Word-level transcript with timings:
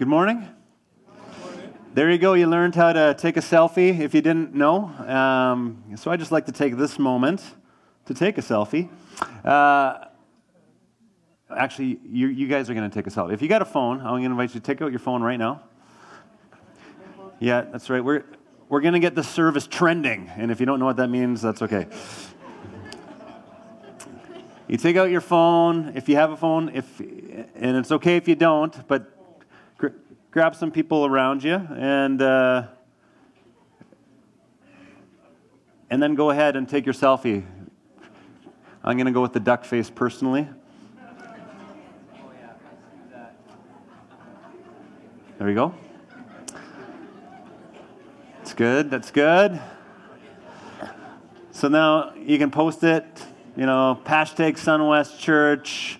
Good 0.00 0.08
morning. 0.08 0.48
There 1.92 2.10
you 2.10 2.16
go. 2.16 2.32
You 2.32 2.46
learned 2.46 2.74
how 2.74 2.94
to 2.94 3.14
take 3.18 3.36
a 3.36 3.40
selfie 3.40 4.00
if 4.00 4.14
you 4.14 4.22
didn't 4.22 4.54
know. 4.54 4.84
Um, 4.84 5.84
so 5.96 6.10
I 6.10 6.16
just 6.16 6.32
like 6.32 6.46
to 6.46 6.52
take 6.52 6.78
this 6.78 6.98
moment 6.98 7.42
to 8.06 8.14
take 8.14 8.38
a 8.38 8.40
selfie. 8.40 8.88
Uh, 9.44 10.06
actually, 11.54 12.00
you, 12.08 12.28
you 12.28 12.48
guys 12.48 12.70
are 12.70 12.74
going 12.74 12.88
to 12.88 12.94
take 12.94 13.06
a 13.06 13.10
selfie. 13.10 13.34
If 13.34 13.42
you 13.42 13.48
got 13.48 13.60
a 13.60 13.66
phone, 13.66 14.00
I'm 14.00 14.06
going 14.06 14.22
to 14.22 14.30
invite 14.30 14.54
you 14.54 14.60
to 14.60 14.66
take 14.66 14.80
out 14.80 14.90
your 14.90 15.00
phone 15.00 15.22
right 15.22 15.38
now. 15.38 15.64
Yeah, 17.38 17.60
that's 17.70 17.90
right. 17.90 18.02
We're, 18.02 18.24
we're 18.70 18.80
going 18.80 18.94
to 18.94 19.00
get 19.00 19.14
the 19.14 19.22
service 19.22 19.66
trending. 19.66 20.30
And 20.34 20.50
if 20.50 20.60
you 20.60 20.64
don't 20.64 20.78
know 20.78 20.86
what 20.86 20.96
that 20.96 21.08
means, 21.08 21.42
that's 21.42 21.60
okay. 21.60 21.86
You 24.66 24.78
take 24.78 24.96
out 24.96 25.10
your 25.10 25.20
phone 25.20 25.92
if 25.94 26.08
you 26.08 26.16
have 26.16 26.30
a 26.30 26.38
phone, 26.38 26.70
if, 26.70 27.00
and 27.00 27.76
it's 27.76 27.92
okay 27.92 28.16
if 28.16 28.28
you 28.28 28.34
don't, 28.34 28.88
but 28.88 29.18
grab 30.30 30.54
some 30.54 30.70
people 30.70 31.06
around 31.06 31.42
you 31.42 31.54
and, 31.54 32.22
uh, 32.22 32.66
and 35.90 36.02
then 36.02 36.14
go 36.14 36.30
ahead 36.30 36.56
and 36.56 36.68
take 36.68 36.86
your 36.86 36.94
selfie. 36.94 37.44
I'm 38.82 38.96
going 38.96 39.06
to 39.06 39.12
go 39.12 39.22
with 39.22 39.32
the 39.32 39.40
duck 39.40 39.64
face 39.64 39.90
personally. 39.90 40.48
There 45.38 45.46
we 45.46 45.54
go. 45.54 45.74
That's 48.38 48.54
good. 48.54 48.90
That's 48.90 49.10
good. 49.10 49.60
So 51.52 51.68
now 51.68 52.14
you 52.14 52.38
can 52.38 52.50
post 52.50 52.84
it 52.84 53.04
you 53.56 53.66
know, 53.66 54.00
hashtag 54.04 54.54
Sunwest 54.54 55.18
Church, 55.18 55.98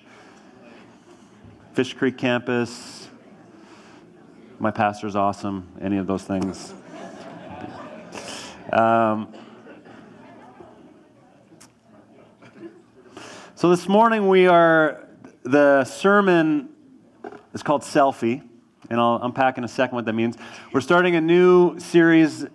Fish 1.74 1.94
Creek 1.94 2.16
campus, 2.16 2.99
my 4.60 4.70
pastor's 4.70 5.16
awesome, 5.16 5.66
any 5.80 5.96
of 5.96 6.06
those 6.06 6.22
things. 6.22 6.74
Um, 8.72 9.34
so 13.56 13.68
this 13.68 13.88
morning 13.88 14.28
we 14.28 14.46
are, 14.46 15.08
the 15.42 15.82
sermon 15.82 16.68
is 17.52 17.64
called 17.64 17.82
Selfie, 17.82 18.46
and 18.88 19.00
I'll 19.00 19.18
unpack 19.20 19.58
in 19.58 19.64
a 19.64 19.68
second 19.68 19.96
what 19.96 20.04
that 20.04 20.12
means. 20.12 20.36
We're 20.72 20.82
starting 20.82 21.16
a 21.16 21.20
new 21.20 21.80
series 21.80 22.46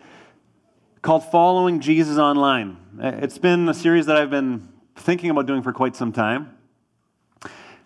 called 1.02 1.30
Following 1.31 1.81
Jesus 1.81 2.17
Online. 2.17 2.77
It's 2.97 3.39
been 3.39 3.67
a 3.67 3.73
series 3.73 4.05
that 4.05 4.15
I've 4.15 4.30
been 4.30 4.69
thinking 4.95 5.31
about 5.31 5.47
doing 5.47 5.63
for 5.63 5.73
quite 5.73 5.97
some 5.97 6.13
time. 6.13 6.58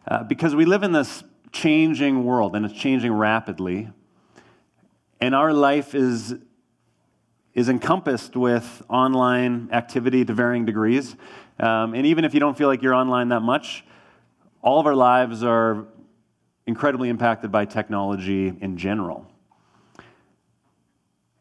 Uh, 0.07 0.22
because 0.23 0.53
we 0.53 0.66
live 0.66 0.83
in 0.83 0.91
this 0.91 1.23
changing 1.51 2.23
world 2.23 2.55
and 2.55 2.63
it's 2.63 2.75
changing 2.75 3.11
rapidly. 3.11 3.89
And 5.22 5.36
our 5.36 5.52
life 5.52 5.95
is, 5.95 6.36
is 7.53 7.70
encompassed 7.70 8.36
with 8.36 8.84
online 8.89 9.70
activity 9.72 10.23
to 10.23 10.34
varying 10.34 10.66
degrees. 10.66 11.16
Um, 11.59 11.94
and 11.94 12.06
even 12.06 12.23
if 12.23 12.34
you 12.34 12.39
don't 12.39 12.58
feel 12.58 12.67
like 12.67 12.81
you're 12.81 12.94
online 12.94 13.30
that 13.30 13.42
much, 13.42 13.84
all 14.62 14.80
of 14.80 14.86
our 14.86 14.95
lives 14.95 15.44
are 15.44 15.86
incredibly 16.66 17.09
impacted 17.09 17.52
by 17.52 17.66
technology 17.66 18.53
in 18.62 18.78
general. 18.78 19.25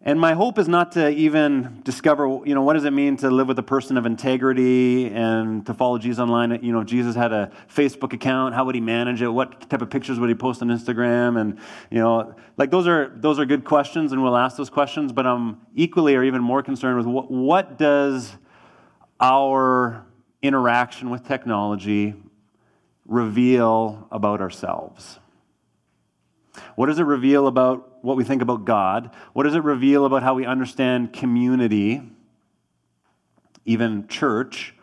And 0.01 0.21
my 0.21 0.33
hope 0.33 0.61
is 0.61 0.69
not 0.69 0.93
to 0.93 1.11
even 1.11 1.81
discover, 1.83 2.41
you 2.45 2.55
know, 2.55 2.63
what 2.63 2.75
does 2.75 2.85
it 2.85 2.93
mean 2.93 3.17
to 3.17 3.31
live 3.31 3.49
with 3.49 3.59
a 3.59 3.65
person 3.65 3.97
of 3.97 4.07
integrity 4.07 5.07
and 5.09 5.67
to 5.67 5.75
follow 5.75 5.99
Jesus 5.99 6.21
online. 6.21 6.63
You 6.63 6.73
know, 6.73 6.85
Jesus 6.85 7.17
had 7.17 7.33
a 7.33 7.51
Facebook 7.69 8.13
account, 8.13 8.55
how 8.55 8.65
would 8.65 8.77
he 8.77 8.81
manage 8.81 9.23
it? 9.23 9.29
What 9.29 9.69
type 9.69 9.83
of 9.83 9.91
pictures 9.91 10.21
would 10.21 10.29
he 10.29 10.37
post 10.37 10.63
on 10.63 10.69
Instagram? 10.69 11.41
And, 11.41 11.59
you 11.91 11.99
know, 11.99 12.37
like 12.57 12.71
those 12.71 12.87
are, 12.87 13.13
those 13.17 13.41
are 13.41 13.45
good 13.45 13.65
questions 13.65 14.13
and 14.13 14.23
we'll 14.23 14.37
ask 14.37 14.57
those 14.57 14.71
questions, 14.71 15.13
but 15.13 15.27
I'm 15.27 15.59
equally 15.75 16.15
or 16.15 16.23
even 16.23 16.43
more 16.43 16.63
concerned 16.63 16.97
with 16.97 17.07
what, 17.07 17.29
what 17.29 17.77
does 17.77 18.37
our 19.21 20.07
interaction 20.43 21.11
with 21.11 21.27
technology 21.27 22.15
reveal 23.05 24.07
about 24.13 24.41
ourselves? 24.41 25.19
What 26.77 26.87
does 26.87 27.01
it 27.01 27.05
reveal 27.05 27.49
about 27.49 27.88
what 28.03 28.17
we 28.17 28.25
think 28.25 28.43
about 28.43 28.65
God? 28.65 29.11
What 29.33 29.45
does 29.45 29.55
it 29.55 29.65
reveal 29.65 30.05
about 30.05 30.23
how 30.23 30.35
we 30.35 30.45
understand 30.45 31.13
community, 31.13 32.03
even 33.65 34.09
church? 34.09 34.75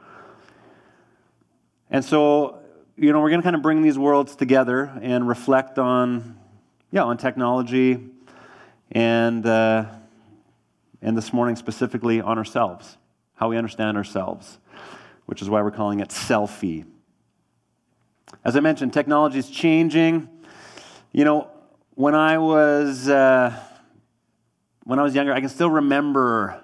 And 1.89 2.03
so, 2.03 2.59
you 2.97 3.11
know, 3.11 3.21
we're 3.21 3.29
going 3.29 3.41
to 3.41 3.43
kind 3.43 3.55
of 3.55 3.61
bring 3.61 3.81
these 3.81 3.97
worlds 3.97 4.35
together 4.35 4.91
and 5.01 5.27
reflect 5.27 5.79
on, 5.79 6.39
yeah, 6.91 7.03
on 7.03 7.17
technology 7.17 8.09
and, 8.91 9.45
uh, 9.45 9.85
and 11.01 11.17
this 11.17 11.33
morning 11.33 11.55
specifically 11.55 12.21
on 12.21 12.37
ourselves, 12.37 12.97
how 13.35 13.49
we 13.49 13.57
understand 13.57 13.97
ourselves, 13.97 14.57
which 15.25 15.41
is 15.41 15.49
why 15.49 15.61
we're 15.61 15.71
calling 15.71 15.99
it 15.99 16.09
selfie. 16.09 16.85
As 18.43 18.55
I 18.55 18.59
mentioned, 18.59 18.93
technology 18.93 19.39
is 19.39 19.49
changing. 19.49 20.29
You 21.11 21.23
know, 21.23 21.47
when 21.95 22.13
I 22.13 22.37
was 22.37 23.07
uh, 23.07 23.57
when 24.83 24.99
I 24.99 25.03
was 25.03 25.15
younger, 25.15 25.33
I 25.33 25.39
can 25.39 25.49
still 25.49 25.69
remember. 25.69 26.61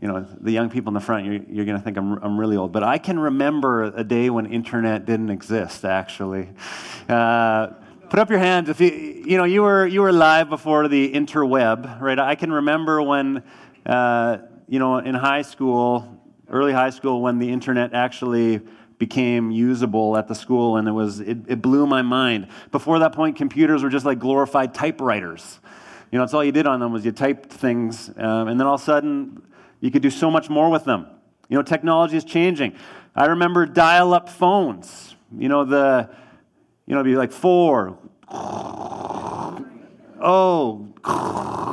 You 0.00 0.06
know, 0.06 0.20
the 0.40 0.52
young 0.52 0.70
people 0.70 0.90
in 0.90 0.94
the 0.94 1.00
front, 1.00 1.26
you're, 1.26 1.42
you're 1.48 1.64
going 1.64 1.76
to 1.76 1.82
think 1.82 1.96
I'm, 1.96 2.18
I'm 2.22 2.38
really 2.38 2.56
old, 2.56 2.70
but 2.70 2.84
I 2.84 2.98
can 2.98 3.18
remember 3.18 3.84
a 3.84 4.04
day 4.04 4.30
when 4.30 4.46
internet 4.46 5.06
didn't 5.06 5.30
exist. 5.30 5.84
Actually, 5.84 6.50
uh, 7.08 7.68
put 8.08 8.20
up 8.20 8.30
your 8.30 8.38
hands 8.38 8.68
if 8.68 8.80
you 8.80 8.90
you 8.90 9.36
know 9.36 9.44
you 9.44 9.62
were 9.62 9.86
you 9.86 10.02
were 10.02 10.12
live 10.12 10.48
before 10.48 10.86
the 10.86 11.12
interweb, 11.12 12.00
right? 12.00 12.18
I 12.18 12.36
can 12.36 12.52
remember 12.52 13.02
when 13.02 13.42
uh, 13.86 14.38
you 14.68 14.78
know 14.78 14.98
in 14.98 15.16
high 15.16 15.42
school, 15.42 16.22
early 16.48 16.72
high 16.72 16.90
school, 16.90 17.20
when 17.20 17.38
the 17.40 17.50
internet 17.50 17.92
actually 17.92 18.60
became 18.98 19.50
usable 19.50 20.16
at 20.16 20.28
the 20.28 20.34
school, 20.34 20.76
and 20.76 20.88
it 20.88 20.92
was 20.92 21.20
it, 21.20 21.38
it 21.46 21.62
blew 21.62 21.86
my 21.86 22.02
mind. 22.02 22.48
Before 22.72 22.98
that 22.98 23.12
point, 23.12 23.36
computers 23.36 23.82
were 23.82 23.90
just 23.90 24.04
like 24.04 24.18
glorified 24.18 24.74
typewriters. 24.74 25.60
You 26.10 26.18
know, 26.18 26.24
that's 26.24 26.34
all 26.34 26.44
you 26.44 26.52
did 26.52 26.66
on 26.66 26.80
them 26.80 26.92
was 26.92 27.04
you 27.04 27.12
typed 27.12 27.52
things, 27.52 28.08
um, 28.16 28.48
and 28.48 28.58
then 28.58 28.66
all 28.66 28.74
of 28.74 28.80
a 28.80 28.84
sudden 28.84 29.42
you 29.80 29.90
could 29.90 30.02
do 30.02 30.10
so 30.10 30.30
much 30.30 30.50
more 30.50 30.70
with 30.70 30.84
them. 30.84 31.06
You 31.48 31.56
know, 31.56 31.62
technology 31.62 32.16
is 32.16 32.24
changing. 32.24 32.74
I 33.14 33.26
remember 33.26 33.66
dial-up 33.66 34.28
phones. 34.28 35.16
You 35.36 35.48
know, 35.48 35.64
the 35.64 36.10
you 36.86 36.94
know, 36.94 37.00
it'd 37.00 37.12
be 37.12 37.16
like 37.16 37.32
four, 37.32 37.98
oh, 38.30 39.66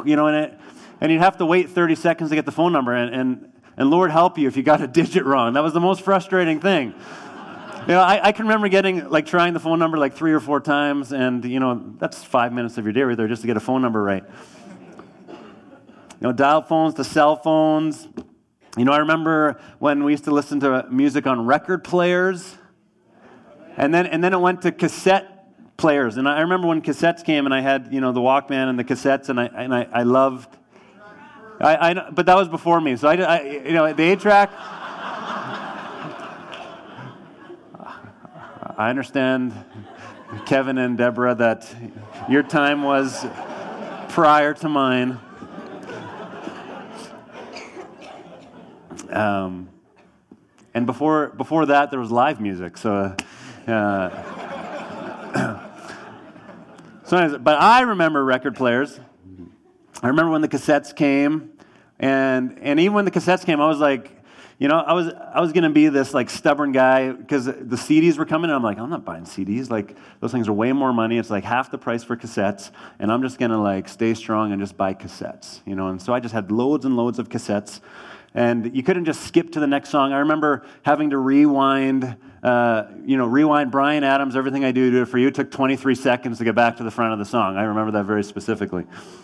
you 0.05 0.15
know, 0.17 0.27
and 0.27 0.35
it, 0.35 0.59
and 0.99 1.11
you'd 1.11 1.21
have 1.21 1.37
to 1.37 1.45
wait 1.45 1.69
30 1.69 1.95
seconds 1.95 2.29
to 2.31 2.35
get 2.35 2.45
the 2.45 2.51
phone 2.51 2.73
number, 2.73 2.93
and, 2.93 3.15
and 3.15 3.51
and 3.77 3.89
Lord 3.89 4.11
help 4.11 4.37
you 4.37 4.47
if 4.47 4.57
you 4.57 4.63
got 4.63 4.81
a 4.81 4.87
digit 5.01 5.25
wrong. 5.25 5.53
That 5.53 5.63
was 5.63 5.73
the 5.73 5.79
most 5.79 6.01
frustrating 6.01 6.59
thing. 6.59 6.93
You 7.87 7.93
know, 7.93 8.01
I, 8.01 8.29
I, 8.29 8.31
can 8.31 8.45
remember 8.45 8.67
getting, 8.67 9.09
like, 9.09 9.27
trying 9.27 9.53
the 9.53 9.59
phone 9.59 9.77
number 9.77 9.99
like 9.99 10.15
three 10.15 10.33
or 10.33 10.39
four 10.39 10.59
times, 10.59 11.13
and, 11.13 11.45
you 11.45 11.59
know, 11.59 11.93
that's 11.99 12.23
five 12.23 12.51
minutes 12.51 12.79
of 12.79 12.83
your 12.83 12.93
day 12.93 13.03
right 13.03 13.15
there 13.15 13.27
just 13.27 13.41
to 13.41 13.47
get 13.47 13.57
a 13.57 13.59
phone 13.59 13.83
number 13.83 14.01
right. 14.01 14.23
You 15.27 15.35
know, 16.21 16.31
dial 16.31 16.63
phones 16.63 16.95
to 16.95 17.03
cell 17.03 17.35
phones. 17.35 18.07
You 18.75 18.85
know, 18.85 18.91
I 18.91 18.97
remember 18.97 19.61
when 19.77 20.03
we 20.03 20.13
used 20.13 20.23
to 20.23 20.31
listen 20.31 20.59
to 20.61 20.87
music 20.89 21.27
on 21.27 21.45
record 21.45 21.83
players, 21.83 22.57
and 23.77 23.93
then, 23.93 24.07
and 24.07 24.23
then 24.23 24.33
it 24.33 24.39
went 24.39 24.63
to 24.63 24.71
cassette 24.71 25.35
players. 25.77 26.17
And 26.17 26.27
I 26.27 26.41
remember 26.41 26.67
when 26.67 26.81
cassettes 26.81 27.23
came, 27.23 27.45
and 27.45 27.53
I 27.53 27.61
had, 27.61 27.93
you 27.93 28.01
know, 28.01 28.11
the 28.11 28.19
Walkman 28.19 28.67
and 28.67 28.79
the 28.79 28.83
cassettes, 28.83 29.29
and 29.29 29.39
I, 29.39 29.45
and 29.45 29.75
I, 29.75 29.87
I 29.93 30.01
loved 30.01 30.57
I, 31.59 31.91
I, 31.91 32.09
but 32.09 32.25
that 32.25 32.35
was 32.35 32.49
before 32.49 32.81
me. 32.81 32.95
So 32.95 33.07
I, 33.07 33.15
I 33.15 33.41
you 33.41 33.73
know, 33.73 33.91
the 33.93 34.03
eight 34.03 34.19
track. 34.19 34.51
I 38.77 38.89
understand, 38.89 39.53
Kevin 40.45 40.77
and 40.77 40.97
Deborah, 40.97 41.35
that 41.35 41.73
your 42.29 42.43
time 42.43 42.83
was 42.83 43.25
prior 44.09 44.53
to 44.55 44.67
mine. 44.67 45.17
Um, 49.09 49.69
and 50.73 50.85
before 50.85 51.27
before 51.29 51.67
that, 51.67 51.89
there 51.89 51.99
was 51.99 52.11
live 52.11 52.41
music. 52.41 52.77
So. 52.77 53.15
Uh, 53.67 54.09
so 57.03 57.17
anyways, 57.17 57.41
but 57.41 57.59
I 57.59 57.81
remember 57.81 58.23
record 58.23 58.55
players. 58.55 58.99
I 60.05 60.09
remember 60.09 60.33
when 60.33 60.41
the 60.41 60.47
cassettes 60.47 60.95
came, 60.95 61.49
and 61.97 62.59
and 62.61 62.79
even 62.79 62.93
when 62.93 63.05
the 63.05 63.11
cassettes 63.11 63.43
came, 63.43 63.59
I 63.59 63.65
was 63.67 63.79
like, 63.79 64.11
you 64.59 64.67
know, 64.67 64.77
I 64.77 64.93
was 64.93 65.11
I 65.11 65.41
was 65.41 65.51
gonna 65.51 65.71
be 65.71 65.87
this 65.87 66.13
like 66.13 66.29
stubborn 66.29 66.71
guy 66.73 67.11
because 67.11 67.45
the 67.45 67.75
CDs 67.75 68.19
were 68.19 68.25
coming, 68.27 68.51
and 68.51 68.55
I'm 68.55 68.61
like, 68.61 68.77
I'm 68.77 68.91
not 68.91 69.03
buying 69.03 69.23
CDs. 69.23 69.71
Like 69.71 69.97
those 70.19 70.31
things 70.31 70.47
are 70.47 70.53
way 70.53 70.71
more 70.73 70.93
money. 70.93 71.17
It's 71.17 71.31
like 71.31 71.43
half 71.43 71.71
the 71.71 71.79
price 71.79 72.03
for 72.03 72.15
cassettes, 72.15 72.69
and 72.99 73.11
I'm 73.11 73.23
just 73.23 73.39
gonna 73.39 73.59
like 73.59 73.89
stay 73.89 74.13
strong 74.13 74.51
and 74.51 74.61
just 74.61 74.77
buy 74.77 74.93
cassettes, 74.93 75.61
you 75.65 75.73
know. 75.73 75.87
And 75.87 75.99
so 75.99 76.13
I 76.13 76.19
just 76.19 76.35
had 76.35 76.51
loads 76.51 76.85
and 76.85 76.95
loads 76.95 77.17
of 77.17 77.29
cassettes, 77.29 77.79
and 78.35 78.75
you 78.75 78.83
couldn't 78.83 79.05
just 79.05 79.21
skip 79.21 79.53
to 79.53 79.61
the 79.61 79.65
next 79.65 79.89
song. 79.89 80.11
I 80.11 80.19
remember 80.19 80.65
having 80.83 81.11
to 81.11 81.17
rewind, 81.17 82.17
uh, 82.43 82.83
you 83.05 83.15
know, 83.15 83.25
rewind 83.25 83.71
Bryan 83.71 84.03
Adams, 84.03 84.35
Everything 84.35 84.65
I 84.65 84.73
Do, 84.73 84.91
Do 84.91 85.03
It 85.03 85.05
For 85.05 85.17
You. 85.17 85.29
It 85.29 85.35
took 85.35 85.49
23 85.49 85.95
seconds 85.95 86.37
to 86.39 86.43
get 86.43 86.53
back 86.53 86.75
to 86.77 86.83
the 86.83 86.91
front 86.91 87.13
of 87.13 87.19
the 87.19 87.25
song. 87.25 87.55
I 87.55 87.63
remember 87.63 87.93
that 87.93 88.03
very 88.03 88.25
specifically. 88.25 88.83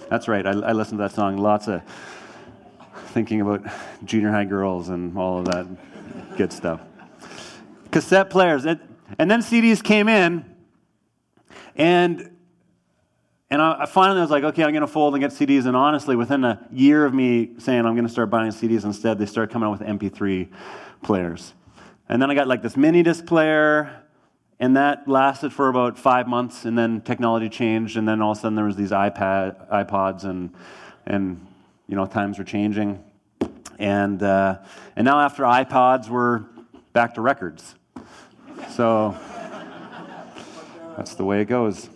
That's 0.10 0.30
right, 0.30 0.48
I, 0.48 0.52
I 0.52 0.72
listened 0.72 0.98
to 1.00 1.04
that 1.04 1.12
song 1.12 1.38
lots 1.38 1.68
of 1.68 1.82
thinking 3.08 3.42
about 3.42 3.66
junior 4.06 4.32
high 4.32 4.46
girls 4.46 4.88
and 4.88 5.18
all 5.18 5.40
of 5.40 5.46
that 5.46 5.68
good 6.38 6.54
stuff. 6.54 6.80
Cassette 7.92 8.30
players. 8.30 8.64
And, 8.64 8.80
and 9.20 9.30
then 9.30 9.42
CDs 9.42 9.84
came 9.84 10.08
in, 10.08 10.46
and 11.76 12.38
and 13.52 13.62
I, 13.62 13.86
finally 13.86 14.22
was 14.22 14.32
like, 14.32 14.46
okay, 14.46 14.64
I'm 14.64 14.72
going 14.72 14.80
to 14.80 14.88
fold 14.88 15.14
and 15.14 15.22
get 15.22 15.32
CDs. 15.32 15.66
And 15.66 15.76
honestly, 15.76 16.16
within 16.16 16.46
a 16.46 16.66
year 16.72 17.06
of 17.06 17.14
me 17.14 17.52
saying 17.58 17.86
I'm 17.86 17.96
going 17.96 18.08
to 18.08 18.12
start 18.12 18.30
buying 18.30 18.50
CDs 18.52 18.86
instead, 18.86 19.20
they 19.20 19.26
started 19.26 19.52
coming 19.52 19.68
out 19.68 19.78
with 19.78 19.88
MP3 19.88 20.48
players. 21.04 21.54
And 22.08 22.22
then 22.22 22.32
I 22.32 22.34
got 22.34 22.48
like 22.48 22.62
this 22.62 22.78
mini 22.78 23.04
disc 23.04 23.26
player, 23.26 24.04
and 24.62 24.78
that 24.78 25.06
lasted 25.06 25.52
for 25.52 25.68
about 25.68 26.00
five 26.00 26.30
months. 26.30 26.64
And 26.64 26.78
then 26.78 27.02
technology 27.02 27.50
changed, 27.50 27.98
and 27.98 28.08
then 28.08 28.22
all 28.22 28.32
of 28.32 28.38
a 28.38 28.42
sudden 28.42 28.56
there 28.56 28.66
was 28.66 28.78
these 28.78 28.92
iPad, 28.92 29.70
iPods, 29.70 30.24
and 30.24 30.54
and 31.06 31.46
you 31.88 31.98
know 31.98 32.06
times 32.06 32.38
were 32.38 32.46
changing. 32.46 33.04
And 33.80 34.24
uh, 34.24 34.60
and 34.96 35.04
now 35.04 35.20
after 35.20 35.44
iPods, 35.44 36.08
we're 36.08 36.46
back 36.94 37.16
to 37.16 37.22
records. 37.22 37.76
So 38.70 39.18
that's 40.96 41.16
the 41.16 41.26
way 41.26 41.42
it 41.42 41.46
goes. 41.46 41.90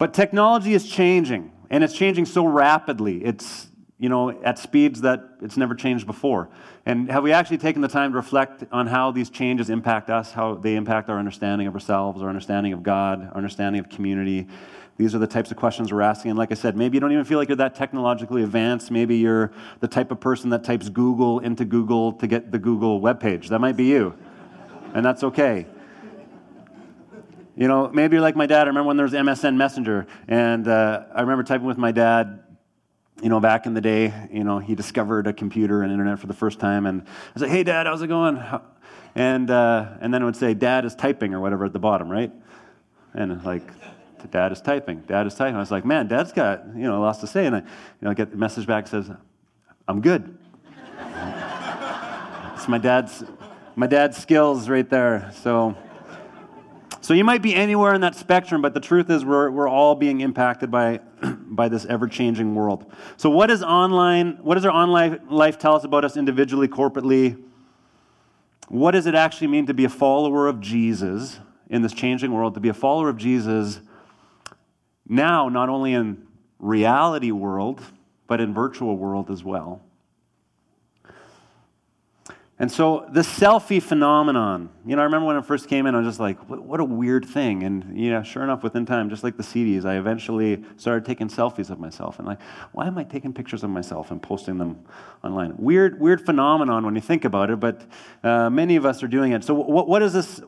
But 0.00 0.14
technology 0.14 0.72
is 0.72 0.88
changing, 0.88 1.52
and 1.68 1.84
it's 1.84 1.92
changing 1.92 2.24
so 2.24 2.46
rapidly. 2.46 3.22
It's 3.22 3.68
you 3.98 4.08
know, 4.08 4.30
at 4.42 4.58
speeds 4.58 5.02
that 5.02 5.22
it's 5.42 5.58
never 5.58 5.74
changed 5.74 6.06
before. 6.06 6.48
And 6.86 7.10
have 7.10 7.22
we 7.22 7.32
actually 7.32 7.58
taken 7.58 7.82
the 7.82 7.88
time 7.88 8.12
to 8.12 8.16
reflect 8.16 8.64
on 8.72 8.86
how 8.86 9.10
these 9.10 9.28
changes 9.28 9.68
impact 9.68 10.08
us, 10.08 10.32
how 10.32 10.54
they 10.54 10.76
impact 10.76 11.10
our 11.10 11.18
understanding 11.18 11.66
of 11.66 11.74
ourselves, 11.74 12.22
our 12.22 12.30
understanding 12.30 12.72
of 12.72 12.82
God, 12.82 13.20
our 13.20 13.36
understanding 13.36 13.78
of 13.78 13.90
community? 13.90 14.46
These 14.96 15.14
are 15.14 15.18
the 15.18 15.26
types 15.26 15.50
of 15.50 15.58
questions 15.58 15.92
we're 15.92 16.00
asking. 16.00 16.30
And 16.30 16.38
like 16.38 16.50
I 16.50 16.54
said, 16.54 16.78
maybe 16.78 16.96
you 16.96 17.00
don't 17.00 17.12
even 17.12 17.26
feel 17.26 17.36
like 17.36 17.48
you're 17.48 17.56
that 17.56 17.74
technologically 17.74 18.42
advanced. 18.42 18.90
Maybe 18.90 19.18
you're 19.18 19.52
the 19.80 19.88
type 19.88 20.10
of 20.10 20.18
person 20.18 20.48
that 20.48 20.64
types 20.64 20.88
Google 20.88 21.40
into 21.40 21.66
Google 21.66 22.14
to 22.14 22.26
get 22.26 22.50
the 22.50 22.58
Google 22.58 23.02
webpage. 23.02 23.48
That 23.48 23.58
might 23.58 23.76
be 23.76 23.84
you. 23.84 24.14
And 24.94 25.04
that's 25.04 25.22
okay. 25.24 25.66
You 27.60 27.68
know, 27.68 27.88
maybe 27.88 28.14
you're 28.14 28.22
like 28.22 28.36
my 28.36 28.46
dad. 28.46 28.62
I 28.62 28.68
remember 28.68 28.88
when 28.88 28.96
there 28.96 29.04
was 29.04 29.12
MSN 29.12 29.54
Messenger, 29.54 30.06
and 30.26 30.66
uh, 30.66 31.02
I 31.14 31.20
remember 31.20 31.42
typing 31.42 31.66
with 31.66 31.76
my 31.76 31.92
dad. 31.92 32.42
You 33.22 33.28
know, 33.28 33.38
back 33.38 33.66
in 33.66 33.74
the 33.74 33.82
day, 33.82 34.14
you 34.32 34.44
know, 34.44 34.60
he 34.60 34.74
discovered 34.74 35.26
a 35.26 35.34
computer 35.34 35.82
and 35.82 35.92
internet 35.92 36.18
for 36.18 36.26
the 36.26 36.32
first 36.32 36.58
time, 36.58 36.86
and 36.86 37.02
I 37.02 37.32
was 37.34 37.42
like, 37.42 37.50
"Hey, 37.50 37.62
Dad, 37.62 37.84
how's 37.84 38.00
it 38.00 38.06
going?" 38.06 38.42
And 39.14 39.50
uh, 39.50 39.88
and 40.00 40.14
then 40.14 40.22
it 40.22 40.24
would 40.24 40.36
say, 40.36 40.54
"Dad 40.54 40.86
is 40.86 40.94
typing" 40.94 41.34
or 41.34 41.40
whatever 41.40 41.66
at 41.66 41.74
the 41.74 41.78
bottom, 41.78 42.08
right? 42.08 42.32
And 43.12 43.44
like, 43.44 43.68
Dad 44.30 44.52
is 44.52 44.62
typing. 44.62 45.00
Dad 45.00 45.26
is 45.26 45.34
typing. 45.34 45.56
I 45.56 45.60
was 45.60 45.70
like, 45.70 45.84
"Man, 45.84 46.06
Dad's 46.06 46.32
got 46.32 46.64
you 46.68 46.84
know 46.84 46.98
lots 47.02 47.18
to 47.18 47.26
say," 47.26 47.44
and 47.44 47.56
I, 47.56 47.58
you 47.58 47.66
know, 48.00 48.10
I 48.10 48.14
get 48.14 48.30
the 48.30 48.38
message 48.38 48.66
back 48.66 48.86
says, 48.86 49.10
"I'm 49.86 50.00
good." 50.00 50.38
it's 52.54 52.68
my 52.68 52.78
dad's 52.78 53.22
my 53.76 53.86
dad's 53.86 54.16
skills 54.16 54.66
right 54.70 54.88
there. 54.88 55.30
So. 55.42 55.76
So 57.02 57.14
you 57.14 57.24
might 57.24 57.40
be 57.40 57.54
anywhere 57.54 57.94
in 57.94 58.02
that 58.02 58.14
spectrum, 58.14 58.60
but 58.60 58.74
the 58.74 58.80
truth 58.80 59.08
is 59.08 59.24
we're, 59.24 59.50
we're 59.50 59.68
all 59.68 59.94
being 59.94 60.20
impacted 60.20 60.70
by, 60.70 61.00
by 61.22 61.68
this 61.68 61.86
ever-changing 61.86 62.54
world. 62.54 62.92
So 63.16 63.30
what 63.30 63.50
is 63.50 63.62
online, 63.62 64.38
what 64.42 64.56
does 64.56 64.66
our 64.66 64.72
online 64.72 65.20
life 65.28 65.58
tell 65.58 65.74
us 65.74 65.84
about 65.84 66.04
us 66.04 66.16
individually, 66.16 66.68
corporately? 66.68 67.42
What 68.68 68.90
does 68.90 69.06
it 69.06 69.14
actually 69.14 69.46
mean 69.46 69.66
to 69.66 69.74
be 69.74 69.84
a 69.84 69.88
follower 69.88 70.46
of 70.46 70.60
Jesus 70.60 71.40
in 71.70 71.82
this 71.82 71.94
changing 71.94 72.32
world, 72.32 72.54
to 72.54 72.60
be 72.60 72.68
a 72.68 72.74
follower 72.74 73.08
of 73.08 73.16
Jesus 73.16 73.80
now, 75.08 75.48
not 75.48 75.68
only 75.68 75.94
in 75.94 76.26
reality 76.58 77.30
world, 77.30 77.80
but 78.26 78.40
in 78.40 78.52
virtual 78.52 78.96
world 78.96 79.30
as 79.30 79.42
well? 79.42 79.82
And 82.60 82.70
so 82.70 83.06
the 83.10 83.22
selfie 83.22 83.82
phenomenon, 83.82 84.68
you 84.84 84.94
know, 84.94 85.00
I 85.00 85.06
remember 85.06 85.26
when 85.26 85.36
it 85.38 85.46
first 85.46 85.66
came 85.66 85.86
in, 85.86 85.94
I 85.94 85.98
was 86.00 86.06
just 86.06 86.20
like, 86.20 86.46
what, 86.46 86.62
what, 86.62 86.78
a 86.78 86.84
weird 86.84 87.24
thing. 87.24 87.62
And, 87.62 87.98
you 87.98 88.10
know, 88.10 88.22
sure 88.22 88.42
enough, 88.42 88.62
within 88.62 88.84
time, 88.84 89.08
just 89.08 89.24
like 89.24 89.38
the 89.38 89.42
CDs, 89.42 89.86
I 89.86 89.96
eventually 89.96 90.62
started 90.76 91.06
taking 91.06 91.28
selfies 91.28 91.70
of 91.70 91.80
myself. 91.80 92.18
And 92.18 92.28
like, 92.28 92.38
why 92.72 92.86
am 92.86 92.98
I 92.98 93.04
taking 93.04 93.32
pictures 93.32 93.64
of 93.64 93.70
myself 93.70 94.10
and 94.10 94.20
posting 94.20 94.58
them 94.58 94.84
online? 95.24 95.54
Weird, 95.56 95.98
weird 95.98 96.20
phenomenon 96.26 96.84
when 96.84 96.94
you 96.94 97.00
think 97.00 97.24
about 97.24 97.50
it, 97.50 97.58
but 97.60 97.80
uh, 98.22 98.50
many 98.50 98.76
of 98.76 98.84
us 98.84 99.02
are 99.02 99.08
doing 99.08 99.32
it. 99.32 99.42
So 99.42 99.54
what, 99.54 99.88
what, 99.88 100.00
does 100.00 100.12
this, 100.12 100.42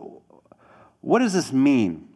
what 1.00 1.20
does 1.20 1.32
this 1.32 1.50
mean? 1.50 2.08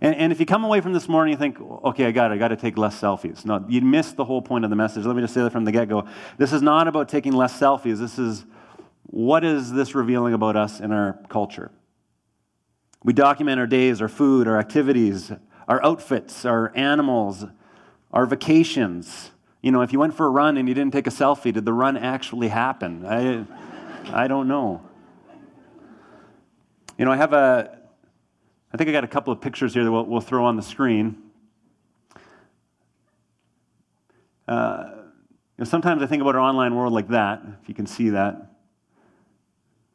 And, 0.00 0.14
and 0.14 0.32
if 0.32 0.38
you 0.38 0.46
come 0.46 0.62
away 0.62 0.80
from 0.80 0.92
this 0.92 1.08
morning, 1.08 1.32
you 1.32 1.38
think, 1.38 1.60
okay, 1.60 2.06
I 2.06 2.12
got 2.12 2.30
it, 2.30 2.34
I 2.36 2.38
got 2.38 2.48
to 2.48 2.56
take 2.56 2.78
less 2.78 3.00
selfies. 3.00 3.44
No, 3.44 3.64
you 3.68 3.80
missed 3.80 4.14
the 4.14 4.24
whole 4.24 4.40
point 4.40 4.62
of 4.62 4.70
the 4.70 4.76
message. 4.76 5.04
Let 5.04 5.16
me 5.16 5.22
just 5.22 5.34
say 5.34 5.42
that 5.42 5.50
from 5.50 5.64
the 5.64 5.72
get 5.72 5.88
go. 5.88 6.06
This 6.38 6.52
is 6.52 6.62
not 6.62 6.86
about 6.86 7.08
taking 7.08 7.32
less 7.32 7.58
selfies. 7.58 7.98
This 7.98 8.20
is 8.20 8.44
what 9.12 9.44
is 9.44 9.70
this 9.70 9.94
revealing 9.94 10.32
about 10.32 10.56
us 10.56 10.80
in 10.80 10.90
our 10.90 11.18
culture? 11.28 11.70
We 13.04 13.12
document 13.12 13.60
our 13.60 13.66
days, 13.66 14.00
our 14.00 14.08
food, 14.08 14.48
our 14.48 14.58
activities, 14.58 15.30
our 15.68 15.84
outfits, 15.84 16.46
our 16.46 16.72
animals, 16.74 17.44
our 18.10 18.24
vacations. 18.24 19.30
You 19.60 19.70
know, 19.70 19.82
if 19.82 19.92
you 19.92 19.98
went 19.98 20.14
for 20.14 20.24
a 20.24 20.30
run 20.30 20.56
and 20.56 20.66
you 20.66 20.74
didn't 20.74 20.94
take 20.94 21.06
a 21.06 21.10
selfie, 21.10 21.52
did 21.52 21.66
the 21.66 21.74
run 21.74 21.98
actually 21.98 22.48
happen? 22.48 23.04
I, 23.04 23.44
I 24.10 24.28
don't 24.28 24.48
know. 24.48 24.80
You 26.96 27.04
know, 27.04 27.12
I 27.12 27.16
have 27.16 27.34
a, 27.34 27.80
I 28.72 28.78
think 28.78 28.88
I 28.88 28.92
got 28.94 29.04
a 29.04 29.08
couple 29.08 29.30
of 29.30 29.42
pictures 29.42 29.74
here 29.74 29.84
that 29.84 29.92
we'll, 29.92 30.06
we'll 30.06 30.20
throw 30.22 30.46
on 30.46 30.56
the 30.56 30.62
screen. 30.62 31.18
Uh, 34.48 34.84
you 34.88 35.02
know, 35.58 35.64
sometimes 35.64 36.02
I 36.02 36.06
think 36.06 36.22
about 36.22 36.34
our 36.34 36.40
online 36.40 36.74
world 36.74 36.94
like 36.94 37.08
that, 37.08 37.42
if 37.62 37.68
you 37.68 37.74
can 37.74 37.86
see 37.86 38.08
that. 38.08 38.51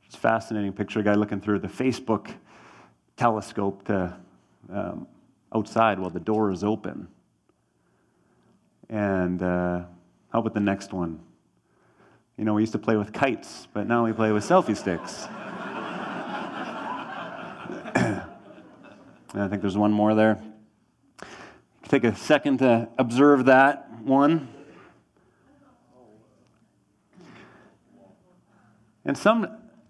It's 0.07 0.15
a 0.15 0.19
fascinating 0.19 0.71
picture. 0.71 1.01
A 1.01 1.04
guy 1.04 1.15
looking 1.15 1.42
through 1.42 1.59
the 1.59 1.68
Facebook 1.68 2.33
telescope 3.18 3.83
to 3.86 4.15
um, 4.71 5.06
outside 5.54 6.00
while 6.00 6.09
the 6.09 6.21
door 6.21 6.50
is 6.50 6.63
open. 6.63 7.09
And 8.89 9.44
uh, 9.44 9.81
how 10.30 10.39
about 10.39 10.54
the 10.54 10.62
next 10.62 10.94
one? 10.94 11.19
You 12.38 12.45
know, 12.45 12.54
we 12.54 12.62
used 12.62 12.71
to 12.71 12.80
play 12.80 12.95
with 12.95 13.12
kites, 13.12 13.68
but 13.74 13.86
now 13.86 14.06
we 14.06 14.13
play 14.13 14.31
with 14.31 14.48
selfie 14.48 14.77
sticks. 14.77 15.27
I 19.33 19.48
think 19.50 19.62
there's 19.62 19.77
one 19.77 19.92
more 19.92 20.15
there. 20.15 20.42
Take 21.90 22.06
a 22.06 22.16
second 22.16 22.59
to 22.59 22.87
observe 22.97 23.45
that 23.45 23.92
one. 24.04 24.47
And 29.04 29.18
some 29.18 29.47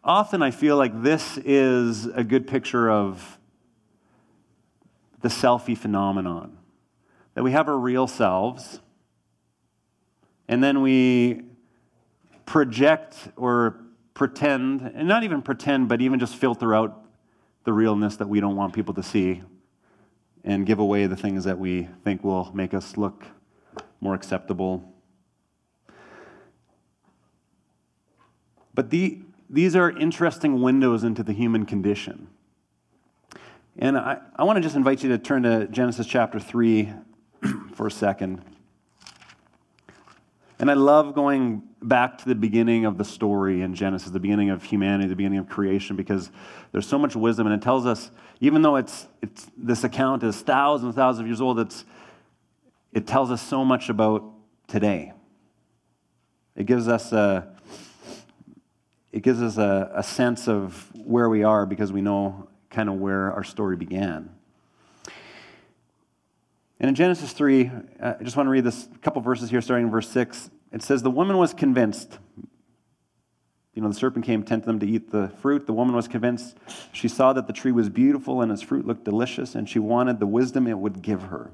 often 0.08 0.42
I 0.42 0.52
feel 0.52 0.78
like 0.78 1.04
this 1.04 1.38
is 1.38 2.06
a 2.06 2.24
good 2.24 2.48
picture 2.48 2.90
of 2.90 3.38
the 5.22 5.28
selfie 5.28 5.78
phenomenon. 5.78 6.58
That 7.34 7.44
we 7.44 7.52
have 7.52 7.68
our 7.68 7.78
real 7.78 8.08
selves, 8.08 8.80
and 10.48 10.64
then 10.64 10.82
we 10.82 11.42
project 12.46 13.30
or 13.36 13.82
pretend, 14.14 14.82
and 14.96 15.08
not 15.08 15.24
even 15.24 15.42
pretend, 15.42 15.90
but 15.90 16.02
even 16.02 16.20
just 16.20 16.36
filter 16.36 16.74
out 16.74 17.04
the 17.66 17.74
realness 17.74 18.16
that 18.16 18.30
we 18.30 18.40
don't 18.40 18.56
want 18.56 18.74
people 18.74 18.94
to 18.94 19.04
see 19.04 19.44
and 20.44 20.66
give 20.66 20.80
away 20.80 21.06
the 21.06 21.18
things 21.18 21.44
that 21.44 21.60
we 21.60 21.90
think 22.06 22.24
will 22.24 22.50
make 22.54 22.74
us 22.74 22.96
look 22.96 23.26
more 24.00 24.16
acceptable. 24.16 24.94
But 28.74 28.90
the, 28.90 29.20
these 29.50 29.76
are 29.76 29.90
interesting 29.90 30.62
windows 30.62 31.04
into 31.04 31.24
the 31.24 31.34
human 31.34 31.66
condition. 31.66 32.28
And 33.80 33.98
I, 33.98 34.20
I 34.36 34.44
want 34.44 34.58
to 34.58 34.62
just 34.62 34.76
invite 34.76 35.04
you 35.04 35.10
to 35.10 35.18
turn 35.18 35.44
to 35.44 35.68
Genesis 35.68 36.08
chapter 36.08 36.40
3 36.40 36.94
for 37.74 37.88
a 37.88 37.92
second. 37.92 38.42
And 40.60 40.72
I 40.72 40.74
love 40.74 41.14
going 41.14 41.62
back 41.84 42.18
to 42.18 42.26
the 42.26 42.34
beginning 42.34 42.86
of 42.86 42.98
the 42.98 43.06
story 43.06 43.62
in 43.62 43.76
Genesis, 43.76 44.10
the 44.10 44.20
beginning 44.20 44.50
of 44.50 44.64
humanity, 44.64 45.08
the 45.08 45.16
beginning 45.16 45.38
of 45.38 45.48
creation, 45.48 45.96
because 45.96 46.32
there's 46.72 46.88
so 46.88 46.98
much 46.98 47.16
wisdom. 47.16 47.46
And 47.46 47.56
it 47.56 47.64
tells 47.64 47.86
us, 47.86 48.10
even 48.42 48.64
though 48.64 48.76
it's, 48.76 49.08
it's, 49.22 49.46
this 49.56 49.84
account 49.84 50.24
is 50.24 50.42
thousands 50.42 50.88
and 50.88 50.96
thousands 50.96 51.22
of 51.22 51.28
years 51.28 51.42
old, 51.42 51.60
it's, 51.60 51.86
it 52.92 53.06
tells 53.06 53.30
us 53.30 53.42
so 53.42 53.64
much 53.64 53.90
about 53.90 54.24
today. 54.68 55.14
It 56.56 56.66
gives 56.66 56.88
us 56.88 57.12
a, 57.12 57.56
it 59.12 59.24
gives 59.24 59.42
us 59.42 59.58
a, 59.58 59.92
a 59.96 60.04
sense 60.04 60.48
of 60.48 60.92
where 60.94 61.30
we 61.30 61.44
are 61.44 61.66
because 61.66 61.92
we 61.92 62.02
know 62.02 62.50
kind 62.70 62.90
of 62.90 62.96
where 62.96 63.32
our 63.32 63.44
story 63.44 63.76
began. 63.76 64.30
And 66.80 66.90
in 66.90 66.96
Genesis 66.96 67.34
3, 67.34 67.72
uh, 68.00 68.14
I 68.20 68.24
just 68.24 68.38
want 68.38 68.48
to 68.48 68.52
read 68.52 68.64
this 68.64 68.88
couple 69.02 69.22
verses 69.22 69.50
here, 69.50 69.62
starting 69.62 69.88
in 69.88 69.92
verse 69.92 70.10
6. 70.10 70.50
it 70.74 70.84
says 70.84 71.02
the 71.02 71.10
woman 71.10 71.38
was 71.38 71.54
convinced. 71.54 72.20
You 73.74 73.82
know, 73.82 73.90
the 73.90 73.96
serpent 73.96 74.26
came, 74.26 74.44
tempted 74.44 74.68
them 74.68 74.80
to 74.80 74.88
eat 74.88 75.12
the 75.12 75.30
fruit. 75.42 75.66
The 75.68 75.74
woman 75.74 75.96
was 75.96 76.08
convinced. 76.08 76.58
She 76.92 77.08
saw 77.08 77.34
that 77.34 77.48
the 77.48 77.54
tree 77.54 77.72
was 77.72 77.90
beautiful 77.90 78.42
and 78.42 78.52
its 78.52 78.62
fruit 78.62 78.86
looked 78.86 79.06
delicious, 79.06 79.56
and 79.56 79.70
she 79.70 79.80
wanted 79.80 80.20
the 80.20 80.28
wisdom 80.28 80.68
it 80.68 80.78
would 80.78 81.02
give 81.02 81.24
her. 81.24 81.52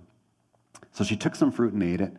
So 0.94 1.04
she 1.04 1.16
took 1.16 1.36
some 1.36 1.52
fruit 1.52 1.74
and 1.74 1.82
ate 1.82 2.02
it. 2.02 2.14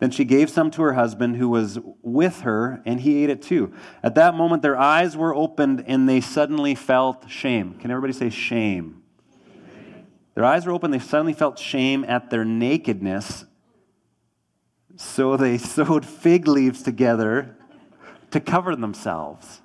Then 0.00 0.10
she 0.10 0.24
gave 0.24 0.50
some 0.50 0.70
to 0.72 0.82
her 0.82 0.94
husband 0.94 1.36
who 1.36 1.48
was 1.48 1.78
with 2.02 2.40
her, 2.40 2.82
and 2.84 3.00
he 3.00 3.22
ate 3.22 3.30
it 3.30 3.40
too. 3.40 3.72
At 4.02 4.16
that 4.16 4.34
moment, 4.34 4.62
their 4.62 4.76
eyes 4.76 5.16
were 5.16 5.34
opened 5.34 5.84
and 5.86 6.08
they 6.08 6.20
suddenly 6.20 6.74
felt 6.74 7.30
shame. 7.30 7.74
Can 7.74 7.90
everybody 7.90 8.12
say 8.12 8.28
shame? 8.28 9.02
shame. 9.32 10.06
Their 10.34 10.44
eyes 10.44 10.66
were 10.66 10.72
open, 10.72 10.90
they 10.90 10.98
suddenly 10.98 11.32
felt 11.32 11.58
shame 11.58 12.04
at 12.04 12.28
their 12.28 12.44
nakedness. 12.44 13.44
So 14.96 15.36
they 15.36 15.56
sewed 15.58 16.04
fig 16.04 16.48
leaves 16.48 16.82
together 16.82 17.56
to 18.32 18.40
cover 18.40 18.74
themselves. 18.74 19.62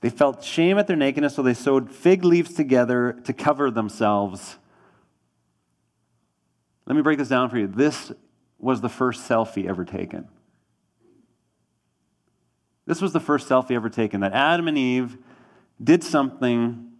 They 0.00 0.10
felt 0.10 0.44
shame 0.44 0.78
at 0.78 0.86
their 0.86 0.96
nakedness, 0.96 1.34
so 1.34 1.42
they 1.42 1.54
sewed 1.54 1.90
fig 1.90 2.24
leaves 2.24 2.54
together 2.54 3.18
to 3.24 3.32
cover 3.32 3.72
themselves. 3.72 4.58
Let 6.86 6.94
me 6.96 7.02
break 7.02 7.18
this 7.18 7.28
down 7.28 7.50
for 7.50 7.58
you. 7.58 7.66
This 7.66 8.12
was 8.58 8.80
the 8.80 8.88
first 8.88 9.28
selfie 9.28 9.68
ever 9.68 9.84
taken. 9.84 10.28
This 12.86 13.02
was 13.02 13.12
the 13.12 13.20
first 13.20 13.48
selfie 13.48 13.72
ever 13.72 13.90
taken 13.90 14.20
that 14.20 14.32
Adam 14.32 14.68
and 14.68 14.78
Eve 14.78 15.18
did 15.82 16.04
something 16.04 16.92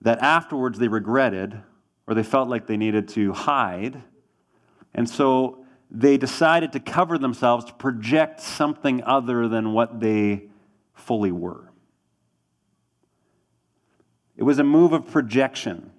that 0.00 0.22
afterwards 0.22 0.78
they 0.78 0.88
regretted 0.88 1.60
or 2.06 2.14
they 2.14 2.22
felt 2.22 2.48
like 2.48 2.66
they 2.66 2.76
needed 2.76 3.08
to 3.08 3.32
hide. 3.32 4.02
And 4.94 5.10
so 5.10 5.64
they 5.90 6.16
decided 6.16 6.72
to 6.72 6.80
cover 6.80 7.18
themselves 7.18 7.64
to 7.64 7.74
project 7.74 8.40
something 8.40 9.02
other 9.02 9.48
than 9.48 9.72
what 9.72 10.00
they 10.00 10.48
fully 10.94 11.32
were. 11.32 11.72
It 14.36 14.44
was 14.44 14.58
a 14.58 14.64
move 14.64 14.92
of 14.92 15.10
projection. 15.10 15.90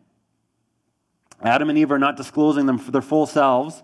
Adam 1.41 1.69
and 1.69 1.77
Eve 1.77 1.91
are 1.91 1.99
not 1.99 2.17
disclosing 2.17 2.65
them 2.65 2.77
for 2.77 2.91
their 2.91 3.01
full 3.01 3.25
selves, 3.25 3.83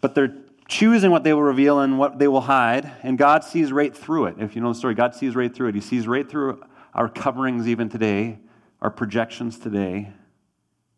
but 0.00 0.14
they're 0.14 0.34
choosing 0.68 1.10
what 1.10 1.24
they 1.24 1.32
will 1.32 1.42
reveal 1.42 1.80
and 1.80 1.98
what 1.98 2.18
they 2.18 2.28
will 2.28 2.42
hide, 2.42 2.92
and 3.02 3.18
God 3.18 3.42
sees 3.42 3.72
right 3.72 3.96
through 3.96 4.26
it. 4.26 4.36
If 4.38 4.54
you 4.54 4.62
know 4.62 4.72
the 4.72 4.78
story, 4.78 4.94
God 4.94 5.14
sees 5.14 5.34
right 5.34 5.54
through 5.54 5.68
it. 5.68 5.74
He 5.74 5.80
sees 5.80 6.06
right 6.06 6.28
through 6.28 6.62
our 6.94 7.08
coverings 7.08 7.66
even 7.66 7.88
today, 7.88 8.38
our 8.80 8.90
projections 8.90 9.58
today, 9.58 10.12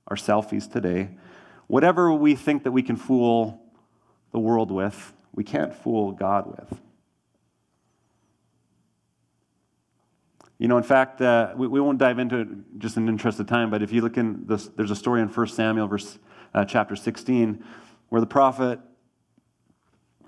our 0.09 0.17
selfies 0.17 0.71
today. 0.71 1.11
Whatever 1.69 2.13
we 2.13 2.35
think 2.35 2.65
that 2.65 2.73
we 2.73 2.83
can 2.83 2.97
fool 2.97 3.63
the 4.33 4.39
world 4.39 4.71
with, 4.71 5.13
we 5.33 5.45
can't 5.45 5.75
fool 5.75 6.13
God 6.13 6.47
with. 6.47 6.81
You 10.61 10.69
know, 10.69 10.77
in 10.77 10.83
fact, 10.83 11.23
uh, 11.23 11.55
we, 11.57 11.67
we, 11.67 11.81
won't 11.81 11.97
dive 11.97 12.19
into 12.19 12.41
it 12.41 12.49
just 12.77 12.99
in 12.99 13.09
interest 13.09 13.41
of 13.41 13.47
time, 13.47 13.71
but 13.71 13.83
if 13.83 13.93
you 13.93 14.03
look 14.03 14.19
in 14.19 14.45
this, 14.47 14.67
there's 14.77 14.91
a 14.91 14.97
story 14.97 15.23
in 15.23 15.29
1 15.29 15.47
Samuel, 15.47 15.89
verse, 15.89 16.19
uh, 16.53 16.67
chapter 16.67 16.95
16, 16.95 17.65
where 18.11 18.21
the 18.21 18.27
prophet, 18.27 18.79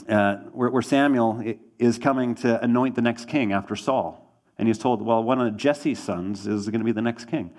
uh, 0.08 0.36
where, 0.52 0.70
where, 0.70 0.80
Samuel 0.80 1.44
is 1.78 1.98
coming 1.98 2.34
to 2.36 2.58
anoint 2.64 2.94
the 2.94 3.02
next 3.02 3.28
king 3.28 3.52
after 3.52 3.76
Saul. 3.76 4.26
And 4.56 4.66
he's 4.66 4.78
told, 4.78 5.02
well, 5.02 5.22
one 5.22 5.38
of 5.38 5.54
Jesse's 5.54 5.98
sons 5.98 6.46
is 6.46 6.66
going 6.70 6.80
to 6.80 6.84
be 6.84 6.92
the 6.92 7.02
next 7.02 7.26
king. 7.26 7.50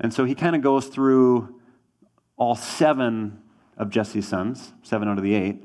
And 0.00 0.14
so 0.14 0.24
he 0.24 0.34
kind 0.34 0.56
of 0.56 0.62
goes 0.62 0.86
through 0.86 1.60
all 2.38 2.54
seven 2.54 3.42
of 3.76 3.90
Jesse's 3.90 4.26
sons, 4.26 4.72
seven 4.82 5.08
out 5.08 5.18
of 5.18 5.24
the 5.24 5.34
eight. 5.34 5.62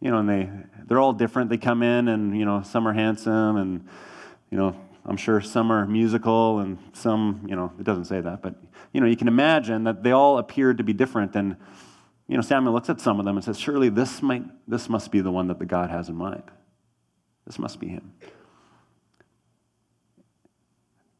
You 0.00 0.12
know, 0.12 0.20
and 0.20 0.28
they, 0.30 0.48
they're 0.86 0.98
all 0.98 1.12
different. 1.12 1.50
They 1.50 1.58
come 1.58 1.82
in, 1.82 2.08
and, 2.08 2.38
you 2.38 2.46
know, 2.46 2.62
some 2.62 2.88
are 2.88 2.94
handsome, 2.94 3.58
and, 3.58 3.86
you 4.50 4.56
know, 4.56 4.74
I'm 5.06 5.16
sure 5.16 5.40
some 5.40 5.72
are 5.72 5.86
musical 5.86 6.58
and 6.58 6.78
some, 6.92 7.46
you 7.48 7.56
know, 7.56 7.72
it 7.78 7.84
doesn't 7.84 8.04
say 8.04 8.20
that, 8.20 8.42
but, 8.42 8.54
you 8.92 9.00
know, 9.00 9.06
you 9.06 9.16
can 9.16 9.28
imagine 9.28 9.84
that 9.84 10.02
they 10.02 10.12
all 10.12 10.38
appeared 10.38 10.78
to 10.78 10.84
be 10.84 10.92
different. 10.92 11.34
And, 11.34 11.56
you 12.28 12.36
know, 12.36 12.42
Samuel 12.42 12.74
looks 12.74 12.90
at 12.90 13.00
some 13.00 13.18
of 13.18 13.24
them 13.24 13.36
and 13.36 13.44
says, 13.44 13.58
surely 13.58 13.88
this, 13.88 14.22
might, 14.22 14.44
this 14.68 14.88
must 14.88 15.10
be 15.10 15.20
the 15.20 15.30
one 15.30 15.48
that 15.48 15.58
the 15.58 15.66
God 15.66 15.90
has 15.90 16.08
in 16.08 16.16
mind. 16.16 16.42
This 17.46 17.58
must 17.58 17.80
be 17.80 17.88
him. 17.88 18.12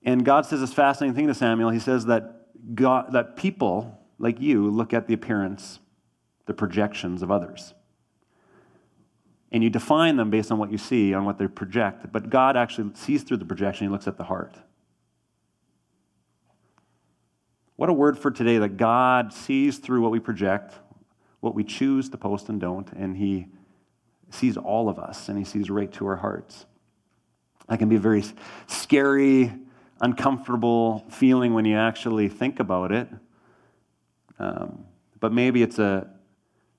And 0.03 0.25
God 0.25 0.47
says 0.47 0.61
this 0.61 0.73
fascinating 0.73 1.15
thing 1.15 1.27
to 1.27 1.35
Samuel. 1.35 1.71
He 1.71 1.81
says 1.81 2.07
that, 2.07 2.47
God, 2.75 3.13
that 3.13 3.37
people 3.37 3.99
like 4.19 4.41
you 4.41 4.71
look 4.71 4.93
at 4.93 5.07
the 5.07 5.15
appearance, 5.15 5.79
the 6.47 6.55
projections 6.55 7.23
of 7.23 7.31
others 7.31 7.75
and 9.53 9.65
you 9.65 9.71
define 9.71 10.17
them 10.17 10.31
based 10.31 10.53
on 10.53 10.59
what 10.59 10.71
you 10.71 10.79
see, 10.79 11.13
on 11.13 11.25
what 11.25 11.39
they 11.39 11.49
project. 11.49 12.13
But 12.13 12.31
God 12.31 12.57
actually 12.57 12.95
sees 12.95 13.23
through 13.23 13.39
the 13.39 13.45
projection, 13.45 13.87
He 13.87 13.91
looks 13.91 14.07
at 14.07 14.17
the 14.17 14.25
heart. 14.25 14.57
What 17.77 17.89
a 17.89 17.93
word 17.93 18.19
for 18.19 18.31
today 18.31 18.59
that 18.59 18.77
God 18.77 19.33
sees 19.33 19.79
through 19.79 20.03
what 20.03 20.11
we 20.11 20.21
project, 20.21 20.75
what 21.41 21.55
we 21.55 21.65
choose 21.65 22.11
to 22.11 22.19
post 22.19 22.49
and 22.49 22.61
don't, 22.61 22.91
and 22.93 23.17
He 23.17 23.47
sees 24.31 24.57
all 24.57 24.89
of 24.89 24.99
us 24.99 25.29
and 25.29 25.39
He 25.39 25.45
sees 25.45 25.71
right 25.71 25.91
to 25.95 26.07
our 26.07 26.17
hearts. 26.17 26.67
That 27.69 27.79
can 27.79 27.89
be 27.89 27.97
a 27.97 28.01
very 28.01 28.25
scary, 28.67 29.53
uncomfortable 30.01 31.05
feeling 31.09 31.55
when 31.55 31.65
you 31.65 31.77
actually 31.77 32.29
think 32.29 32.61
about 32.61 32.93
it. 32.93 33.09
Um, 34.39 34.85
but 35.19 35.33
maybe 35.33 35.63
it's 35.63 35.79
a 35.79 36.09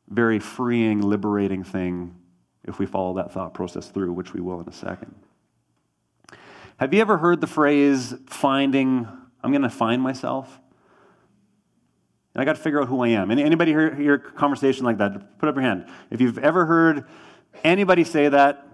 very 0.08 0.40
freeing, 0.40 1.01
liberating 1.01 1.63
thing 1.63 2.16
if 2.65 2.80
we 2.80 2.86
follow 2.86 3.15
that 3.15 3.32
thought 3.32 3.53
process 3.53 3.89
through, 3.89 4.13
which 4.13 4.34
we 4.34 4.41
will 4.41 4.60
in 4.62 4.68
a 4.68 4.74
second. 4.74 5.15
Have 6.77 6.94
you 6.94 7.01
ever 7.01 7.18
heard 7.18 7.41
the 7.41 7.48
phrase 7.48 8.13
finding, 8.27 9.08
I'm 9.44 9.51
going 9.51 9.62
to 9.62 9.70
find 9.70 10.01
myself? 10.01 10.60
And 12.34 12.41
I 12.41 12.46
got 12.46 12.56
to 12.56 12.62
figure 12.62 12.82
out 12.82 12.88
who 12.88 13.03
I 13.03 13.10
am. 13.10 13.30
Anybody 13.30 13.72
hear, 13.72 13.94
hear 13.94 14.13
a 14.15 14.20
conversation 14.20 14.86
like 14.86 14.98
that? 15.00 15.38
Put 15.38 15.50
up 15.50 15.56
your 15.56 15.63
hand. 15.63 15.86
If 16.10 16.22
you've 16.22 16.38
ever 16.38 16.65
heard 16.65 17.06
anybody 17.63 18.03
say 18.03 18.30
that, 18.30 18.65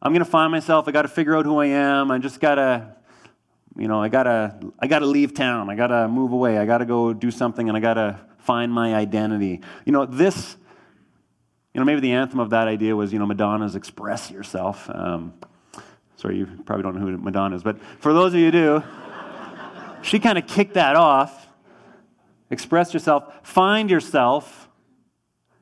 I'm 0.00 0.12
going 0.12 0.24
to 0.24 0.30
find 0.30 0.50
myself. 0.50 0.88
I 0.88 0.92
got 0.92 1.02
to 1.02 1.08
figure 1.08 1.36
out 1.36 1.44
who 1.44 1.58
I 1.58 1.66
am. 1.66 2.10
I 2.10 2.18
just 2.18 2.40
got 2.40 2.56
to, 2.56 2.96
you 3.76 3.86
know, 3.86 4.02
I 4.02 4.08
got 4.08 4.24
to, 4.24 4.72
I 4.78 4.86
got 4.86 5.00
to 5.00 5.06
leave 5.06 5.34
town. 5.34 5.70
I 5.70 5.76
got 5.76 5.88
to 5.88 6.08
move 6.08 6.32
away. 6.32 6.58
I 6.58 6.64
got 6.64 6.78
to 6.78 6.84
go 6.84 7.12
do 7.12 7.30
something, 7.30 7.68
and 7.68 7.76
I 7.76 7.80
got 7.80 7.94
to 7.94 8.18
find 8.38 8.72
my 8.72 8.94
identity. 8.94 9.60
You 9.84 9.92
know, 9.92 10.06
this 10.06 10.56
you 11.74 11.80
know, 11.80 11.84
maybe 11.84 12.00
the 12.00 12.12
anthem 12.12 12.38
of 12.38 12.50
that 12.50 12.68
idea 12.68 12.94
was, 12.94 13.12
you 13.12 13.18
know, 13.18 13.26
Madonna's 13.26 13.76
Express 13.76 14.30
Yourself. 14.30 14.90
Um, 14.90 15.32
sorry, 16.16 16.36
you 16.36 16.46
probably 16.66 16.82
don't 16.82 16.94
know 16.94 17.00
who 17.00 17.16
Madonna 17.16 17.56
is, 17.56 17.62
but 17.62 17.78
for 17.98 18.12
those 18.12 18.34
of 18.34 18.40
you 18.40 18.46
who 18.46 18.52
do, 18.52 18.82
she 20.02 20.18
kind 20.18 20.36
of 20.36 20.46
kicked 20.46 20.74
that 20.74 20.96
off. 20.96 21.48
Express 22.50 22.92
yourself, 22.92 23.32
find 23.42 23.88
yourself. 23.90 24.68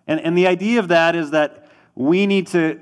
And, 0.09 0.21
and 0.21 0.37
the 0.37 0.49
idea 0.49 0.81
of 0.81 0.88
that 0.88 1.14
is 1.14 1.31
that 1.31 1.69
we 1.95 2.26
need 2.26 2.49
to, 2.49 2.81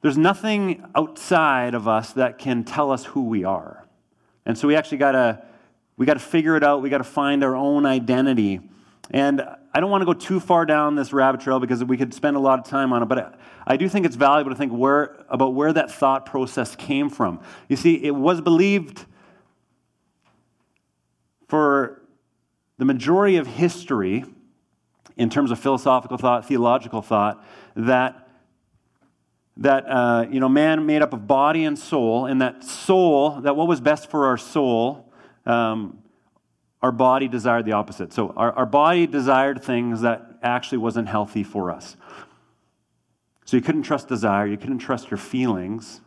there's 0.00 0.18
nothing 0.18 0.84
outside 0.96 1.74
of 1.74 1.86
us 1.86 2.14
that 2.14 2.38
can 2.38 2.64
tell 2.64 2.90
us 2.90 3.04
who 3.04 3.28
we 3.28 3.44
are. 3.44 3.86
And 4.44 4.58
so 4.58 4.66
we 4.66 4.74
actually 4.74 4.98
got 4.98 5.12
to, 5.12 5.42
we 5.96 6.06
got 6.06 6.14
to 6.14 6.20
figure 6.20 6.56
it 6.56 6.64
out. 6.64 6.82
We 6.82 6.90
got 6.90 6.98
to 6.98 7.04
find 7.04 7.44
our 7.44 7.54
own 7.54 7.86
identity. 7.86 8.60
And 9.12 9.42
I 9.74 9.80
don't 9.80 9.90
want 9.90 10.00
to 10.00 10.06
go 10.06 10.14
too 10.14 10.40
far 10.40 10.64
down 10.64 10.96
this 10.96 11.12
rabbit 11.12 11.42
trail 11.42 11.60
because 11.60 11.84
we 11.84 11.96
could 11.96 12.14
spend 12.14 12.36
a 12.36 12.40
lot 12.40 12.58
of 12.58 12.64
time 12.64 12.92
on 12.92 13.02
it, 13.02 13.06
but 13.06 13.38
I 13.66 13.76
do 13.76 13.88
think 13.88 14.06
it's 14.06 14.16
valuable 14.16 14.50
to 14.50 14.56
think 14.56 14.72
where, 14.72 15.24
about 15.28 15.54
where 15.54 15.72
that 15.72 15.90
thought 15.90 16.24
process 16.26 16.74
came 16.74 17.10
from. 17.10 17.40
You 17.68 17.76
see, 17.76 18.02
it 18.02 18.14
was 18.14 18.40
believed 18.40 19.04
for 21.46 22.02
the 22.78 22.86
majority 22.86 23.36
of 23.36 23.46
history, 23.46 24.24
in 25.16 25.28
terms 25.28 25.50
of 25.50 25.58
philosophical 25.58 26.16
thought, 26.16 26.46
theological 26.46 27.02
thought, 27.02 27.44
that 27.76 28.28
that 29.58 29.84
uh, 29.86 30.26
you 30.30 30.40
know 30.40 30.48
man 30.48 30.86
made 30.86 31.02
up 31.02 31.12
of 31.12 31.26
body 31.26 31.64
and 31.64 31.78
soul, 31.78 32.24
and 32.24 32.40
that 32.40 32.64
soul, 32.64 33.42
that 33.42 33.54
what 33.54 33.68
was 33.68 33.80
best 33.80 34.10
for 34.10 34.26
our 34.26 34.38
soul, 34.38 35.12
um, 35.44 36.01
our 36.82 36.92
body 36.92 37.28
desired 37.28 37.64
the 37.64 37.72
opposite. 37.72 38.12
So 38.12 38.32
our, 38.36 38.52
our 38.52 38.66
body 38.66 39.06
desired 39.06 39.62
things 39.62 40.00
that 40.00 40.38
actually 40.42 40.78
wasn't 40.78 41.08
healthy 41.08 41.44
for 41.44 41.70
us. 41.70 41.96
So 43.44 43.56
you 43.56 43.62
couldn't 43.62 43.82
trust 43.82 44.08
desire, 44.08 44.46
you 44.46 44.56
couldn't 44.56 44.78
trust 44.78 45.10
your 45.10 45.18
feelings. 45.18 46.00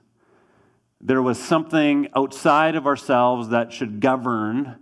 There 1.00 1.22
was 1.22 1.42
something 1.42 2.10
outside 2.16 2.76
of 2.76 2.88
ourselves 2.88 3.50
that 3.50 3.72
should 3.72 4.00
govern 4.00 4.78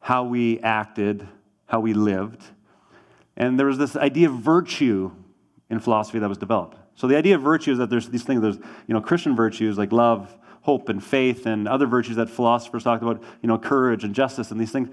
how 0.00 0.24
we 0.24 0.58
acted, 0.60 1.26
how 1.66 1.80
we 1.80 1.92
lived. 1.92 2.42
And 3.36 3.58
there 3.58 3.66
was 3.66 3.78
this 3.78 3.94
idea 3.94 4.28
of 4.28 4.36
virtue 4.36 5.12
in 5.70 5.80
philosophy 5.80 6.18
that 6.18 6.28
was 6.28 6.38
developed. 6.38 6.78
So 6.94 7.06
the 7.06 7.16
idea 7.16 7.36
of 7.36 7.42
virtue 7.42 7.72
is 7.72 7.78
that 7.78 7.90
there's 7.90 8.08
these 8.08 8.24
things, 8.24 8.40
there's 8.42 8.56
you 8.56 8.94
know 8.94 9.00
Christian 9.00 9.36
virtues 9.36 9.78
like 9.78 9.92
love, 9.92 10.36
hope, 10.62 10.88
and 10.88 11.04
faith, 11.04 11.46
and 11.46 11.68
other 11.68 11.86
virtues 11.86 12.16
that 12.16 12.28
philosophers 12.28 12.82
talked 12.82 13.02
about, 13.02 13.22
you 13.42 13.46
know, 13.46 13.58
courage 13.58 14.02
and 14.02 14.14
justice 14.14 14.50
and 14.50 14.60
these 14.60 14.72
things. 14.72 14.88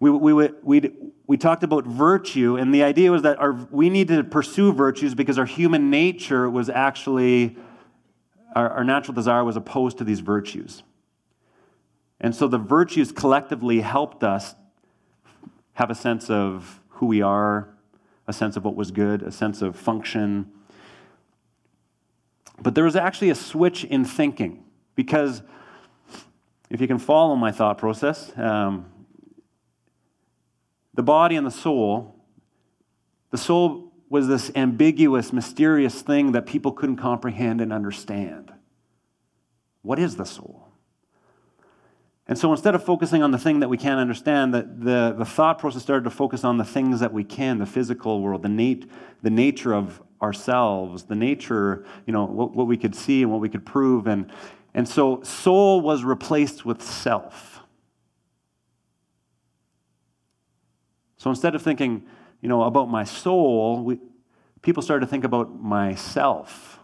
We, 0.00 0.10
we, 0.10 0.48
we, 0.62 0.92
we 1.26 1.36
talked 1.36 1.62
about 1.62 1.84
virtue, 1.84 2.56
and 2.56 2.72
the 2.72 2.84
idea 2.84 3.10
was 3.10 3.22
that 3.22 3.38
our, 3.38 3.52
we 3.70 3.90
need 3.90 4.08
to 4.08 4.22
pursue 4.22 4.72
virtues 4.72 5.14
because 5.14 5.38
our 5.38 5.44
human 5.44 5.90
nature 5.90 6.48
was 6.48 6.70
actually, 6.70 7.56
our, 8.54 8.70
our 8.70 8.84
natural 8.84 9.14
desire 9.14 9.44
was 9.44 9.56
opposed 9.56 9.98
to 9.98 10.04
these 10.04 10.20
virtues. 10.20 10.82
And 12.20 12.34
so 12.34 12.48
the 12.48 12.58
virtues 12.58 13.12
collectively 13.12 13.80
helped 13.80 14.24
us 14.24 14.54
have 15.74 15.90
a 15.90 15.94
sense 15.94 16.30
of 16.30 16.80
who 16.88 17.06
we 17.06 17.22
are, 17.22 17.68
a 18.26 18.32
sense 18.32 18.56
of 18.56 18.64
what 18.64 18.74
was 18.74 18.90
good, 18.90 19.22
a 19.22 19.30
sense 19.30 19.62
of 19.62 19.76
function. 19.76 20.50
But 22.60 22.74
there 22.74 22.84
was 22.84 22.96
actually 22.96 23.30
a 23.30 23.34
switch 23.34 23.84
in 23.84 24.04
thinking 24.04 24.64
because 24.96 25.42
if 26.70 26.80
you 26.80 26.88
can 26.88 26.98
follow 26.98 27.36
my 27.36 27.52
thought 27.52 27.78
process, 27.78 28.36
um, 28.36 28.86
the 30.98 31.02
body 31.04 31.36
and 31.36 31.46
the 31.46 31.50
soul, 31.52 32.12
the 33.30 33.38
soul 33.38 33.92
was 34.08 34.26
this 34.26 34.50
ambiguous, 34.56 35.32
mysterious 35.32 36.02
thing 36.02 36.32
that 36.32 36.44
people 36.44 36.72
couldn't 36.72 36.96
comprehend 36.96 37.60
and 37.60 37.72
understand. 37.72 38.52
What 39.82 40.00
is 40.00 40.16
the 40.16 40.24
soul? 40.24 40.66
And 42.26 42.36
so 42.36 42.50
instead 42.50 42.74
of 42.74 42.82
focusing 42.82 43.22
on 43.22 43.30
the 43.30 43.38
thing 43.38 43.60
that 43.60 43.68
we 43.68 43.76
can't 43.76 44.00
understand, 44.00 44.52
the, 44.52 44.62
the, 44.62 45.14
the, 45.16 45.24
thought 45.24 45.60
process 45.60 45.82
started 45.82 46.02
to 46.02 46.10
focus 46.10 46.42
on 46.42 46.58
the 46.58 46.64
things 46.64 46.98
that 46.98 47.12
we 47.12 47.22
can, 47.22 47.58
the 47.58 47.66
physical 47.66 48.20
world, 48.20 48.42
the, 48.42 48.48
nat- 48.48 48.88
the 49.22 49.30
nature 49.30 49.74
of 49.74 50.02
ourselves, 50.20 51.04
the 51.04 51.14
nature, 51.14 51.84
you 52.06 52.12
know, 52.12 52.24
what, 52.24 52.56
what 52.56 52.66
we 52.66 52.76
could 52.76 52.96
see 52.96 53.22
and 53.22 53.30
what 53.30 53.40
we 53.40 53.48
could 53.48 53.64
prove. 53.64 54.08
And, 54.08 54.32
and 54.74 54.88
so 54.88 55.22
soul 55.22 55.80
was 55.80 56.02
replaced 56.02 56.64
with 56.64 56.82
self. 56.82 57.57
So 61.18 61.30
instead 61.30 61.54
of 61.54 61.62
thinking, 61.62 62.04
you 62.40 62.48
know, 62.48 62.62
about 62.62 62.88
my 62.88 63.04
soul, 63.04 63.82
we, 63.82 63.98
people 64.62 64.82
started 64.82 65.04
to 65.04 65.10
think 65.10 65.24
about 65.24 65.60
myself. 65.60 66.78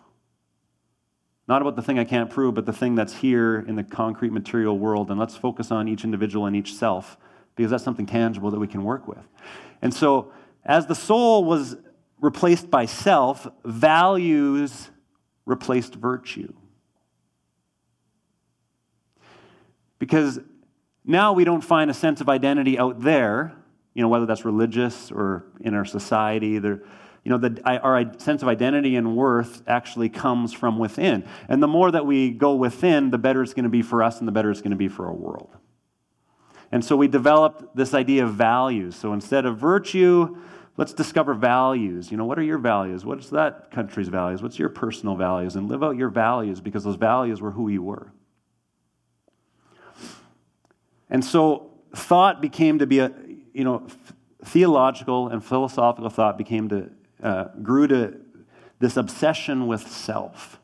Not 1.46 1.62
about 1.62 1.76
the 1.76 1.82
thing 1.82 1.98
I 1.98 2.04
can't 2.04 2.30
prove, 2.30 2.54
but 2.54 2.66
the 2.66 2.72
thing 2.72 2.94
that's 2.94 3.14
here 3.14 3.64
in 3.66 3.76
the 3.76 3.84
concrete 3.84 4.32
material 4.32 4.78
world. 4.78 5.10
And 5.10 5.20
let's 5.20 5.36
focus 5.36 5.70
on 5.70 5.88
each 5.88 6.04
individual 6.04 6.46
and 6.46 6.56
each 6.56 6.74
self, 6.74 7.16
because 7.54 7.70
that's 7.70 7.84
something 7.84 8.06
tangible 8.06 8.50
that 8.50 8.58
we 8.58 8.66
can 8.66 8.82
work 8.82 9.06
with. 9.06 9.26
And 9.82 9.92
so, 9.92 10.32
as 10.64 10.86
the 10.86 10.94
soul 10.94 11.44
was 11.44 11.76
replaced 12.20 12.70
by 12.70 12.86
self, 12.86 13.46
values 13.64 14.90
replaced 15.44 15.94
virtue. 15.94 16.52
Because 19.98 20.40
now 21.04 21.34
we 21.34 21.44
don't 21.44 21.62
find 21.62 21.90
a 21.90 21.94
sense 21.94 22.22
of 22.22 22.30
identity 22.30 22.78
out 22.78 23.02
there, 23.02 23.54
you 23.94 24.02
know, 24.02 24.08
whether 24.08 24.26
that's 24.26 24.44
religious 24.44 25.10
or 25.10 25.46
in 25.60 25.74
our 25.74 25.84
society. 25.84 26.58
There, 26.58 26.82
you 27.24 27.30
know, 27.30 27.38
the, 27.38 27.62
our 27.64 28.12
sense 28.18 28.42
of 28.42 28.48
identity 28.48 28.96
and 28.96 29.16
worth 29.16 29.62
actually 29.66 30.10
comes 30.10 30.52
from 30.52 30.78
within. 30.78 31.26
And 31.48 31.62
the 31.62 31.68
more 31.68 31.90
that 31.90 32.04
we 32.04 32.30
go 32.30 32.54
within, 32.54 33.10
the 33.10 33.18
better 33.18 33.42
it's 33.42 33.54
going 33.54 33.64
to 33.64 33.70
be 33.70 33.82
for 33.82 34.02
us 34.02 34.18
and 34.18 34.28
the 34.28 34.32
better 34.32 34.50
it's 34.50 34.60
going 34.60 34.72
to 34.72 34.76
be 34.76 34.88
for 34.88 35.06
our 35.06 35.14
world. 35.14 35.56
And 36.70 36.84
so 36.84 36.96
we 36.96 37.08
developed 37.08 37.76
this 37.76 37.94
idea 37.94 38.24
of 38.24 38.34
values. 38.34 38.96
So 38.96 39.12
instead 39.12 39.46
of 39.46 39.56
virtue, 39.56 40.36
let's 40.76 40.92
discover 40.92 41.32
values. 41.32 42.10
You 42.10 42.16
know, 42.16 42.24
what 42.24 42.38
are 42.38 42.42
your 42.42 42.58
values? 42.58 43.04
What's 43.04 43.30
that 43.30 43.70
country's 43.70 44.08
values? 44.08 44.42
What's 44.42 44.58
your 44.58 44.68
personal 44.68 45.14
values? 45.14 45.56
And 45.56 45.68
live 45.68 45.84
out 45.84 45.96
your 45.96 46.08
values 46.08 46.60
because 46.60 46.84
those 46.84 46.96
values 46.96 47.40
were 47.40 47.52
who 47.52 47.68
you 47.68 47.82
were. 47.82 48.12
And 51.08 51.24
so 51.24 51.70
thought 51.94 52.42
became 52.42 52.80
to 52.80 52.86
be 52.86 52.98
a, 52.98 53.12
you 53.54 53.64
know, 53.64 53.86
theological 54.44 55.28
and 55.28 55.42
philosophical 55.42 56.10
thought 56.10 56.36
became 56.36 56.68
to 56.68 56.90
uh, 57.22 57.44
grew 57.62 57.86
to 57.86 58.20
this 58.80 58.98
obsession 58.98 59.66
with 59.66 59.88
self. 59.88 60.60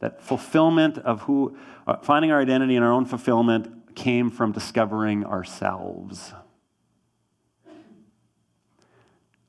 That 0.00 0.20
fulfillment 0.20 0.98
of 0.98 1.22
who, 1.22 1.56
uh, 1.86 1.98
finding 1.98 2.32
our 2.32 2.40
identity 2.40 2.74
and 2.74 2.84
our 2.84 2.92
own 2.92 3.04
fulfillment 3.04 3.94
came 3.94 4.30
from 4.30 4.52
discovering 4.52 5.24
ourselves. 5.24 6.32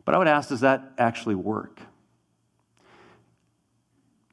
But 0.06 0.16
I 0.16 0.18
would 0.20 0.28
ask, 0.28 0.50
does 0.50 0.62
that 0.62 0.94
actually 0.98 1.36
work? 1.36 1.82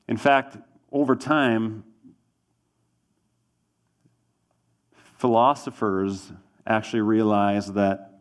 In 0.06 0.16
fact, 0.16 0.56
over 0.92 1.16
time, 1.16 1.84
philosophers 5.18 6.30
actually 6.66 7.02
realized 7.02 7.74
that 7.74 8.20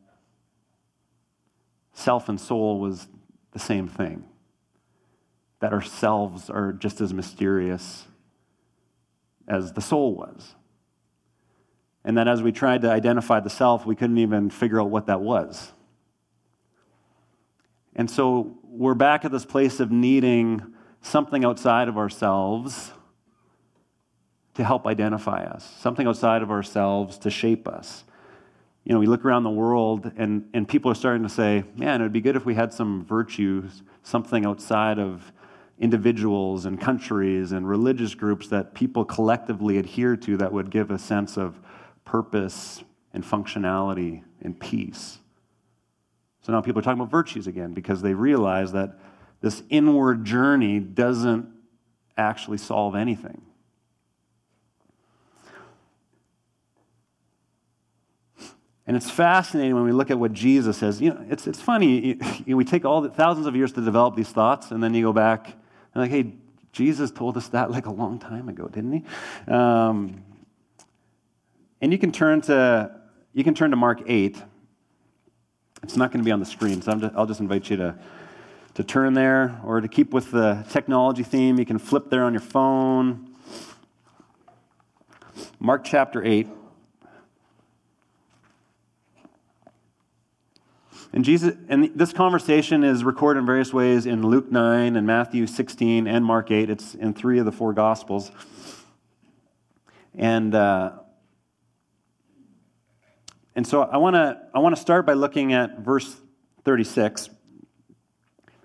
self 1.94 2.30
and 2.30 2.40
soul 2.40 2.80
was 2.80 3.08
the 3.52 3.60
same 3.60 3.88
thing 3.88 4.26
that 5.60 5.72
ourselves 5.72 6.50
are 6.50 6.74
just 6.74 7.00
as 7.00 7.14
mysterious 7.14 8.06
as 9.48 9.74
the 9.74 9.82
soul 9.82 10.16
was. 10.16 10.56
And 12.04 12.18
that 12.18 12.28
as 12.28 12.44
we 12.44 12.52
tried 12.52 12.82
to 12.82 12.92
identify 12.92 13.40
the 13.40 13.50
self, 13.50 13.86
we 13.86 13.96
couldn't 13.96 14.18
even 14.18 14.50
figure 14.50 14.82
out 14.82 14.90
what 14.90 15.06
that 15.08 15.22
was. 15.22 15.72
And 17.96 18.10
so 18.10 18.58
we're 18.64 18.96
back 18.96 19.24
at 19.24 19.32
this 19.32 19.46
place 19.46 19.80
of 19.80 19.92
needing 19.92 20.62
something 21.02 21.46
outside 21.46 21.88
of 21.88 21.98
ourselves 21.98 22.92
to 24.56 24.64
help 24.64 24.86
identify 24.86 25.44
us, 25.44 25.64
something 25.80 26.08
outside 26.08 26.42
of 26.42 26.52
ourselves 26.52 27.18
to 27.20 27.30
shape 27.30 27.68
us 27.68 28.04
you 28.84 28.94
know, 28.94 29.00
we 29.00 29.08
look 29.08 29.24
around 29.24 29.44
the 29.44 29.50
world 29.50 30.12
and, 30.18 30.50
and 30.54 30.68
people 30.68 30.92
are 30.92 30.96
starting 30.96 31.24
to 31.24 31.30
say, 31.30 31.64
man, 31.76 32.02
it 32.02 32.04
would 32.04 32.14
be 32.14 32.22
good 32.22 32.36
if 32.36 32.46
we 32.46 32.54
had 32.54 32.74
some 32.74 33.06
virtues, 33.06 33.82
something 34.02 34.46
outside 34.46 35.00
of 35.00 35.32
individuals 35.80 36.66
and 36.66 36.80
countries 36.80 37.52
and 37.52 37.68
religious 37.68 38.14
groups 38.14 38.48
that 38.50 38.74
people 38.74 39.06
collectively 39.06 39.78
adhere 39.78 40.16
to 40.18 40.38
that 40.38 40.52
would 40.52 40.70
give 40.70 40.92
a 40.92 41.00
sense 41.00 41.38
of 41.38 41.60
purpose 42.06 42.84
and 43.14 43.24
functionality 43.24 44.24
and 44.42 44.60
peace. 44.60 45.20
So 46.42 46.52
now 46.52 46.62
people 46.62 46.80
are 46.80 46.84
talking 46.84 47.00
about 47.00 47.12
virtues 47.12 47.48
again 47.48 47.74
because 47.74 48.02
they 48.02 48.14
realize 48.14 48.74
that 48.74 49.00
this 49.40 49.64
inward 49.70 50.26
journey 50.26 50.80
doesn't 50.80 51.48
actually 52.18 52.58
solve 52.58 52.96
anything. 52.96 53.42
And 58.86 58.98
it's 58.98 59.10
fascinating 59.10 59.76
when 59.76 59.86
we 59.86 59.94
look 59.94 60.12
at 60.12 60.20
what 60.20 60.34
Jesus 60.34 60.78
says. 60.78 61.02
You 61.02 61.12
know, 61.12 61.26
it's, 61.30 61.48
it's 61.48 61.62
funny. 61.62 62.08
You 62.08 62.44
know, 62.48 62.58
we 62.58 62.66
take 62.66 62.84
all 62.84 63.00
the 63.00 63.10
thousands 63.10 63.48
of 63.48 63.56
years 63.56 63.72
to 63.74 63.82
develop 63.82 64.16
these 64.16 64.30
thoughts, 64.30 64.72
and 64.72 64.84
then 64.84 64.94
you 64.94 65.04
go 65.04 65.14
back 65.14 65.48
and 65.94 66.04
like, 66.04 66.12
hey, 66.12 66.34
Jesus 66.74 67.10
told 67.12 67.38
us 67.38 67.48
that 67.50 67.72
like 67.72 67.86
a 67.86 67.92
long 67.92 68.20
time 68.20 68.50
ago, 68.50 68.68
didn't 68.68 68.92
he? 68.92 69.52
Um, 69.52 70.24
and 71.80 71.92
you 71.92 71.98
can 71.98 72.12
turn 72.12 72.42
to 72.42 73.00
you 73.34 73.44
can 73.44 73.54
turn 73.54 73.72
to 73.72 73.78
Mark 73.78 74.02
eight. 74.08 74.42
It's 75.82 75.96
not 75.96 76.12
going 76.12 76.20
to 76.20 76.26
be 76.26 76.32
on 76.32 76.40
the 76.40 76.46
screen, 76.46 76.82
so 76.82 76.94
just, 76.96 77.16
I'll 77.16 77.26
just 77.26 77.40
invite 77.40 77.70
you 77.70 77.78
to 77.78 77.96
to 78.74 78.84
turn 78.84 79.14
there, 79.14 79.62
or 79.64 79.82
to 79.82 79.88
keep 79.88 80.12
with 80.12 80.32
the 80.32 80.66
technology 80.70 81.24
theme. 81.24 81.60
You 81.60 81.66
can 81.66 81.78
flip 81.78 82.10
there 82.10 82.24
on 82.24 82.34
your 82.34 82.42
phone. 82.42 83.30
Mark 85.60 85.84
chapter 85.84 86.24
eight. 86.26 86.48
And 91.14 91.24
Jesus, 91.24 91.56
and 91.70 91.92
this 91.94 92.12
conversation 92.12 92.84
is 92.84 93.04
recorded 93.04 93.42
in 93.42 93.46
various 93.46 93.72
ways 93.72 94.08
in 94.08 94.24
Luke 94.24 94.52
9 94.52 94.96
and 94.96 95.06
Matthew 95.06 95.46
16 95.46 96.08
and 96.08 96.26
Mark 96.26 96.50
8. 96.50 96.72
It's 96.72 96.96
in 96.96 97.14
three 97.14 97.38
of 97.38 97.46
the 97.46 97.52
four 97.52 97.72
Gospels. 97.72 98.32
And, 100.16 100.56
uh, 100.56 100.94
and 103.56 103.68
so 103.68 103.84
I 103.84 103.98
want 103.98 104.16
to 104.16 104.42
I 104.56 104.60
wanna 104.60 104.76
start 104.76 105.06
by 105.06 105.14
looking 105.14 105.54
at 105.54 105.78
verse 105.80 106.20
36. 106.66 107.30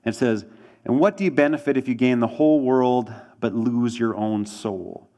It 0.07 0.15
says, 0.15 0.47
And 0.87 0.99
what 0.99 1.19
do 1.19 1.25
you 1.25 1.31
benefit 1.31 1.77
if 1.77 1.87
you 1.87 1.95
gain 1.95 2.21
the 2.21 2.27
whole 2.27 2.61
world 2.61 3.13
but 3.41 3.55
lose 3.55 3.99
your 3.99 4.17
own 4.17 4.47
soul? 4.47 5.11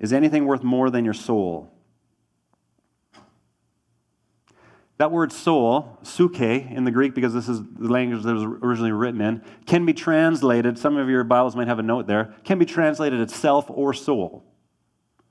Is 0.00 0.12
anything 0.12 0.46
worth 0.46 0.64
more 0.64 0.90
than 0.90 1.04
your 1.04 1.14
soul? 1.14 1.72
That 5.00 5.10
word 5.10 5.32
soul, 5.32 5.96
psuche 6.02 6.76
in 6.76 6.84
the 6.84 6.90
Greek, 6.90 7.14
because 7.14 7.32
this 7.32 7.48
is 7.48 7.62
the 7.62 7.90
language 7.90 8.22
that 8.22 8.34
was 8.34 8.42
originally 8.42 8.92
written 8.92 9.22
in, 9.22 9.42
can 9.64 9.86
be 9.86 9.94
translated, 9.94 10.78
some 10.78 10.98
of 10.98 11.08
your 11.08 11.24
Bibles 11.24 11.56
might 11.56 11.68
have 11.68 11.78
a 11.78 11.82
note 11.82 12.06
there, 12.06 12.34
can 12.44 12.58
be 12.58 12.66
translated 12.66 13.18
as 13.18 13.34
self 13.34 13.70
or 13.70 13.94
soul. 13.94 14.44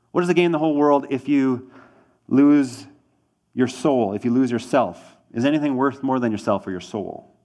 What 0.10 0.22
does 0.22 0.30
it 0.32 0.34
gain 0.34 0.52
the 0.52 0.58
whole 0.58 0.74
world 0.74 1.06
if 1.12 1.30
you 1.30 1.70
lose 2.28 2.88
your 3.54 3.68
soul, 3.68 4.14
if 4.14 4.26
you 4.26 4.32
lose 4.32 4.50
yourself? 4.50 5.16
Is 5.36 5.46
anything 5.46 5.76
worth 5.76 6.02
more 6.02 6.20
than 6.20 6.32
yourself 6.32 6.66
or 6.66 6.72
your 6.72 6.82
soul? 6.82 7.36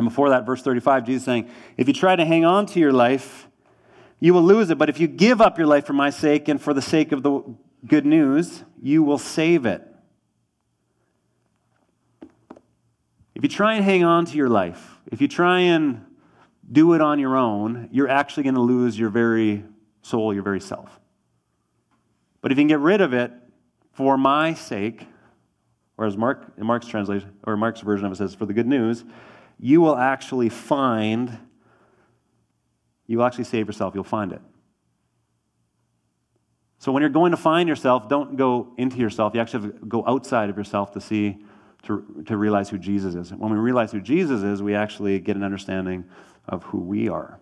And 0.00 0.08
before 0.08 0.30
that, 0.30 0.46
verse 0.46 0.62
35, 0.62 1.06
Jesus 1.06 1.24
saying, 1.24 1.48
If 1.76 1.86
you 1.86 1.94
try 1.94 2.16
to 2.16 2.24
hang 2.24 2.44
on 2.44 2.66
to 2.66 2.80
your 2.80 2.92
life, 2.92 3.46
you 4.18 4.34
will 4.34 4.42
lose 4.42 4.70
it. 4.70 4.78
But 4.78 4.88
if 4.88 4.98
you 4.98 5.06
give 5.06 5.40
up 5.40 5.58
your 5.58 5.68
life 5.68 5.86
for 5.86 5.92
my 5.92 6.10
sake 6.10 6.48
and 6.48 6.60
for 6.60 6.74
the 6.74 6.82
sake 6.82 7.12
of 7.12 7.22
the 7.22 7.54
good 7.86 8.04
news, 8.04 8.64
you 8.82 9.04
will 9.04 9.18
save 9.18 9.64
it. 9.64 9.92
If 13.36 13.42
you 13.42 13.50
try 13.50 13.74
and 13.74 13.84
hang 13.84 14.02
on 14.02 14.24
to 14.24 14.36
your 14.38 14.48
life, 14.48 14.98
if 15.12 15.20
you 15.20 15.28
try 15.28 15.60
and 15.60 16.06
do 16.72 16.94
it 16.94 17.02
on 17.02 17.18
your 17.18 17.36
own, 17.36 17.90
you're 17.92 18.08
actually 18.08 18.44
going 18.44 18.54
to 18.54 18.62
lose 18.62 18.98
your 18.98 19.10
very 19.10 19.62
soul, 20.00 20.32
your 20.32 20.42
very 20.42 20.58
self. 20.58 20.98
But 22.40 22.50
if 22.50 22.56
you 22.56 22.62
can 22.62 22.68
get 22.68 22.78
rid 22.78 23.02
of 23.02 23.12
it 23.12 23.30
for 23.92 24.16
my 24.16 24.54
sake, 24.54 25.06
or 25.98 26.06
as 26.06 26.16
Mark, 26.16 26.54
in 26.56 26.64
Mark's 26.64 26.86
translation, 26.86 27.30
or 27.46 27.58
Mark's 27.58 27.82
version 27.82 28.06
of 28.06 28.12
it 28.12 28.16
says, 28.16 28.34
for 28.34 28.46
the 28.46 28.54
good 28.54 28.66
news, 28.66 29.04
you 29.60 29.82
will 29.82 29.96
actually 29.96 30.48
find, 30.48 31.38
you 33.06 33.18
will 33.18 33.26
actually 33.26 33.44
save 33.44 33.66
yourself. 33.66 33.94
You'll 33.94 34.04
find 34.04 34.32
it. 34.32 34.40
So 36.78 36.90
when 36.90 37.02
you're 37.02 37.10
going 37.10 37.32
to 37.32 37.36
find 37.36 37.68
yourself, 37.68 38.08
don't 38.08 38.36
go 38.36 38.72
into 38.78 38.96
yourself. 38.96 39.34
You 39.34 39.42
actually 39.42 39.64
have 39.64 39.80
to 39.80 39.86
go 39.86 40.04
outside 40.06 40.48
of 40.48 40.56
yourself 40.56 40.92
to 40.92 41.02
see, 41.02 41.36
to, 41.86 42.24
to 42.26 42.36
realize 42.36 42.68
who 42.68 42.78
Jesus 42.78 43.14
is. 43.14 43.32
When 43.32 43.52
we 43.52 43.58
realize 43.58 43.92
who 43.92 44.00
Jesus 44.00 44.42
is, 44.42 44.62
we 44.62 44.74
actually 44.74 45.18
get 45.20 45.36
an 45.36 45.42
understanding 45.42 46.04
of 46.48 46.62
who 46.64 46.78
we 46.78 47.08
are. 47.08 47.38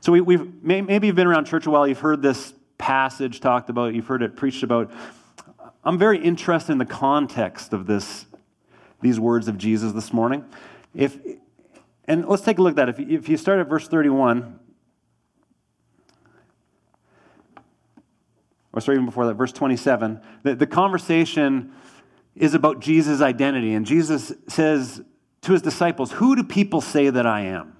So 0.00 0.12
we, 0.12 0.34
have 0.36 0.48
maybe 0.62 1.06
you've 1.06 1.16
been 1.16 1.26
around 1.26 1.46
church 1.46 1.66
a 1.66 1.70
while, 1.70 1.86
you've 1.86 2.00
heard 2.00 2.22
this 2.22 2.52
passage 2.78 3.40
talked 3.40 3.70
about, 3.70 3.94
you've 3.94 4.06
heard 4.06 4.22
it 4.22 4.36
preached 4.36 4.62
about. 4.62 4.92
I'm 5.84 5.98
very 5.98 6.18
interested 6.18 6.72
in 6.72 6.78
the 6.78 6.84
context 6.84 7.72
of 7.72 7.86
this, 7.86 8.26
these 9.00 9.18
words 9.18 9.48
of 9.48 9.56
Jesus 9.58 9.92
this 9.92 10.12
morning. 10.12 10.44
If, 10.94 11.18
and 12.04 12.26
let's 12.26 12.42
take 12.42 12.58
a 12.58 12.62
look 12.62 12.78
at 12.78 12.86
that. 12.86 12.88
If, 12.88 12.98
if 13.00 13.28
you 13.28 13.36
start 13.36 13.60
at 13.60 13.68
verse 13.68 13.88
31, 13.88 14.58
or 18.72 18.80
sorry, 18.80 18.96
even 18.96 19.06
before 19.06 19.26
that, 19.26 19.34
verse 19.34 19.52
27, 19.52 20.20
the, 20.42 20.54
the 20.54 20.66
conversation 20.66 21.72
is 22.36 22.54
about 22.54 22.80
Jesus' 22.80 23.20
identity. 23.20 23.74
And 23.74 23.86
Jesus 23.86 24.32
says 24.48 25.00
to 25.42 25.52
his 25.52 25.62
disciples, 25.62 26.12
Who 26.12 26.36
do 26.36 26.44
people 26.44 26.80
say 26.80 27.10
that 27.10 27.26
I 27.26 27.42
am? 27.42 27.76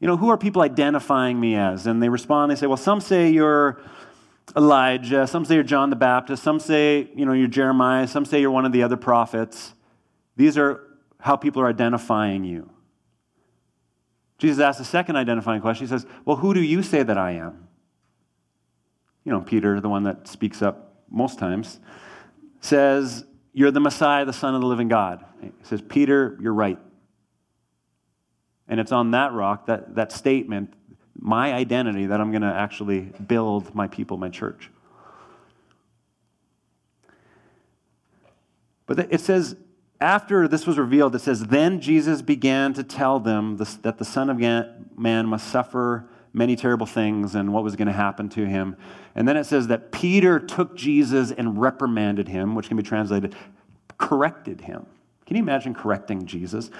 You 0.00 0.08
know, 0.08 0.16
who 0.16 0.28
are 0.28 0.36
people 0.36 0.60
identifying 0.60 1.40
me 1.40 1.54
as? 1.54 1.86
And 1.86 2.02
they 2.02 2.08
respond, 2.08 2.50
they 2.50 2.56
say, 2.56 2.66
Well, 2.66 2.76
some 2.76 3.00
say 3.00 3.30
you're 3.30 3.80
Elijah, 4.56 5.26
some 5.26 5.44
say 5.44 5.54
you're 5.54 5.64
John 5.64 5.90
the 5.90 5.96
Baptist, 5.96 6.42
some 6.42 6.60
say, 6.60 7.08
you 7.14 7.24
know, 7.24 7.32
you're 7.32 7.48
Jeremiah, 7.48 8.06
some 8.06 8.24
say 8.24 8.40
you're 8.40 8.50
one 8.50 8.66
of 8.66 8.72
the 8.72 8.82
other 8.82 8.96
prophets. 8.96 9.72
These 10.36 10.58
are 10.58 10.82
how 11.20 11.36
people 11.36 11.62
are 11.62 11.68
identifying 11.68 12.44
you. 12.44 12.70
Jesus 14.36 14.60
asks 14.60 14.80
a 14.80 14.84
second 14.84 15.16
identifying 15.16 15.62
question. 15.62 15.86
He 15.86 15.90
says, 15.90 16.06
Well, 16.24 16.36
who 16.36 16.54
do 16.54 16.60
you 16.60 16.82
say 16.82 17.02
that 17.02 17.16
I 17.16 17.32
am? 17.32 17.68
You 19.24 19.32
know, 19.32 19.40
Peter, 19.40 19.80
the 19.80 19.88
one 19.88 20.02
that 20.02 20.28
speaks 20.28 20.60
up 20.60 20.93
most 21.14 21.38
times, 21.38 21.80
says, 22.60 23.24
You're 23.52 23.70
the 23.70 23.80
Messiah, 23.80 24.24
the 24.24 24.32
Son 24.32 24.54
of 24.54 24.60
the 24.60 24.66
living 24.66 24.88
God. 24.88 25.24
He 25.40 25.50
says, 25.62 25.82
Peter, 25.82 26.36
you're 26.40 26.54
right. 26.54 26.78
And 28.68 28.80
it's 28.80 28.92
on 28.92 29.10
that 29.12 29.32
rock, 29.32 29.66
that, 29.66 29.94
that 29.94 30.10
statement, 30.10 30.72
my 31.16 31.52
identity, 31.52 32.06
that 32.06 32.20
I'm 32.20 32.30
going 32.30 32.42
to 32.42 32.54
actually 32.54 33.12
build 33.26 33.74
my 33.74 33.86
people, 33.86 34.16
my 34.16 34.30
church. 34.30 34.70
But 38.86 39.12
it 39.12 39.20
says, 39.20 39.56
after 40.00 40.48
this 40.48 40.66
was 40.66 40.78
revealed, 40.78 41.14
it 41.14 41.20
says, 41.20 41.46
Then 41.46 41.80
Jesus 41.80 42.22
began 42.22 42.74
to 42.74 42.82
tell 42.82 43.20
them 43.20 43.56
that 43.56 43.98
the 43.98 44.04
Son 44.04 44.28
of 44.28 44.38
Man 44.38 45.26
must 45.26 45.48
suffer 45.48 46.08
many 46.34 46.56
terrible 46.56 46.84
things 46.84 47.34
and 47.34 47.52
what 47.52 47.62
was 47.62 47.76
going 47.76 47.86
to 47.86 47.94
happen 47.94 48.28
to 48.28 48.44
him. 48.44 48.76
And 49.14 49.26
then 49.26 49.36
it 49.36 49.44
says 49.44 49.68
that 49.68 49.92
Peter 49.92 50.38
took 50.38 50.76
Jesus 50.76 51.30
and 51.30 51.58
reprimanded 51.58 52.28
him, 52.28 52.54
which 52.54 52.68
can 52.68 52.76
be 52.76 52.82
translated, 52.82 53.34
corrected 53.96 54.62
him. 54.62 54.84
Can 55.24 55.36
you 55.36 55.42
imagine 55.42 55.74
correcting 55.74 56.26
Jesus? 56.26 56.70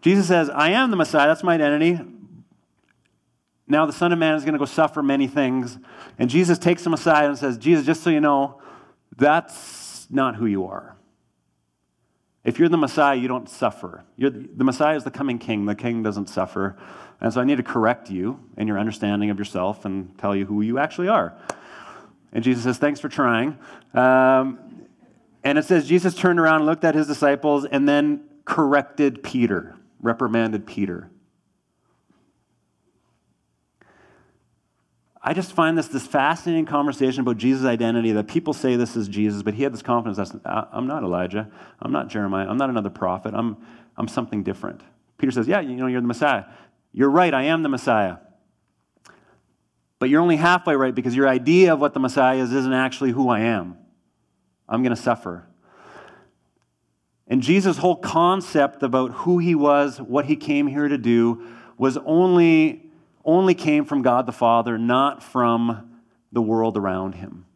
Jesus 0.00 0.26
says, 0.26 0.50
I 0.50 0.70
am 0.70 0.90
the 0.90 0.96
Messiah. 0.96 1.28
That's 1.28 1.44
my 1.44 1.54
identity. 1.54 2.00
Now 3.68 3.86
the 3.86 3.92
Son 3.92 4.12
of 4.12 4.18
Man 4.18 4.34
is 4.34 4.42
going 4.42 4.54
to 4.54 4.58
go 4.58 4.64
suffer 4.64 5.02
many 5.02 5.28
things. 5.28 5.78
And 6.18 6.28
Jesus 6.28 6.58
takes 6.58 6.84
him 6.84 6.94
aside 6.94 7.26
and 7.26 7.38
says, 7.38 7.58
Jesus, 7.58 7.86
just 7.86 8.02
so 8.02 8.10
you 8.10 8.20
know, 8.20 8.60
that's 9.16 10.06
not 10.10 10.36
who 10.36 10.46
you 10.46 10.64
are. 10.66 10.96
If 12.44 12.58
you're 12.58 12.68
the 12.68 12.76
Messiah, 12.76 13.16
you 13.16 13.26
don't 13.26 13.48
suffer. 13.48 14.04
You're 14.16 14.30
the, 14.30 14.48
the 14.54 14.64
Messiah 14.64 14.96
is 14.96 15.04
the 15.04 15.10
coming 15.10 15.38
king. 15.38 15.64
The 15.64 15.74
king 15.74 16.02
doesn't 16.02 16.28
suffer. 16.28 16.76
And 17.20 17.32
so 17.32 17.40
I 17.40 17.44
need 17.44 17.56
to 17.56 17.62
correct 17.62 18.10
you 18.10 18.38
in 18.56 18.68
your 18.68 18.78
understanding 18.78 19.30
of 19.30 19.38
yourself 19.38 19.84
and 19.84 20.16
tell 20.18 20.36
you 20.36 20.44
who 20.44 20.60
you 20.60 20.78
actually 20.78 21.08
are. 21.08 21.34
And 22.32 22.44
Jesus 22.44 22.64
says, 22.64 22.76
Thanks 22.76 23.00
for 23.00 23.08
trying. 23.08 23.58
Um, 23.94 24.58
and 25.42 25.58
it 25.58 25.64
says, 25.64 25.88
Jesus 25.88 26.14
turned 26.14 26.38
around 26.38 26.56
and 26.56 26.66
looked 26.66 26.84
at 26.84 26.94
his 26.94 27.06
disciples 27.06 27.64
and 27.64 27.88
then 27.88 28.24
corrected 28.44 29.22
Peter 29.22 29.76
reprimanded 30.04 30.66
Peter. 30.66 31.10
I 35.26 35.32
just 35.32 35.52
find 35.52 35.76
this 35.76 35.88
this 35.88 36.06
fascinating 36.06 36.66
conversation 36.66 37.22
about 37.22 37.38
Jesus' 37.38 37.64
identity 37.64 38.12
that 38.12 38.28
people 38.28 38.52
say 38.52 38.76
this 38.76 38.94
is 38.94 39.08
Jesus, 39.08 39.42
but 39.42 39.54
he 39.54 39.62
had 39.62 39.72
this 39.72 39.80
confidence 39.80 40.18
that 40.30 40.68
I'm 40.70 40.86
not 40.86 41.02
Elijah, 41.02 41.50
I'm 41.80 41.90
not 41.90 42.08
Jeremiah, 42.08 42.46
I'm 42.46 42.58
not 42.58 42.68
another 42.68 42.90
prophet, 42.90 43.32
I'm, 43.34 43.56
I'm 43.96 44.06
something 44.06 44.42
different. 44.42 44.82
Peter 45.16 45.32
says, 45.32 45.48
Yeah, 45.48 45.60
you 45.60 45.76
know, 45.76 45.86
you're 45.86 46.02
the 46.02 46.06
Messiah. 46.06 46.44
You're 46.92 47.10
right, 47.10 47.32
I 47.32 47.44
am 47.44 47.62
the 47.62 47.70
Messiah. 47.70 48.18
But 49.98 50.10
you're 50.10 50.20
only 50.20 50.36
halfway 50.36 50.76
right 50.76 50.94
because 50.94 51.16
your 51.16 51.26
idea 51.26 51.72
of 51.72 51.80
what 51.80 51.94
the 51.94 52.00
Messiah 52.00 52.36
is 52.36 52.52
isn't 52.52 52.74
actually 52.74 53.12
who 53.12 53.30
I 53.30 53.40
am. 53.40 53.78
I'm 54.68 54.82
going 54.82 54.94
to 54.94 55.00
suffer. 55.00 55.46
And 57.26 57.40
Jesus' 57.40 57.78
whole 57.78 57.96
concept 57.96 58.82
about 58.82 59.12
who 59.12 59.38
he 59.38 59.54
was, 59.54 60.00
what 60.00 60.26
he 60.26 60.36
came 60.36 60.66
here 60.66 60.88
to 60.88 60.98
do, 60.98 61.46
was 61.78 61.96
only, 62.04 62.83
only 63.24 63.54
came 63.54 63.84
from 63.84 64.02
God 64.02 64.26
the 64.26 64.32
Father, 64.32 64.78
not 64.78 65.22
from 65.22 66.00
the 66.32 66.42
world 66.42 66.76
around 66.76 67.14
him. 67.14 67.46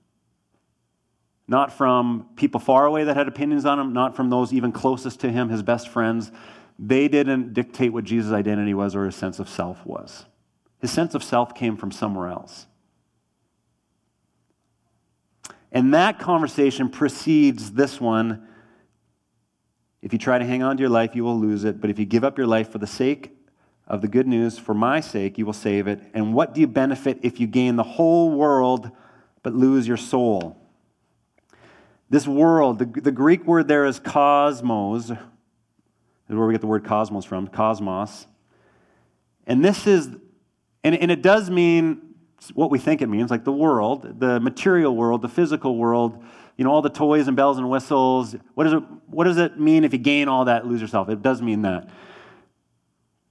Not 1.47 1.73
from 1.73 2.29
people 2.37 2.61
far 2.61 2.85
away 2.85 3.05
that 3.05 3.17
had 3.17 3.29
opinions 3.29 3.65
on 3.65 3.79
him, 3.79 3.93
not 3.93 4.15
from 4.15 4.31
those 4.31 4.53
even 4.53 4.73
closest 4.73 5.21
to 5.21 5.31
him, 5.31 5.49
his 5.49 5.63
best 5.63 5.89
friends. 5.89 6.31
They 6.79 7.09
didn't 7.09 7.55
dictate 7.55 7.93
what 7.93 8.05
Jesus' 8.05 8.33
identity 8.33 8.75
was 8.75 8.95
or 8.95 9.05
his 9.05 9.17
sense 9.17 9.39
of 9.39 9.49
self 9.49 9.85
was. 9.85 10.27
His 10.81 10.91
sense 10.91 11.15
of 11.15 11.25
self 11.25 11.55
came 11.55 11.77
from 11.77 11.91
somewhere 11.91 12.29
else. 12.29 12.67
And 15.73 15.93
that 15.95 16.19
conversation 16.19 16.89
precedes 16.89 17.73
this 17.73 18.01
one 18.01 18.47
if 20.01 20.13
you 20.13 20.19
try 20.19 20.39
to 20.39 20.45
hang 20.45 20.63
on 20.63 20.77
to 20.77 20.81
your 20.81 20.91
life, 20.91 21.17
you 21.17 21.25
will 21.25 21.39
lose 21.39 21.65
it. 21.65 21.81
But 21.81 21.91
if 21.91 21.99
you 21.99 22.05
give 22.05 22.23
up 22.23 22.39
your 22.39 22.47
life 22.47 22.71
for 22.71 22.79
the 22.79 22.87
sake 22.87 23.33
of 23.89 24.03
the 24.03 24.09
good 24.09 24.27
news, 24.27 24.59
for 24.59 24.75
my 24.75 25.01
sake, 25.01 25.39
you 25.39 25.47
will 25.47 25.55
save 25.55 25.89
it. 25.89 26.01
And 26.13 26.35
what 26.35 26.55
do 26.55 26.61
you 26.61 26.67
benefit 26.67 27.19
if 27.23 27.41
you 27.41 27.47
gain 27.47 27.77
the 27.77 27.83
whole 27.83 28.31
world 28.31 28.91
but 29.43 29.55
lose 29.55 29.89
your 29.89 29.97
soul? 29.97 30.57
This 32.11 32.27
world, 32.27 32.79
the, 32.79 32.85
the 32.85 33.11
Greek 33.11 33.45
word 33.47 33.67
there 33.67 33.87
is 33.87 33.99
cosmos, 33.99 35.11
is 35.11 35.17
where 36.27 36.47
we 36.47 36.53
get 36.53 36.61
the 36.61 36.67
word 36.67 36.85
cosmos 36.85 37.25
from, 37.25 37.49
cosmos. 37.49 38.27
And 39.47 39.65
this 39.65 39.87
is, 39.87 40.09
and, 40.85 40.95
and 40.95 41.11
it 41.11 41.23
does 41.23 41.49
mean 41.49 42.15
what 42.55 42.71
we 42.71 42.79
think 42.79 43.01
it 43.01 43.09
means, 43.09 43.31
like 43.31 43.45
the 43.45 43.53
world, 43.53 44.21
the 44.21 44.39
material 44.39 44.95
world, 44.95 45.23
the 45.23 45.29
physical 45.29 45.77
world, 45.77 46.23
you 46.57 46.65
know, 46.65 46.71
all 46.71 46.83
the 46.83 46.91
toys 46.91 47.27
and 47.27 47.37
bells 47.37 47.57
and 47.57 47.69
whistles. 47.71 48.37
What 48.55 48.65
does 48.65 48.75
it, 48.75 48.83
what 49.07 49.25
does 49.25 49.39
it 49.39 49.59
mean 49.59 49.85
if 49.85 49.93
you 49.93 49.99
gain 49.99 50.29
all 50.29 50.45
that, 50.45 50.67
lose 50.67 50.81
yourself? 50.81 51.09
It 51.09 51.23
does 51.23 51.41
mean 51.41 51.63
that. 51.63 51.89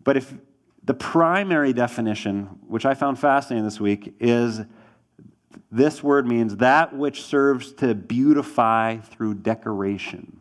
But 0.07 0.15
if 0.15 0.33
the 0.85 0.93
primary 0.93 1.73
definition, 1.73 2.43
which 2.65 2.85
I 2.85 2.93
found 2.93 3.19
fascinating 3.19 3.65
this 3.65 3.81
week, 3.81 4.15
is 4.21 4.61
this 5.69 6.01
word 6.01 6.25
means 6.25 6.55
that 6.55 6.95
which 6.95 7.23
serves 7.23 7.73
to 7.73 7.93
beautify 7.93 8.99
through 8.99 9.33
decoration. 9.33 10.39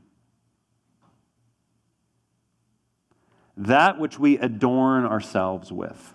That 3.57 3.99
which 3.99 4.21
we 4.21 4.39
adorn 4.39 5.05
ourselves 5.05 5.73
with. 5.73 6.15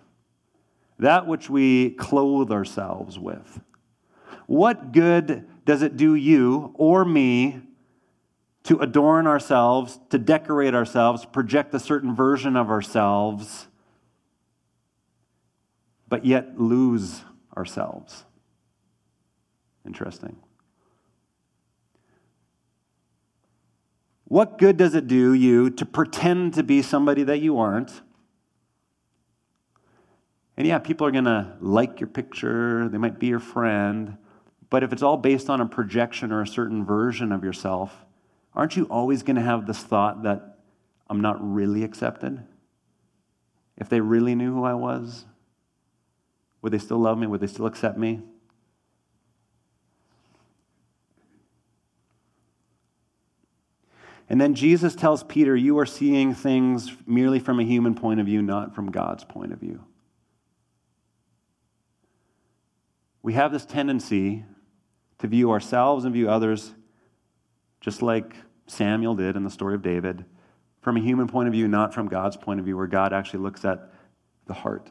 That 0.97 1.27
which 1.27 1.49
we 1.49 1.89
clothe 1.89 2.53
ourselves 2.53 3.19
with. 3.19 3.59
What 4.47 4.93
good 4.93 5.45
does 5.65 5.81
it 5.81 5.97
do 5.97 6.15
you 6.15 6.71
or 6.75 7.03
me 7.03 7.59
to 8.63 8.78
adorn 8.80 9.28
ourselves, 9.28 10.00
to 10.10 10.17
decorate 10.17 10.76
ourselves, 10.76 11.26
project 11.26 11.74
a 11.74 11.80
certain 11.80 12.15
version 12.15 12.56
of 12.56 12.69
ourselves, 12.69 13.67
but 16.08 16.26
yet 16.26 16.60
lose 16.60 17.21
ourselves? 17.58 18.26
Interesting. 19.86 20.36
What 24.26 24.58
good 24.58 24.78
does 24.78 24.95
it 24.95 25.08
do 25.08 25.34
you 25.34 25.69
to 25.71 25.86
pretend 25.86 26.54
to 26.54 26.63
be 26.63 26.82
somebody 26.82 27.24
that 27.24 27.41
you 27.41 27.58
aren't? 27.58 28.02
And 30.56 30.67
yeah, 30.67 30.78
people 30.78 31.08
are 31.08 31.12
going 31.12 31.26
to 31.26 31.58
like 31.60 32.00
your 32.00 32.08
picture, 32.08 32.88
they 32.88 32.97
might 32.97 33.19
be 33.19 33.28
your 33.28 33.39
friend, 33.39 34.17
but 34.69 34.84
if 34.84 34.93
it's 34.93 35.02
all 35.02 35.17
based 35.17 35.50
on 35.50 35.60
a 35.60 35.65
projection 35.65 36.32
or 36.32 36.41
a 36.41 36.47
certain 36.47 36.86
version 36.86 37.32
of 37.32 37.43
yourself, 37.43 38.06
aren't 38.53 38.75
you 38.75 38.85
always 38.85 39.23
going 39.23 39.35
to 39.35 39.41
have 39.41 39.65
this 39.65 39.79
thought 39.79 40.23
that 40.23 40.57
I'm 41.09 41.21
not 41.21 41.37
really 41.39 41.83
accepted? 41.83 42.43
If 43.77 43.89
they 43.89 44.01
really 44.01 44.35
knew 44.35 44.53
who 44.53 44.63
I 44.63 44.73
was, 44.73 45.25
would 46.61 46.73
they 46.73 46.77
still 46.77 46.99
love 46.99 47.17
me? 47.17 47.27
Would 47.27 47.41
they 47.41 47.47
still 47.47 47.65
accept 47.65 47.97
me? 47.97 48.21
And 54.29 54.39
then 54.39 54.55
Jesus 54.55 54.95
tells 54.95 55.23
Peter, 55.23 55.57
You 55.57 55.77
are 55.79 55.85
seeing 55.85 56.33
things 56.33 56.95
merely 57.05 57.39
from 57.39 57.59
a 57.59 57.63
human 57.63 57.95
point 57.95 58.21
of 58.21 58.25
view, 58.25 58.41
not 58.41 58.73
from 58.73 58.89
God's 58.89 59.25
point 59.25 59.51
of 59.51 59.59
view. 59.59 59.83
We 63.23 63.33
have 63.33 63.51
this 63.51 63.65
tendency 63.65 64.45
to 65.19 65.27
view 65.27 65.51
ourselves 65.51 66.05
and 66.05 66.13
view 66.13 66.29
others 66.29 66.73
just 67.82 68.02
like 68.02 68.36
Samuel 68.67 69.15
did 69.15 69.36
in 69.36 69.44
the 69.44 69.50
story 69.50 69.76
of 69.76 69.82
David, 69.82 70.24
from 70.82 70.96
a 70.96 71.02
human 71.02 71.28
point 71.28 71.48
of 71.48 71.54
view, 71.54 71.67
not 71.67 71.94
from 71.94 72.08
God's 72.08 72.38
point 72.38 72.60
of 72.60 72.65
view, 72.65 72.78
where 72.78 72.88
God 72.88 73.12
actually 73.12 73.39
looks 73.39 73.65
at 73.65 73.91
the 74.48 74.54
heart. 74.54 74.89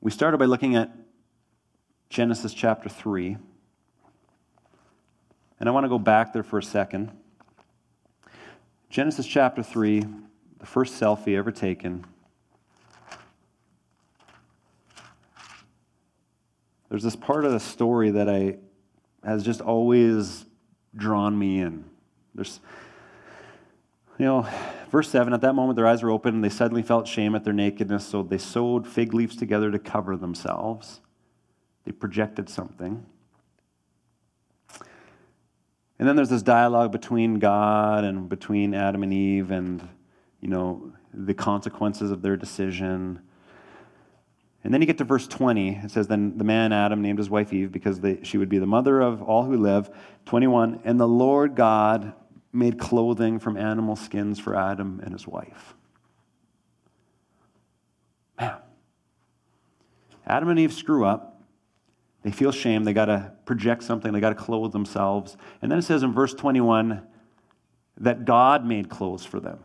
We 0.00 0.12
started 0.12 0.38
by 0.38 0.44
looking 0.44 0.76
at 0.76 0.90
Genesis 2.08 2.54
chapter 2.54 2.88
3. 2.88 3.36
And 5.60 5.68
I 5.68 5.72
want 5.72 5.84
to 5.84 5.88
go 5.88 5.98
back 5.98 6.32
there 6.32 6.44
for 6.44 6.58
a 6.58 6.62
second. 6.62 7.10
Genesis 8.90 9.26
chapter 9.26 9.62
3, 9.62 10.04
the 10.60 10.66
first 10.66 11.00
selfie 11.00 11.36
ever 11.36 11.50
taken. 11.50 12.06
There's 16.88 17.02
this 17.02 17.16
part 17.16 17.44
of 17.44 17.52
the 17.52 17.60
story 17.60 18.10
that 18.10 18.28
I 18.28 18.56
has 19.24 19.42
just 19.42 19.60
always 19.60 20.46
drawn 20.96 21.38
me 21.38 21.60
in. 21.60 21.84
There's 22.34 22.60
you 24.18 24.26
know, 24.26 24.46
verse 24.90 25.08
7 25.08 25.32
At 25.32 25.40
that 25.42 25.54
moment, 25.54 25.76
their 25.76 25.86
eyes 25.86 26.02
were 26.02 26.10
open, 26.10 26.34
and 26.34 26.44
they 26.44 26.48
suddenly 26.48 26.82
felt 26.82 27.06
shame 27.06 27.34
at 27.34 27.44
their 27.44 27.52
nakedness, 27.52 28.06
so 28.06 28.22
they 28.22 28.38
sewed 28.38 28.86
fig 28.86 29.14
leaves 29.14 29.36
together 29.36 29.70
to 29.70 29.78
cover 29.78 30.16
themselves. 30.16 31.00
They 31.84 31.92
projected 31.92 32.48
something. 32.48 33.06
And 36.00 36.06
then 36.06 36.16
there's 36.16 36.28
this 36.28 36.42
dialogue 36.42 36.92
between 36.92 37.38
God 37.38 38.04
and 38.04 38.28
between 38.28 38.74
Adam 38.74 39.02
and 39.02 39.12
Eve, 39.12 39.50
and, 39.50 39.88
you 40.40 40.48
know, 40.48 40.92
the 41.14 41.34
consequences 41.34 42.10
of 42.10 42.22
their 42.22 42.36
decision. 42.36 43.20
And 44.64 44.74
then 44.74 44.80
you 44.80 44.86
get 44.86 44.98
to 44.98 45.04
verse 45.04 45.26
20. 45.26 45.76
It 45.84 45.90
says, 45.90 46.08
Then 46.08 46.36
the 46.36 46.44
man 46.44 46.72
Adam 46.72 47.00
named 47.00 47.18
his 47.18 47.30
wife 47.30 47.52
Eve 47.52 47.70
because 47.70 48.00
they, 48.00 48.20
she 48.22 48.38
would 48.38 48.48
be 48.48 48.58
the 48.58 48.66
mother 48.66 49.00
of 49.00 49.22
all 49.22 49.44
who 49.44 49.56
live. 49.56 49.90
21. 50.26 50.80
And 50.84 50.98
the 50.98 51.08
Lord 51.08 51.54
God 51.54 52.12
made 52.52 52.78
clothing 52.78 53.38
from 53.38 53.56
animal 53.56 53.94
skins 53.94 54.40
for 54.40 54.56
Adam 54.56 55.00
and 55.02 55.12
his 55.12 55.26
wife. 55.26 55.74
Man. 58.38 58.56
Adam 60.26 60.48
and 60.48 60.58
Eve 60.58 60.72
screw 60.72 61.04
up. 61.04 61.40
They 62.22 62.32
feel 62.32 62.52
shame. 62.52 62.84
They 62.84 62.92
got 62.92 63.06
to 63.06 63.32
project 63.46 63.84
something. 63.84 64.12
They 64.12 64.20
got 64.20 64.30
to 64.30 64.34
clothe 64.34 64.72
themselves. 64.72 65.36
And 65.62 65.70
then 65.70 65.78
it 65.78 65.82
says 65.82 66.02
in 66.02 66.12
verse 66.12 66.34
21 66.34 67.06
that 67.98 68.24
God 68.24 68.66
made 68.66 68.88
clothes 68.88 69.24
for 69.24 69.40
them. 69.40 69.60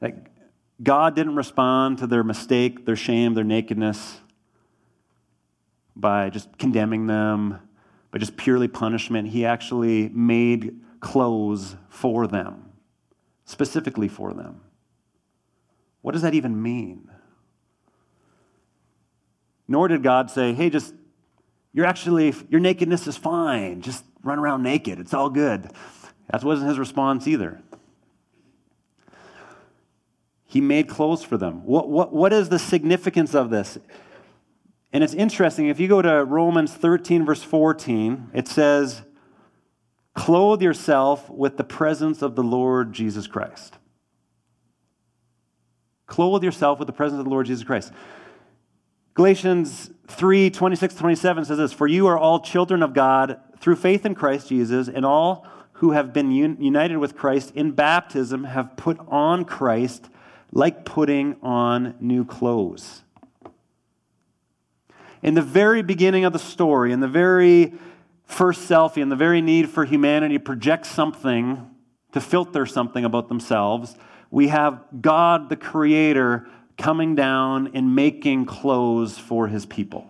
That 0.00 0.37
God 0.82 1.16
didn't 1.16 1.36
respond 1.36 1.98
to 1.98 2.06
their 2.06 2.22
mistake, 2.22 2.86
their 2.86 2.96
shame, 2.96 3.34
their 3.34 3.44
nakedness 3.44 4.20
by 5.96 6.30
just 6.30 6.56
condemning 6.58 7.06
them, 7.08 7.58
by 8.12 8.18
just 8.18 8.36
purely 8.36 8.68
punishment. 8.68 9.28
He 9.28 9.44
actually 9.44 10.08
made 10.10 10.80
clothes 11.00 11.76
for 11.88 12.26
them, 12.26 12.70
specifically 13.44 14.08
for 14.08 14.32
them. 14.32 14.60
What 16.02 16.12
does 16.12 16.22
that 16.22 16.34
even 16.34 16.62
mean? 16.62 17.10
Nor 19.66 19.88
did 19.88 20.02
God 20.02 20.30
say, 20.30 20.54
hey, 20.54 20.70
just, 20.70 20.94
you're 21.72 21.84
actually, 21.84 22.32
your 22.48 22.60
nakedness 22.60 23.06
is 23.06 23.16
fine. 23.16 23.82
Just 23.82 24.04
run 24.22 24.38
around 24.38 24.62
naked. 24.62 25.00
It's 25.00 25.12
all 25.12 25.28
good. 25.28 25.70
That 26.30 26.44
wasn't 26.44 26.68
his 26.68 26.78
response 26.78 27.26
either. 27.26 27.60
He 30.50 30.62
made 30.62 30.88
clothes 30.88 31.22
for 31.22 31.36
them. 31.36 31.62
What, 31.66 31.90
what, 31.90 32.10
what 32.10 32.32
is 32.32 32.48
the 32.48 32.58
significance 32.58 33.34
of 33.34 33.50
this? 33.50 33.78
And 34.94 35.04
it's 35.04 35.12
interesting. 35.12 35.68
If 35.68 35.78
you 35.78 35.88
go 35.88 36.00
to 36.00 36.24
Romans 36.24 36.72
13, 36.72 37.26
verse 37.26 37.42
14, 37.42 38.30
it 38.32 38.48
says, 38.48 39.02
Clothe 40.14 40.62
yourself 40.62 41.28
with 41.28 41.58
the 41.58 41.64
presence 41.64 42.22
of 42.22 42.34
the 42.34 42.42
Lord 42.42 42.94
Jesus 42.94 43.26
Christ. 43.26 43.76
Clothe 46.06 46.42
yourself 46.42 46.78
with 46.78 46.86
the 46.86 46.94
presence 46.94 47.18
of 47.18 47.26
the 47.26 47.30
Lord 47.30 47.44
Jesus 47.44 47.64
Christ. 47.66 47.92
Galatians 49.12 49.90
3 50.06 50.48
26 50.48 50.94
27 50.94 51.44
says 51.44 51.58
this 51.58 51.72
For 51.74 51.86
you 51.86 52.06
are 52.06 52.16
all 52.16 52.40
children 52.40 52.82
of 52.82 52.94
God 52.94 53.38
through 53.60 53.76
faith 53.76 54.06
in 54.06 54.14
Christ 54.14 54.48
Jesus, 54.48 54.88
and 54.88 55.04
all 55.04 55.46
who 55.72 55.90
have 55.90 56.14
been 56.14 56.30
un- 56.30 56.56
united 56.58 56.96
with 56.96 57.14
Christ 57.14 57.52
in 57.54 57.72
baptism 57.72 58.44
have 58.44 58.78
put 58.78 58.98
on 59.08 59.44
Christ 59.44 60.08
like 60.52 60.84
putting 60.84 61.36
on 61.42 61.94
new 62.00 62.24
clothes. 62.24 63.02
In 65.22 65.34
the 65.34 65.42
very 65.42 65.82
beginning 65.82 66.24
of 66.24 66.32
the 66.32 66.38
story, 66.38 66.92
in 66.92 67.00
the 67.00 67.08
very 67.08 67.74
first 68.24 68.68
selfie, 68.68 69.02
in 69.02 69.08
the 69.08 69.16
very 69.16 69.40
need 69.40 69.68
for 69.68 69.84
humanity 69.84 70.38
to 70.38 70.44
project 70.44 70.86
something, 70.86 71.68
to 72.12 72.20
filter 72.20 72.66
something 72.66 73.04
about 73.04 73.28
themselves, 73.28 73.96
we 74.30 74.48
have 74.48 74.84
God, 75.00 75.48
the 75.48 75.56
Creator, 75.56 76.46
coming 76.76 77.14
down 77.14 77.70
and 77.74 77.94
making 77.94 78.46
clothes 78.46 79.18
for 79.18 79.48
his 79.48 79.66
people. 79.66 80.08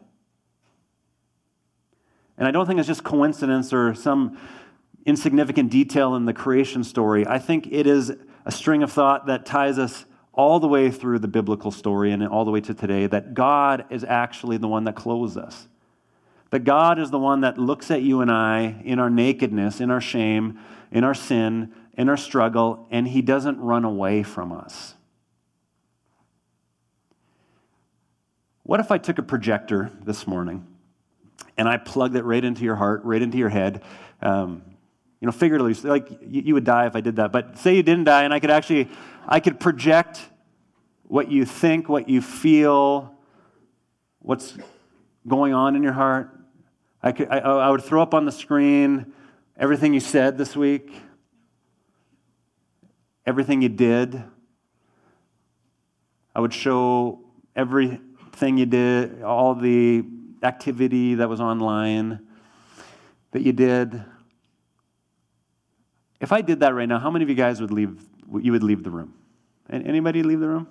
And 2.37 2.47
I 2.47 2.51
don't 2.51 2.67
think 2.67 2.79
it's 2.79 2.87
just 2.87 3.03
coincidence 3.03 3.73
or 3.73 3.95
some 3.95 4.39
insignificant 5.07 5.71
detail 5.71 6.15
in 6.15 6.27
the 6.27 6.35
creation 6.35 6.85
story. 6.85 7.27
I 7.27 7.39
think 7.39 7.67
it 7.71 7.87
is 7.87 8.13
a 8.45 8.53
string 8.53 8.83
of 8.83 8.93
thought 8.93 9.27
that 9.27 9.47
ties 9.47 9.79
us 9.79 10.05
all 10.39 10.61
the 10.61 10.69
way 10.69 10.89
through 10.89 11.19
the 11.19 11.29
biblical 11.29 11.73
story 11.73 12.13
and 12.13 12.27
all 12.27 12.45
the 12.45 12.51
way 12.53 12.61
to 12.61 12.73
today 12.73 13.09
that 13.09 13.35
God 13.35 13.85
is 13.91 14.05
actually 14.05 14.57
the 14.57 14.69
one 14.69 14.85
that 14.85 14.95
clothes 14.95 15.37
us. 15.37 15.67
That 16.51 16.61
God 16.61 17.01
is 17.01 17.11
the 17.11 17.19
one 17.19 17.41
that 17.41 17.59
looks 17.59 17.91
at 17.91 18.03
you 18.03 18.21
and 18.21 18.31
I 18.31 18.81
in 18.85 19.01
our 19.01 19.11
nakedness, 19.11 19.81
in 19.81 19.91
our 19.91 20.01
shame, 20.01 20.61
in 20.93 21.03
our 21.03 21.13
sin, 21.13 21.75
in 21.95 22.09
our 22.09 22.17
struggle, 22.17 22.87
and 22.93 23.09
He 23.09 23.21
doesn't 23.21 23.59
run 23.59 23.85
away 23.85 24.23
from 24.23 24.53
us. 24.53 24.95
What 28.63 28.79
if 28.79 28.93
I 28.93 28.99
took 28.99 29.19
a 29.19 29.23
projector 29.23 29.91
this 30.05 30.25
morning 30.25 30.65
and 31.57 31.69
I 31.69 31.79
plugged 31.79 32.15
it 32.15 32.23
right 32.23 32.45
into 32.45 32.63
your 32.63 32.77
heart, 32.77 33.03
right 33.03 33.21
into 33.21 33.39
your 33.39 33.49
head? 33.49 33.83
Um, 34.23 34.63
you 35.21 35.27
know, 35.27 35.33
figuratively, 35.33 35.75
like 35.89 36.09
you, 36.23 36.43
you 36.43 36.55
would 36.55 36.65
die 36.65 36.87
if 36.87 36.95
I 36.95 37.01
did 37.01 37.17
that. 37.17 37.33
But 37.33 37.59
say 37.59 37.75
you 37.75 37.83
didn't 37.83 38.05
die, 38.05 38.23
and 38.23 38.33
I 38.33 38.39
could 38.39 38.51
actually, 38.51 38.89
I 39.31 39.41
could 39.41 39.61
project 39.61 40.27
what 41.03 41.31
you 41.31 41.45
think, 41.45 41.87
what 41.87 42.09
you 42.09 42.23
feel, 42.23 43.15
what's 44.21 44.57
going 45.27 45.53
on 45.53 45.77
in 45.77 45.83
your 45.83 45.93
heart. 45.93 46.35
I, 47.03 47.13
could, 47.13 47.29
I, 47.29 47.39
I 47.39 47.71
would 47.71 47.83
throw 47.83 48.01
up 48.01 48.15
on 48.15 48.25
the 48.25 48.33
screen 48.33 49.13
everything 49.55 49.93
you 49.93 50.01
said 50.01 50.39
this 50.39 50.57
week, 50.57 50.91
everything 53.27 53.61
you 53.61 53.69
did. 53.69 54.23
I 56.35 56.41
would 56.41 56.55
show 56.55 57.21
everything 57.55 58.57
you 58.57 58.67
did, 58.67 59.23
all 59.23 59.55
the 59.55 60.05
activity 60.43 61.17
that 61.17 61.29
was 61.29 61.41
online 61.41 62.21
that 63.33 63.43
you 63.43 63.53
did. 63.53 64.03
If 66.19 66.33
I 66.33 66.41
did 66.41 66.61
that 66.61 66.75
right 66.75 66.89
now, 66.89 66.99
how 66.99 67.11
many 67.11 67.25
of 67.25 67.29
you 67.29 67.35
guys 67.35 67.61
would 67.61 67.71
leave? 67.71 68.08
You 68.41 68.53
would 68.53 68.63
leave 68.63 68.85
the 68.85 68.91
room. 68.91 69.15
Anybody 69.71 70.23
leave 70.23 70.41
the 70.41 70.49
room? 70.49 70.69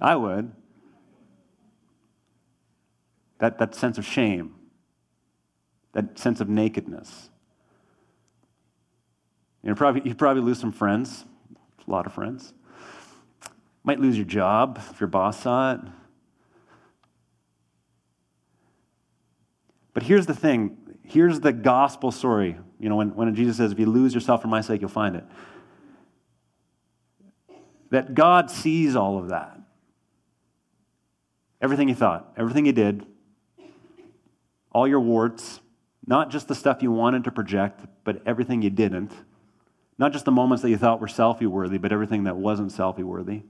I 0.00 0.16
would. 0.16 0.52
That, 3.38 3.58
that 3.58 3.74
sense 3.74 3.98
of 3.98 4.06
shame, 4.06 4.54
that 5.92 6.18
sense 6.18 6.40
of 6.40 6.48
nakedness. 6.48 7.28
You 9.62 9.70
know, 9.70 9.74
probably, 9.74 10.02
you'd 10.04 10.18
probably 10.18 10.42
lose 10.42 10.58
some 10.58 10.72
friends, 10.72 11.24
a 11.86 11.90
lot 11.90 12.06
of 12.06 12.14
friends. 12.14 12.54
Might 13.84 14.00
lose 14.00 14.16
your 14.16 14.24
job 14.24 14.80
if 14.90 15.00
your 15.00 15.08
boss 15.08 15.42
saw 15.42 15.74
it. 15.74 15.80
But 19.92 20.02
here's 20.02 20.26
the 20.26 20.34
thing 20.34 20.76
here's 21.06 21.40
the 21.40 21.52
gospel 21.52 22.10
story. 22.10 22.56
You 22.78 22.88
know, 22.88 22.96
when, 22.96 23.14
when 23.14 23.34
Jesus 23.34 23.56
says, 23.56 23.72
if 23.72 23.78
you 23.78 23.86
lose 23.86 24.12
yourself 24.12 24.42
for 24.42 24.48
my 24.48 24.60
sake, 24.60 24.80
you'll 24.80 24.90
find 24.90 25.16
it. 25.16 25.24
That 27.90 28.14
God 28.14 28.50
sees 28.50 28.96
all 28.96 29.18
of 29.18 29.28
that. 29.28 29.58
Everything 31.60 31.88
you 31.88 31.94
thought, 31.94 32.32
everything 32.36 32.66
you 32.66 32.72
did, 32.72 33.06
all 34.72 34.86
your 34.86 35.00
warts, 35.00 35.60
not 36.06 36.30
just 36.30 36.48
the 36.48 36.54
stuff 36.54 36.82
you 36.82 36.92
wanted 36.92 37.24
to 37.24 37.30
project, 37.30 37.80
but 38.04 38.20
everything 38.26 38.62
you 38.62 38.70
didn't. 38.70 39.12
Not 39.98 40.12
just 40.12 40.24
the 40.24 40.30
moments 40.30 40.62
that 40.62 40.70
you 40.70 40.76
thought 40.76 41.00
were 41.00 41.06
selfie 41.06 41.46
worthy, 41.46 41.78
but 41.78 41.92
everything 41.92 42.24
that 42.24 42.36
wasn't 42.36 42.70
selfie 42.70 43.02
worthy. 43.02 43.42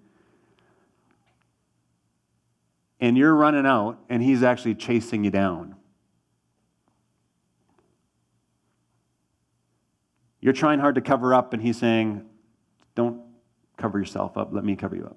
And 3.01 3.19
you're 3.19 3.35
running 3.35 3.67
out, 3.67 3.99
and 4.09 4.23
he's 4.23 4.43
actually 4.43 4.77
chasing 4.77 5.25
you 5.25 5.31
down. 5.31 5.75
You're 10.41 10.53
trying 10.53 10.79
hard 10.79 10.95
to 10.95 11.01
cover 11.01 11.35
up, 11.35 11.53
and 11.53 11.61
he's 11.61 11.77
saying, 11.77 12.25
Don't 12.95 13.21
cover 13.77 13.99
yourself 13.99 14.37
up, 14.37 14.51
let 14.53 14.65
me 14.65 14.77
cover 14.77 14.97
you 14.97 15.05
up. 15.05 15.17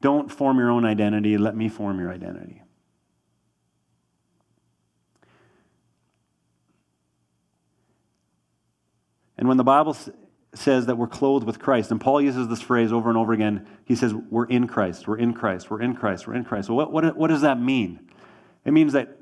Don't 0.00 0.30
form 0.30 0.58
your 0.58 0.70
own 0.70 0.84
identity. 0.84 1.38
Let 1.38 1.56
me 1.56 1.70
form 1.70 1.98
your 1.98 2.12
identity. 2.12 2.60
And 9.38 9.48
when 9.48 9.56
the 9.56 9.64
Bible 9.64 9.96
says 10.54 10.86
that 10.86 10.96
we're 10.96 11.06
clothed 11.06 11.46
with 11.46 11.58
Christ, 11.58 11.90
and 11.90 12.00
Paul 12.00 12.20
uses 12.20 12.48
this 12.48 12.60
phrase 12.60 12.92
over 12.92 13.08
and 13.08 13.18
over 13.18 13.32
again, 13.32 13.66
he 13.84 13.96
says, 13.96 14.12
We're 14.12 14.44
in 14.44 14.66
Christ, 14.68 15.08
we're 15.08 15.18
in 15.18 15.32
Christ, 15.32 15.70
we're 15.70 15.80
in 15.80 15.94
Christ, 15.94 16.26
we're 16.26 16.34
in 16.34 16.44
Christ. 16.44 16.68
Well, 16.68 16.76
what, 16.76 16.92
what, 16.92 17.16
what 17.16 17.28
does 17.28 17.40
that 17.40 17.58
mean? 17.58 18.10
It 18.64 18.72
means 18.72 18.92
that 18.92 19.18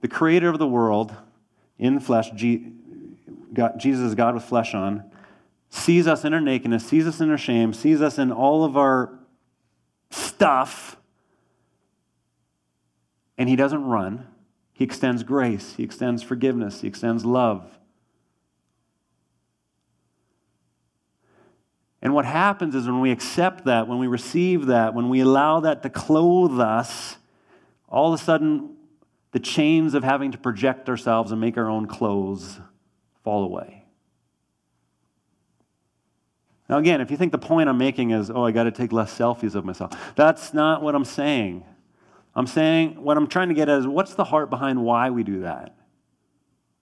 the 0.00 0.08
creator 0.08 0.48
of 0.48 0.58
the 0.58 0.66
world 0.66 1.14
in 1.78 2.00
flesh, 2.00 2.30
God, 3.54 3.78
Jesus, 3.78 4.14
God 4.14 4.34
with 4.34 4.44
flesh 4.44 4.74
on, 4.74 5.10
sees 5.70 6.06
us 6.06 6.24
in 6.24 6.34
our 6.34 6.40
nakedness, 6.40 6.86
sees 6.86 7.06
us 7.06 7.20
in 7.20 7.30
our 7.30 7.38
shame, 7.38 7.72
sees 7.72 8.00
us 8.00 8.18
in 8.18 8.30
all 8.30 8.64
of 8.64 8.76
our 8.76 9.18
stuff, 10.10 10.96
and 13.36 13.48
he 13.48 13.56
doesn't 13.56 13.84
run. 13.84 14.26
He 14.72 14.84
extends 14.84 15.22
grace, 15.22 15.74
he 15.76 15.82
extends 15.82 16.22
forgiveness, 16.22 16.80
he 16.80 16.88
extends 16.88 17.24
love. 17.24 17.78
And 22.02 22.12
what 22.12 22.26
happens 22.26 22.74
is 22.74 22.86
when 22.86 23.00
we 23.00 23.10
accept 23.10 23.64
that, 23.64 23.88
when 23.88 23.98
we 23.98 24.06
receive 24.06 24.66
that, 24.66 24.92
when 24.94 25.08
we 25.08 25.20
allow 25.20 25.60
that 25.60 25.82
to 25.84 25.90
clothe 25.90 26.60
us, 26.60 27.16
all 27.88 28.12
of 28.12 28.20
a 28.20 28.22
sudden 28.22 28.76
the 29.32 29.40
chains 29.40 29.94
of 29.94 30.04
having 30.04 30.30
to 30.32 30.38
project 30.38 30.88
ourselves 30.88 31.32
and 31.32 31.40
make 31.40 31.56
our 31.56 31.70
own 31.70 31.86
clothes 31.86 32.60
fall 33.24 33.42
away. 33.42 33.84
Now, 36.68 36.78
again, 36.78 37.00
if 37.00 37.10
you 37.10 37.16
think 37.16 37.32
the 37.32 37.38
point 37.38 37.68
I'm 37.68 37.78
making 37.78 38.10
is, 38.10 38.30
oh, 38.30 38.44
I 38.44 38.52
got 38.52 38.64
to 38.64 38.70
take 38.70 38.92
less 38.92 39.16
selfies 39.16 39.54
of 39.54 39.64
myself, 39.64 39.92
that's 40.14 40.54
not 40.54 40.82
what 40.82 40.94
I'm 40.94 41.04
saying. 41.04 41.64
I'm 42.34 42.46
saying 42.46 43.02
what 43.02 43.16
I'm 43.16 43.26
trying 43.26 43.48
to 43.48 43.54
get 43.54 43.68
at 43.68 43.80
is 43.80 43.86
what's 43.86 44.14
the 44.14 44.24
heart 44.24 44.50
behind 44.50 44.82
why 44.82 45.10
we 45.10 45.22
do 45.22 45.40
that? 45.40 45.74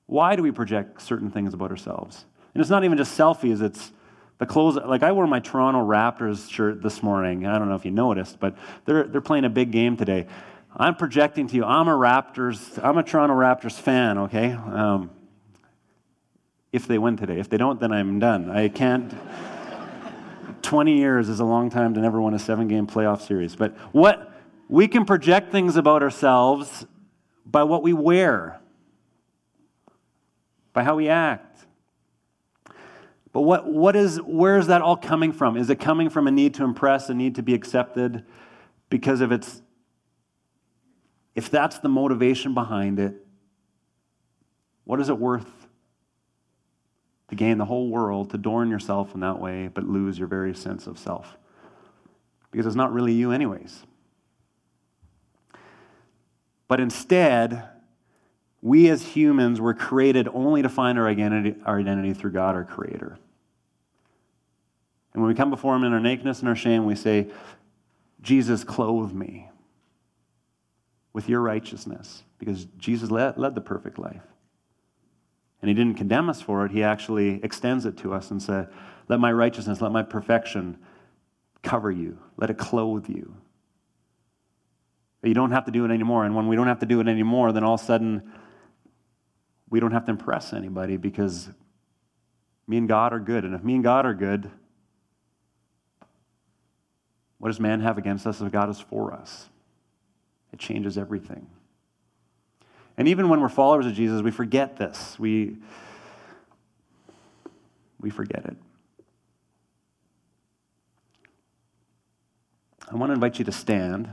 Why 0.07 0.37
do 0.37 0.43
we 0.43 0.51
project 0.51 1.01
certain 1.01 1.31
things 1.31 1.55
about 1.55 1.71
ourselves? 1.71 2.25
And 2.55 2.61
it's 2.61 2.71
not 2.71 2.85
even 2.85 2.99
just 2.99 3.19
selfies, 3.19 3.63
it's 3.63 3.93
the 4.39 4.47
clothes. 4.47 4.77
Like 4.77 5.03
I 5.03 5.13
wore 5.13 5.27
my 5.27 5.41
Toronto 5.41 5.81
Raptors 5.81 6.51
shirt 6.51 6.83
this 6.83 7.03
morning. 7.03 7.47
I 7.47 7.59
don't 7.59 7.69
know 7.69 7.75
if 7.75 7.85
you 7.85 7.91
noticed, 7.91 8.39
but 8.41 8.57
they're, 8.85 9.05
they're 9.05 9.21
playing 9.21 9.45
a 9.45 9.51
big 9.51 9.71
game 9.73 9.97
today. 9.97 10.27
I'm 10.77 10.95
projecting 10.95 11.49
to 11.49 11.57
you, 11.57 11.65
I'm 11.65 11.89
a 11.89 11.93
Raptors, 11.93 12.83
I'm 12.83 12.97
a 12.97 13.03
Toronto 13.03 13.35
Raptors 13.35 13.79
fan, 13.79 14.17
okay? 14.19 14.53
Um, 14.53 15.11
if 16.73 16.89
they 16.89 16.99
win 16.99 17.17
today. 17.17 17.39
If 17.39 17.51
they 17.51 17.59
don't, 17.59 17.79
then 17.79 17.93
I'm 17.93 18.19
done. 18.19 18.51
I 18.51 18.69
can't. 18.69 19.15
20 20.63 20.97
years 20.97 21.29
is 21.29 21.41
a 21.41 21.45
long 21.45 21.69
time 21.69 21.93
to 21.95 22.01
never 22.01 22.21
win 22.21 22.35
a 22.35 22.39
seven 22.39 22.67
game 22.67 22.87
playoff 22.87 23.21
series. 23.21 23.55
But 23.55 23.77
what 23.93 24.33
we 24.69 24.89
can 24.89 25.05
project 25.05 25.53
things 25.53 25.77
about 25.77 26.03
ourselves 26.03 26.87
by 27.45 27.65
what 27.65 27.83
we 27.83 27.93
wear, 27.93 28.61
by 30.73 30.83
how 30.83 30.97
we 30.97 31.09
act. 31.09 31.67
But 33.33 33.43
what, 33.43 33.67
what 33.67 33.97
is, 33.97 34.21
where 34.23 34.59
is 34.59 34.69
that 34.69 34.83
all 34.83 34.97
coming 34.97 35.33
from? 35.33 35.57
Is 35.57 35.69
it 35.69 35.77
coming 35.77 36.11
from 36.11 36.27
a 36.27 36.31
need 36.31 36.55
to 36.55 36.65
impress, 36.65 37.09
a 37.09 37.15
need 37.15 37.35
to 37.35 37.43
be 37.43 37.55
accepted? 37.55 38.25
Because 38.89 39.21
if 39.21 39.31
it's, 39.31 39.63
if 41.35 41.51
that's 41.51 41.79
the 41.79 41.89
motivation 41.89 42.55
behind 42.55 42.99
it, 42.99 43.15
what 44.85 45.01
is 45.01 45.09
it 45.09 45.19
worth 45.19 45.62
to 47.33 47.37
gain 47.37 47.57
the 47.57 47.65
whole 47.65 47.89
world, 47.89 48.29
to 48.29 48.37
adorn 48.37 48.69
yourself 48.69 49.15
in 49.15 49.21
that 49.21 49.41
way, 49.41 49.67
but 49.67 49.89
lose 49.89 50.19
your 50.19 50.29
very 50.29 50.55
sense 50.55 50.87
of 50.87 50.99
self. 50.99 51.39
Because 52.51 52.67
it's 52.67 52.77
not 52.77 52.93
really 52.93 53.15
you, 53.15 53.33
anyways. 53.33 53.85
But 56.69 56.79
instead, 56.79 57.71
we 58.61 58.91
as 58.91 59.03
humans 59.03 59.63
were 59.63 59.73
created 59.73 60.29
only 60.29 60.61
to 60.61 60.69
find 60.69 60.99
our 60.99 61.09
identity, 61.09 61.55
our 61.65 61.79
identity 61.79 62.13
through 62.13 62.33
God, 62.33 62.55
our 62.55 62.65
Creator. 62.65 63.17
And 65.15 65.23
when 65.23 65.31
we 65.31 65.35
come 65.35 65.49
before 65.49 65.75
Him 65.75 65.85
in 65.85 65.95
our 65.95 66.01
nakedness 66.01 66.41
and 66.41 66.51
our 66.51 66.55
shame, 66.55 66.85
we 66.85 66.95
say, 66.95 67.29
Jesus, 68.21 68.63
clothe 68.63 69.15
me 69.15 69.49
with 71.15 71.31
your 71.31 71.41
righteousness, 71.41 72.25
because 72.39 72.67
Jesus 72.77 73.11
led, 73.11 73.39
led 73.39 73.55
the 73.55 73.63
perfect 73.63 73.99
life. 73.99 74.21
And 75.63 75.69
he 75.69 75.75
didn't 75.75 75.95
condemn 75.95 76.29
us 76.29 76.43
for 76.43 76.67
it. 76.67 76.73
He 76.73 76.83
actually 76.83 77.41
extends 77.43 77.87
it 77.87 77.97
to 77.99 78.13
us 78.13 78.31
and 78.31 78.43
said, 78.43 78.69
Let 79.09 79.21
my 79.21 79.33
righteousness, 79.33 79.81
let 79.81 79.93
my 79.93 80.03
perfection 80.03 80.77
cover 81.63 81.91
you, 81.91 82.19
let 82.37 82.51
it 82.51 82.59
clothe 82.59 83.09
you. 83.09 83.37
But 85.21 85.29
you 85.29 85.35
don't 85.35 85.53
have 85.53 85.67
to 85.67 85.71
do 85.71 85.85
it 85.85 85.93
anymore. 85.93 86.25
And 86.25 86.35
when 86.35 86.49
we 86.49 86.57
don't 86.57 86.67
have 86.67 86.81
to 86.81 86.87
do 86.87 87.01
it 87.01 87.07
anymore, 87.07 87.53
then 87.53 87.63
all 87.63 87.75
of 87.75 87.81
a 87.81 87.85
sudden 87.85 88.33
we 89.71 89.79
don't 89.79 89.93
have 89.93 90.05
to 90.07 90.11
impress 90.11 90.53
anybody 90.53 90.97
because 90.97 91.49
me 92.67 92.77
and 92.77 92.89
God 92.89 93.13
are 93.13 93.21
good. 93.21 93.45
And 93.45 93.55
if 93.55 93.63
me 93.63 93.77
and 93.77 93.85
God 93.85 94.05
are 94.05 94.15
good, 94.15 94.51
what 97.39 97.49
does 97.49 97.61
man 97.61 97.81
have 97.81 97.99
against 97.99 98.27
us 98.27 98.41
if 98.41 98.51
God 98.51 98.69
is 98.69 98.81
for 98.81 99.13
us? 99.13 99.49
It 100.53 100.59
changes 100.59 100.99
everything. 100.99 101.47
And 102.97 103.09
even 103.09 103.29
when 103.29 103.41
we're 103.41 103.49
followers 103.49 103.87
of 103.87 103.95
Jesus, 103.95 104.23
we 104.23 104.31
forget 104.31 104.77
this. 104.77 105.19
We, 105.19 105.57
we 108.01 108.11
forget 108.11 108.45
it. 108.45 108.57
I 112.91 112.97
want 112.97 113.09
to 113.11 113.15
invite 113.15 113.39
you 113.39 113.45
to 113.47 113.53
stand. 113.53 114.11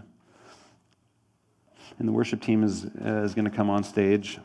And 1.97 2.07
the 2.07 2.13
worship 2.13 2.41
team 2.41 2.63
is, 2.63 2.85
uh, 2.85 3.23
is 3.25 3.33
going 3.33 3.43
to 3.45 3.51
come 3.51 3.69
on 3.69 3.83
stage. 3.83 4.39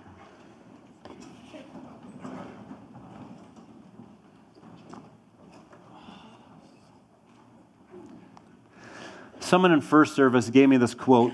Someone 9.38 9.70
in 9.70 9.80
first 9.80 10.16
service 10.16 10.50
gave 10.50 10.68
me 10.68 10.78
this 10.78 10.94
quote. 10.94 11.32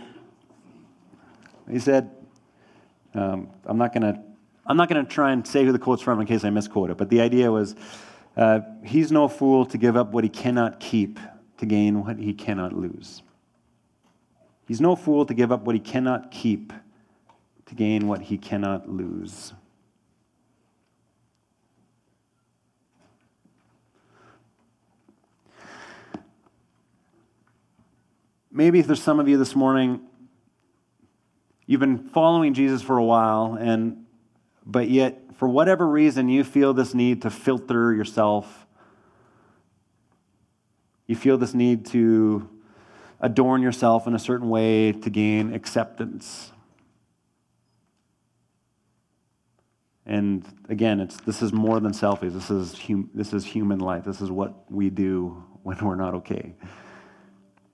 He 1.70 1.78
said, 1.78 2.10
um, 3.14 3.48
I'm 3.64 3.78
not 3.78 3.92
going 3.92 4.14
to 4.14 4.20
I'm 4.66 4.76
not 4.76 4.88
going 4.88 5.04
to 5.04 5.10
try 5.10 5.32
and 5.32 5.44
say 5.46 5.64
who 5.64 5.72
the 5.72 5.78
quote's 5.78 6.02
from 6.02 6.20
in 6.20 6.26
case 6.26 6.44
I 6.44 6.50
misquote 6.50 6.90
it, 6.90 6.96
but 6.96 7.08
the 7.08 7.20
idea 7.20 7.50
was 7.50 7.74
uh, 8.36 8.60
he's 8.84 9.10
no 9.10 9.26
fool 9.26 9.66
to 9.66 9.78
give 9.78 9.96
up 9.96 10.12
what 10.12 10.22
he 10.22 10.30
cannot 10.30 10.78
keep 10.78 11.18
to 11.58 11.66
gain 11.66 12.04
what 12.04 12.18
he 12.18 12.32
cannot 12.32 12.72
lose. 12.72 13.22
He's 14.68 14.80
no 14.80 14.94
fool 14.94 15.26
to 15.26 15.34
give 15.34 15.50
up 15.50 15.62
what 15.62 15.74
he 15.74 15.80
cannot 15.80 16.30
keep 16.30 16.72
to 17.66 17.74
gain 17.74 18.06
what 18.06 18.20
he 18.22 18.38
cannot 18.38 18.88
lose. 18.88 19.52
Maybe 28.52 28.78
if 28.78 28.86
there's 28.86 29.02
some 29.02 29.18
of 29.18 29.28
you 29.28 29.36
this 29.38 29.56
morning 29.56 30.00
You've 31.70 31.78
been 31.78 31.98
following 31.98 32.52
Jesus 32.52 32.82
for 32.82 32.98
a 32.98 33.04
while, 33.04 33.54
and 33.54 34.04
but 34.66 34.90
yet, 34.90 35.20
for 35.36 35.46
whatever 35.48 35.86
reason, 35.86 36.28
you 36.28 36.42
feel 36.42 36.74
this 36.74 36.94
need 36.94 37.22
to 37.22 37.30
filter 37.30 37.94
yourself. 37.94 38.66
You 41.06 41.14
feel 41.14 41.38
this 41.38 41.54
need 41.54 41.86
to 41.86 42.50
adorn 43.20 43.62
yourself 43.62 44.08
in 44.08 44.16
a 44.16 44.18
certain 44.18 44.48
way 44.48 44.90
to 44.90 45.10
gain 45.10 45.54
acceptance. 45.54 46.50
And 50.04 50.44
again, 50.68 50.98
it's, 50.98 51.20
this 51.20 51.40
is 51.40 51.52
more 51.52 51.78
than 51.78 51.92
selfies. 51.92 52.32
This 52.32 52.50
is, 52.50 52.76
hum, 52.80 53.10
this 53.14 53.32
is 53.32 53.44
human 53.44 53.78
life. 53.78 54.02
This 54.02 54.20
is 54.20 54.28
what 54.28 54.68
we 54.68 54.90
do 54.90 55.44
when 55.62 55.78
we're 55.78 55.94
not 55.94 56.14
okay. 56.14 56.52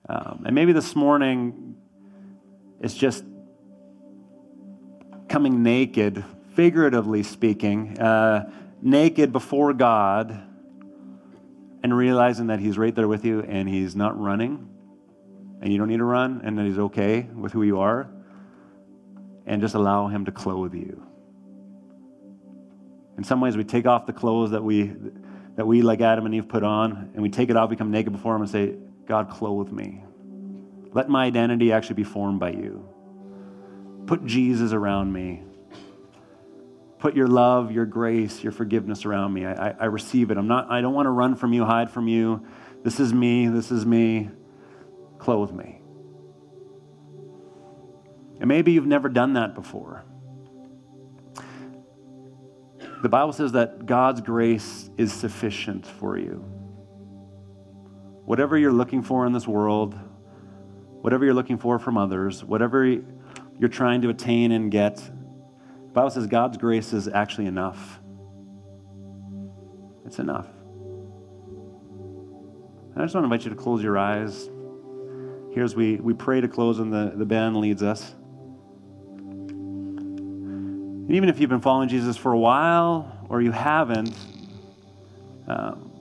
Um, 0.07 0.43
and 0.45 0.53
maybe 0.53 0.71
this 0.71 0.95
morning, 0.95 1.75
it's 2.79 2.93
just 2.93 3.23
coming 5.37 5.61
naked, 5.61 6.25
figuratively 6.55 7.21
speaking, 7.21 7.95
uh, 7.99 8.51
naked 8.81 9.31
before 9.31 9.71
God, 9.71 10.31
and 11.83 11.95
realizing 11.95 12.47
that 12.47 12.59
He's 12.59 12.75
right 12.75 12.95
there 12.95 13.07
with 13.07 13.23
you 13.23 13.41
and 13.41 13.69
He's 13.69 13.95
not 13.95 14.19
running 14.19 14.67
and 15.61 15.71
you 15.71 15.77
don't 15.77 15.89
need 15.89 15.99
to 15.99 16.03
run 16.05 16.41
and 16.43 16.57
that 16.57 16.65
He's 16.65 16.79
okay 16.79 17.21
with 17.35 17.51
who 17.51 17.61
you 17.61 17.81
are. 17.81 18.09
And 19.45 19.61
just 19.61 19.75
allow 19.75 20.07
Him 20.07 20.25
to 20.25 20.31
clothe 20.31 20.73
you. 20.73 21.05
In 23.15 23.23
some 23.23 23.39
ways, 23.39 23.55
we 23.55 23.63
take 23.63 23.85
off 23.85 24.07
the 24.07 24.13
clothes 24.13 24.49
that 24.49 24.63
we, 24.63 24.91
that 25.55 25.67
we, 25.67 25.83
like 25.83 26.01
Adam 26.01 26.25
and 26.25 26.33
Eve, 26.33 26.47
put 26.47 26.63
on, 26.63 27.11
and 27.13 27.21
we 27.21 27.29
take 27.29 27.51
it 27.51 27.55
off, 27.55 27.69
become 27.69 27.91
naked 27.91 28.11
before 28.11 28.35
Him, 28.35 28.41
and 28.41 28.49
say, 28.49 28.73
God, 29.05 29.29
clothe 29.29 29.71
me. 29.71 30.03
Let 30.93 31.09
my 31.09 31.25
identity 31.25 31.71
actually 31.71 31.97
be 31.97 32.05
formed 32.05 32.39
by 32.39 32.53
you. 32.53 32.89
Put 34.07 34.25
Jesus 34.25 34.71
around 34.71 35.11
me. 35.11 35.43
Put 36.97 37.15
your 37.15 37.27
love, 37.27 37.71
your 37.71 37.85
grace, 37.85 38.41
your 38.41 38.51
forgiveness 38.51 39.05
around 39.05 39.33
me. 39.33 39.45
I, 39.45 39.69
I, 39.69 39.75
I 39.81 39.85
receive 39.85 40.31
it. 40.31 40.37
I'm 40.37 40.47
not, 40.47 40.71
I 40.71 40.81
don't 40.81 40.93
want 40.93 41.05
to 41.05 41.11
run 41.11 41.35
from 41.35 41.53
you, 41.53 41.65
hide 41.65 41.91
from 41.91 42.07
you. 42.07 42.45
This 42.83 42.99
is 42.99 43.13
me. 43.13 43.47
This 43.47 43.69
is 43.69 43.85
me. 43.85 44.29
Clothe 45.19 45.51
me. 45.51 45.81
And 48.39 48.47
maybe 48.47 48.71
you've 48.71 48.87
never 48.87 49.09
done 49.09 49.33
that 49.33 49.53
before. 49.53 50.05
The 53.01 53.09
Bible 53.09 53.33
says 53.33 53.51
that 53.51 53.85
God's 53.85 54.21
grace 54.21 54.89
is 54.97 55.13
sufficient 55.13 55.85
for 55.85 56.17
you. 56.17 56.43
Whatever 58.25 58.57
you're 58.57 58.71
looking 58.71 59.03
for 59.03 59.25
in 59.25 59.33
this 59.33 59.47
world, 59.47 59.97
whatever 61.01 61.25
you're 61.25 61.33
looking 61.33 61.57
for 61.57 61.77
from 61.77 61.97
others, 61.97 62.43
whatever 62.43 62.85
you're 63.59 63.69
trying 63.69 64.01
to 64.03 64.09
attain 64.09 64.51
and 64.51 64.71
get, 64.71 64.97
the 64.97 65.93
Bible 65.93 66.09
says 66.09 66.27
God's 66.27 66.57
grace 66.57 66.93
is 66.93 67.07
actually 67.07 67.47
enough. 67.47 67.99
It's 70.05 70.19
enough. 70.19 70.47
And 72.93 73.01
I 73.01 73.05
just 73.05 73.15
want 73.15 73.23
to 73.23 73.25
invite 73.25 73.43
you 73.43 73.49
to 73.49 73.55
close 73.55 73.83
your 73.83 73.97
eyes. 73.97 74.49
Here's 75.53 75.75
we, 75.75 75.95
we 75.95 76.13
pray 76.13 76.39
to 76.41 76.47
close 76.47 76.79
and 76.79 76.93
the, 76.93 77.13
the 77.15 77.25
band 77.25 77.57
leads 77.57 77.81
us. 77.81 78.13
And 81.07 81.15
even 81.15 81.29
if 81.29 81.39
you've 81.39 81.49
been 81.49 81.61
following 81.61 81.89
Jesus 81.89 82.15
for 82.17 82.31
a 82.31 82.37
while 82.37 83.25
or 83.29 83.41
you 83.41 83.51
haven't, 83.51 84.15
um, 85.47 85.91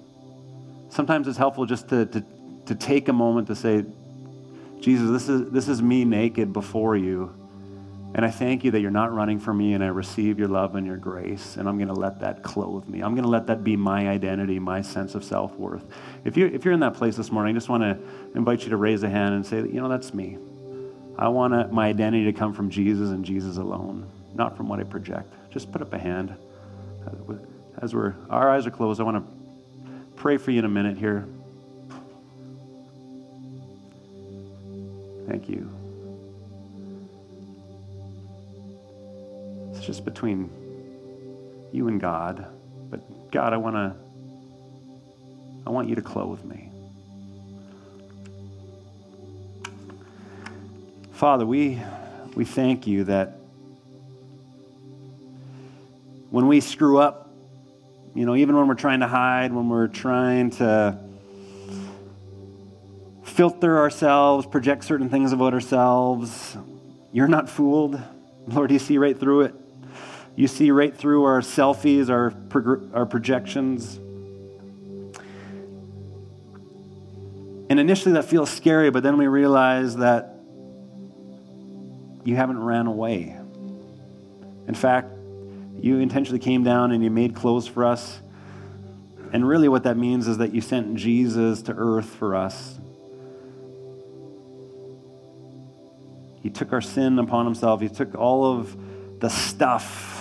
sometimes 0.89 1.29
it's 1.29 1.39
helpful 1.39 1.65
just 1.65 1.89
to, 1.89 2.07
to, 2.07 2.25
to 2.67 2.75
take 2.75 3.09
a 3.09 3.13
moment 3.13 3.47
to 3.47 3.55
say, 3.55 3.85
Jesus, 4.81 5.11
this 5.11 5.29
is, 5.29 5.51
this 5.51 5.69
is 5.69 5.81
me 5.81 6.05
naked 6.05 6.53
before 6.53 6.97
you. 6.97 7.33
And 8.17 8.25
I 8.25 8.31
thank 8.31 8.65
you 8.65 8.73
that 8.73 8.81
you're 8.81 8.91
not 8.91 9.13
running 9.13 9.39
from 9.39 9.59
me, 9.59 9.75
and 9.75 9.85
I 9.85 9.89
receive 9.89 10.39
your 10.39 10.49
love 10.49 10.75
and 10.75 10.85
your 10.85 10.97
grace, 10.97 11.57
and 11.57 11.69
I'm 11.69 11.77
going 11.77 11.89
to 11.89 11.95
let 11.95 12.19
that 12.21 12.43
clothe 12.43 12.89
me. 12.89 13.03
I'm 13.03 13.13
going 13.13 13.25
to 13.25 13.31
let 13.31 13.47
that 13.47 13.63
be 13.63 13.77
my 13.77 14.09
identity, 14.09 14.59
my 14.59 14.83
sense 14.83 15.15
of 15.15 15.23
self 15.23 15.55
worth. 15.57 15.85
If, 16.25 16.37
you, 16.37 16.47
if 16.47 16.65
you're 16.65 16.75
in 16.75 16.81
that 16.81 16.95
place 16.95 17.15
this 17.15 17.31
morning, 17.31 17.55
I 17.55 17.59
just 17.59 17.69
want 17.69 17.83
to 17.85 17.99
invite 18.35 18.65
you 18.65 18.71
to 18.71 18.77
raise 18.77 19.05
a 19.05 19.09
hand 19.09 19.35
and 19.35 19.47
say, 19.47 19.59
you 19.59 19.81
know, 19.81 19.89
that's 19.89 20.13
me. 20.13 20.39
I 21.17 21.29
want 21.29 21.73
my 21.73 21.87
identity 21.87 22.25
to 22.25 22.33
come 22.33 22.53
from 22.53 22.71
Jesus 22.71 23.11
and 23.11 23.25
Jesus 23.25 23.59
alone 23.59 24.11
not 24.37 24.57
from 24.57 24.69
what 24.69 24.81
I 24.81 24.85
project. 24.85 25.33
Just 25.51 25.73
put 25.73 25.83
up 25.83 25.93
a 25.93 25.99
hand. 25.99 26.35
As 27.81 27.95
we're, 27.95 28.15
our 28.31 28.51
eyes 28.51 28.67
are 28.67 28.71
closed, 28.71 29.01
I 29.01 29.05
want 29.05 29.25
to 29.25 29.33
pray 30.17 30.37
for 30.37 30.51
you 30.51 30.61
in 30.61 30.65
a 30.65 30.69
minute 30.69 30.97
here. 30.97 31.27
Thank 35.29 35.49
you. 35.49 35.76
Just 39.87 40.05
between 40.05 40.51
you 41.73 41.87
and 41.87 42.01
God. 42.01 42.47
But 42.91 43.31
God, 43.31 43.53
I 43.53 43.57
want 43.57 43.77
to 43.77 43.95
I 45.65 45.71
want 45.71 45.89
you 45.89 45.95
to 45.95 46.03
clothe 46.03 46.45
me. 46.45 46.71
Father, 51.13 51.47
we 51.47 51.81
we 52.35 52.45
thank 52.45 52.87
you 52.87 53.05
that 53.05 53.39
when 56.31 56.49
we 56.49 56.61
screw 56.61 56.99
up, 56.99 57.31
you 58.15 58.27
know, 58.27 58.35
even 58.35 58.57
when 58.57 58.67
we're 58.67 58.75
trying 58.75 59.01
to 59.01 59.07
hide, 59.09 59.53
when 59.53 59.69
we're 59.69 59.89
trying 59.89 60.51
to 60.51 60.99
filter 63.23 63.79
ourselves, 63.79 64.47
project 64.47 64.85
certain 64.85 65.09
things 65.09 65.33
about 65.33 65.55
ourselves, 65.55 66.57
you're 67.13 67.29
not 67.29 67.49
fooled. 67.49 68.01
Lord, 68.49 68.71
you 68.71 68.79
see 68.79 68.99
right 68.99 69.19
through 69.19 69.43
it. 69.43 69.55
You 70.37 70.49
see 70.49 70.71
right 70.71 70.95
through 70.95 71.25
our 71.25 71.41
selfies, 71.41 72.11
our, 72.11 72.35
our 72.95 73.07
projections. 73.07 73.97
And 77.71 77.81
initially 77.81 78.13
that 78.13 78.27
feels 78.27 78.51
scary, 78.51 78.91
but 78.91 79.03
then 79.03 79.17
we 79.17 79.27
realize 79.29 79.97
that 79.97 80.35
you 82.25 82.37
haven't 82.37 82.63
ran 82.63 82.87
away. 82.87 83.35
In 84.69 84.75
fact, 84.75 85.11
you 85.81 86.01
intentionally 86.01 86.39
came 86.39 86.63
down 86.63 86.93
and 86.93 87.03
you 87.03 87.11
made 87.11 87.35
clothes 87.35 87.67
for 87.67 87.87
us. 87.87 88.21
And 89.33 89.49
really, 89.49 89.69
what 89.69 89.85
that 89.85 89.97
means 89.97 90.29
is 90.29 90.37
that 90.39 90.55
you 90.55 90.61
sent 90.61 90.97
Jesus 90.97 91.63
to 91.63 91.75
earth 91.75 92.07
for 92.07 92.35
us. 92.35 92.79
He 96.43 96.51
took 96.51 96.73
our 96.75 96.83
sin 96.83 97.19
upon 97.19 97.47
himself, 97.47 97.81
He 97.81 97.89
took 97.89 98.15
all 98.15 98.45
of 98.45 98.77
the 99.21 99.31
stuff 99.31 100.16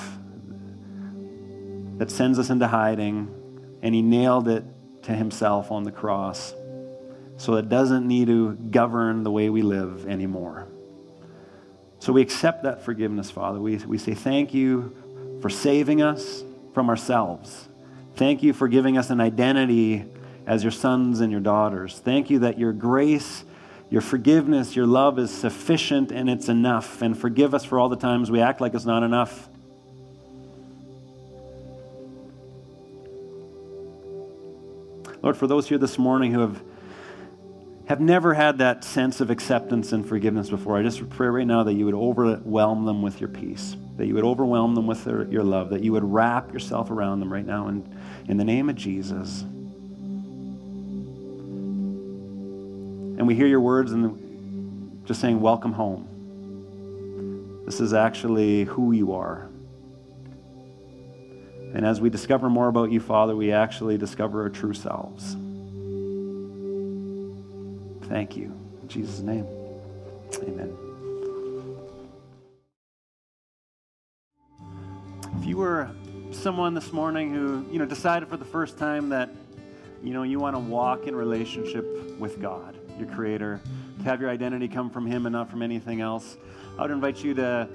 that 1.98 2.12
sends 2.12 2.40
us 2.40 2.50
into 2.50 2.68
hiding, 2.68 3.34
and 3.82 3.96
He 3.96 4.02
nailed 4.02 4.48
it 4.48 4.64
to 5.04 5.14
Himself 5.14 5.72
on 5.72 5.84
the 5.84 5.92
cross. 5.92 6.54
So 7.38 7.56
it 7.56 7.70
doesn't 7.70 8.08
need 8.08 8.28
to 8.28 8.54
govern 8.54 9.24
the 9.24 9.32
way 9.32 9.50
we 9.50 9.62
live 9.62 10.08
anymore. 10.08 10.68
So 12.00 12.14
we 12.14 12.22
accept 12.22 12.64
that 12.64 12.84
forgiveness, 12.84 13.32
Father. 13.32 13.60
We, 13.60 13.78
we 13.78 13.98
say 13.98 14.14
thank 14.14 14.54
you 14.54 14.96
for 15.42 15.50
saving 15.50 16.02
us 16.02 16.44
from 16.74 16.90
ourselves. 16.90 17.68
Thank 18.16 18.44
you 18.44 18.54
for 18.54 18.68
giving 18.68 18.98
us 18.98 19.10
an 19.10 19.20
identity 19.20 20.06
as 20.46 20.64
your 20.64 20.72
sons 20.72 21.20
and 21.20 21.32
your 21.32 21.42
daughters. 21.42 22.00
Thank 22.00 22.30
you 22.30 22.40
that 22.40 22.60
your 22.60 22.72
grace, 22.72 23.44
your 23.90 24.02
forgiveness, 24.02 24.76
your 24.76 24.86
love 24.86 25.20
is 25.20 25.32
sufficient 25.32 26.12
and 26.12 26.30
it's 26.30 26.48
enough. 26.48 27.02
And 27.02 27.18
forgive 27.18 27.54
us 27.54 27.66
for 27.66 27.80
all 27.80 27.90
the 27.90 27.96
times 27.96 28.30
we 28.30 28.40
act 28.40 28.62
like 28.62 28.74
it's 28.74 28.86
not 28.86 29.04
enough. 29.04 29.50
Lord, 35.26 35.36
for 35.36 35.48
those 35.48 35.68
here 35.68 35.78
this 35.78 35.98
morning 35.98 36.32
who 36.32 36.40
have 36.40 36.64
have 37.88 38.00
never 38.00 38.34
had 38.34 38.60
that 38.60 38.84
sense 38.84 39.20
of 39.22 39.30
acceptance 39.30 39.92
and 39.92 40.08
forgiveness 40.08 40.50
before, 40.50 40.78
I 40.78 40.82
just 40.82 41.08
pray 41.10 41.28
right 41.28 41.46
now 41.46 41.64
that 41.64 41.74
you 41.74 41.86
would 41.86 41.94
overwhelm 41.94 42.86
them 42.86 43.02
with 43.04 43.20
your 43.20 43.30
peace 43.30 43.76
that 43.98 44.08
you 44.08 44.14
would 44.14 44.24
overwhelm 44.24 44.76
them 44.76 44.88
with 44.88 45.04
their, 45.04 45.26
your 45.26 45.44
love, 45.44 45.70
that 45.70 45.82
you 45.82 45.92
would 45.94 46.04
wrap 46.04 46.52
yourself 46.52 46.90
around 46.92 47.20
them 47.22 47.32
right 47.32 47.46
now 47.46 47.68
in, 47.70 47.98
in 48.28 48.38
the 48.38 48.44
name 48.44 48.70
of 48.70 48.76
Jesus. 48.76 49.42
And 53.18 53.26
we 53.26 53.36
hear 53.36 53.48
your 53.48 53.62
words 53.62 53.94
and 53.94 55.02
just 55.06 55.22
saying, 55.22 55.40
Welcome 55.40 55.72
home. 55.74 56.12
This 57.66 57.80
is 57.80 57.94
actually 57.94 58.66
who 58.66 58.92
you 58.92 59.14
are. 59.14 59.50
And 61.76 61.86
as 61.86 62.00
we 62.00 62.10
discover 62.10 62.50
more 62.50 62.70
about 62.70 62.90
you, 62.90 63.02
Father, 63.02 63.36
we 63.36 63.52
actually 63.52 63.98
discover 63.98 64.44
our 64.44 64.50
true 64.50 64.74
selves. 64.74 65.36
Thank 68.08 68.38
you. 68.38 68.54
In 68.82 68.88
Jesus' 68.88 69.20
name, 69.20 69.46
amen. 70.42 70.74
If 75.38 75.46
you 75.46 75.58
were 75.58 75.92
someone 76.32 76.76
this 76.76 76.94
morning 76.94 77.34
who, 77.34 77.66
you 77.70 77.78
know, 77.78 77.86
decided 77.86 78.30
for 78.30 78.38
the 78.38 78.46
first 78.46 78.78
time 78.78 79.10
that, 79.10 79.30
you 80.02 80.14
know, 80.14 80.24
you 80.24 80.40
want 80.40 80.56
to 80.56 80.60
walk 80.60 81.08
in 81.08 81.16
relationship 81.16 82.18
with 82.18 82.42
God, 82.42 82.78
your 82.98 83.10
creator, 83.10 83.60
to 83.98 84.04
have 84.06 84.22
your 84.22 84.30
identity 84.30 84.70
come 84.70 84.90
from 84.90 85.06
him 85.06 85.26
and 85.26 85.34
not 85.34 85.50
from 85.50 85.62
anything 85.62 86.00
else, 86.00 86.38
I 86.80 86.84
would 86.84 86.92
invite 86.92 87.22
you 87.22 87.34
to 87.34 87.68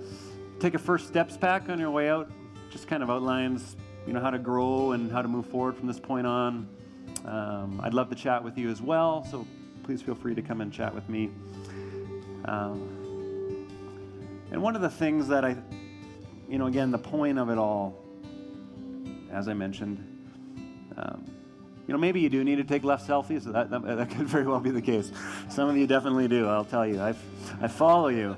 take 0.59 0.73
a 0.73 0.79
first 0.79 1.07
steps 1.07 1.37
pack 1.37 1.69
on 1.69 1.79
your 1.79 1.91
way 1.91 2.09
out. 2.09 2.31
Just 2.71 2.87
kind 2.87 3.03
of 3.03 3.11
outlines, 3.11 3.77
you 4.07 4.13
know, 4.13 4.21
how 4.21 4.31
to 4.31 4.39
grow 4.39 4.93
and 4.93 5.11
how 5.11 5.23
to 5.23 5.29
move 5.29 5.47
forward 5.47 5.77
from 5.77 5.87
this 5.87 6.01
point 6.01 6.27
on. 6.27 6.69
Um, 7.25 7.81
I'd 7.83 7.95
love 7.95 8.09
to 8.11 8.17
chat 8.17 8.43
with 8.43 8.57
you 8.57 8.71
as 8.71 8.81
well, 8.81 9.25
so 9.25 9.47
please 9.83 10.03
feel 10.03 10.15
free 10.15 10.35
to 10.35 10.43
come 10.43 10.61
and 10.61 10.73
chat 10.73 10.95
with 10.95 11.09
me. 11.09 11.31
Um, 12.45 13.67
and 14.51 14.63
one 14.63 14.75
of 14.75 14.83
the 14.83 14.91
things 14.91 15.29
that 15.29 15.45
I 15.45 15.57
you 16.51 16.59
know, 16.59 16.67
again, 16.67 16.91
the 16.91 16.99
point 16.99 17.39
of 17.39 17.49
it 17.49 17.59
all, 17.59 17.95
as 19.31 19.47
I 19.47 19.55
mentioned, 19.55 20.05
um, 20.97 21.25
you 21.87 21.93
know, 21.93 21.99
maybe 21.99 22.21
you 22.21 22.29
do 22.29 22.43
need 22.43 22.57
to 22.57 22.65
take 22.65 22.83
left 22.83 23.09
selfies. 23.09 23.45
That, 23.45 23.71
that, 23.71 23.83
that, 23.83 24.11
could 24.11 24.27
very 24.27 24.47
well 24.47 24.59
be 24.59 24.71
the 24.71 24.83
case. 24.83 25.13
Some 25.49 25.69
of 25.69 25.77
you 25.77 25.87
definitely 25.87 26.27
do, 26.27 26.49
I'll 26.49 26.65
tell 26.65 26.85
you. 26.85 27.01
I, 27.01 27.15
I 27.63 27.69
follow 27.69 28.09
you. 28.09 28.37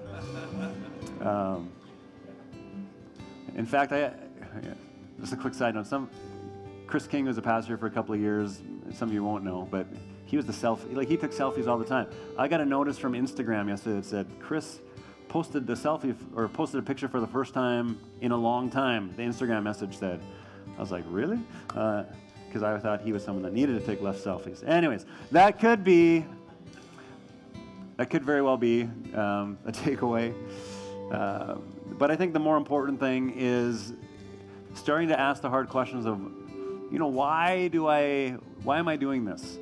Um, 1.22 1.70
in 3.56 3.64
fact, 3.64 3.92
I, 3.92 4.12
just 5.22 5.32
a 5.32 5.36
quick 5.36 5.54
side 5.54 5.74
note. 5.74 5.86
Some 5.86 6.10
Chris 6.88 7.06
King 7.06 7.24
was 7.24 7.38
a 7.38 7.42
pastor 7.42 7.78
for 7.78 7.86
a 7.86 7.90
couple 7.90 8.14
of 8.14 8.20
years. 8.20 8.60
Some 8.92 9.08
of 9.08 9.14
you 9.14 9.24
won't 9.24 9.44
know, 9.44 9.66
but 9.70 9.86
he 10.26 10.36
was 10.36 10.44
the 10.44 10.52
selfie. 10.52 10.94
Like 10.94 11.08
he 11.08 11.16
took 11.16 11.30
selfies 11.30 11.68
all 11.68 11.78
the 11.78 11.84
time. 11.84 12.08
I 12.36 12.48
got 12.48 12.60
a 12.60 12.66
notice 12.66 12.98
from 12.98 13.12
Instagram 13.12 13.68
yesterday 13.68 13.96
that 13.96 14.04
said 14.04 14.26
Chris 14.40 14.80
posted 15.28 15.66
the 15.66 15.74
selfie 15.74 16.14
or 16.34 16.48
posted 16.48 16.80
a 16.80 16.82
picture 16.82 17.08
for 17.08 17.20
the 17.20 17.26
first 17.26 17.54
time 17.54 17.98
in 18.20 18.32
a 18.32 18.36
long 18.36 18.68
time. 18.68 19.14
The 19.16 19.22
Instagram 19.22 19.62
message 19.62 19.96
said, 19.96 20.20
I 20.76 20.80
was 20.80 20.90
like, 20.90 21.04
really? 21.06 21.38
Because 21.68 22.62
uh, 22.62 22.74
I 22.74 22.78
thought 22.78 23.02
he 23.02 23.12
was 23.12 23.24
someone 23.24 23.42
that 23.44 23.52
needed 23.52 23.80
to 23.80 23.86
take 23.86 24.02
less 24.02 24.20
selfies. 24.20 24.66
Anyways, 24.68 25.06
that 25.30 25.60
could 25.60 25.84
be, 25.84 26.26
that 27.96 28.10
could 28.10 28.24
very 28.24 28.42
well 28.42 28.56
be 28.56 28.82
um, 29.14 29.56
a 29.64 29.72
takeaway. 29.72 30.34
Uh, 31.10 31.54
but 31.98 32.10
I 32.10 32.16
think 32.16 32.32
the 32.32 32.40
more 32.40 32.56
important 32.56 32.98
thing 32.98 33.32
is 33.36 33.92
starting 34.74 35.08
to 35.08 35.18
ask 35.18 35.42
the 35.42 35.50
hard 35.50 35.68
questions 35.68 36.06
of, 36.06 36.18
you 36.90 36.98
know, 36.98 37.08
why 37.08 37.68
do 37.68 37.86
I, 37.88 38.30
why 38.62 38.78
am 38.78 38.88
I 38.88 38.96
doing 38.96 39.24
this? 39.24 39.58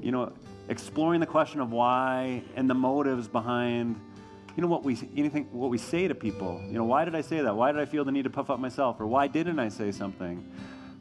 You 0.00 0.12
know, 0.12 0.32
exploring 0.68 1.20
the 1.20 1.26
question 1.26 1.60
of 1.60 1.72
why 1.72 2.42
and 2.54 2.68
the 2.68 2.74
motives 2.74 3.28
behind 3.28 4.00
you 4.56 4.62
know 4.62 4.68
what 4.68 4.84
we 4.84 4.98
anything 5.16 5.44
what 5.52 5.68
we 5.68 5.76
say 5.76 6.08
to 6.08 6.14
people. 6.14 6.62
You 6.66 6.78
know 6.78 6.84
why 6.84 7.04
did 7.04 7.14
i 7.14 7.20
say 7.20 7.42
that? 7.42 7.54
Why 7.54 7.72
did 7.72 7.80
i 7.80 7.84
feel 7.84 8.04
the 8.04 8.12
need 8.12 8.24
to 8.24 8.30
puff 8.30 8.48
up 8.48 8.58
myself? 8.58 8.98
Or 9.00 9.06
why 9.06 9.26
didn't 9.28 9.58
i 9.58 9.68
say 9.68 9.92
something? 9.92 10.50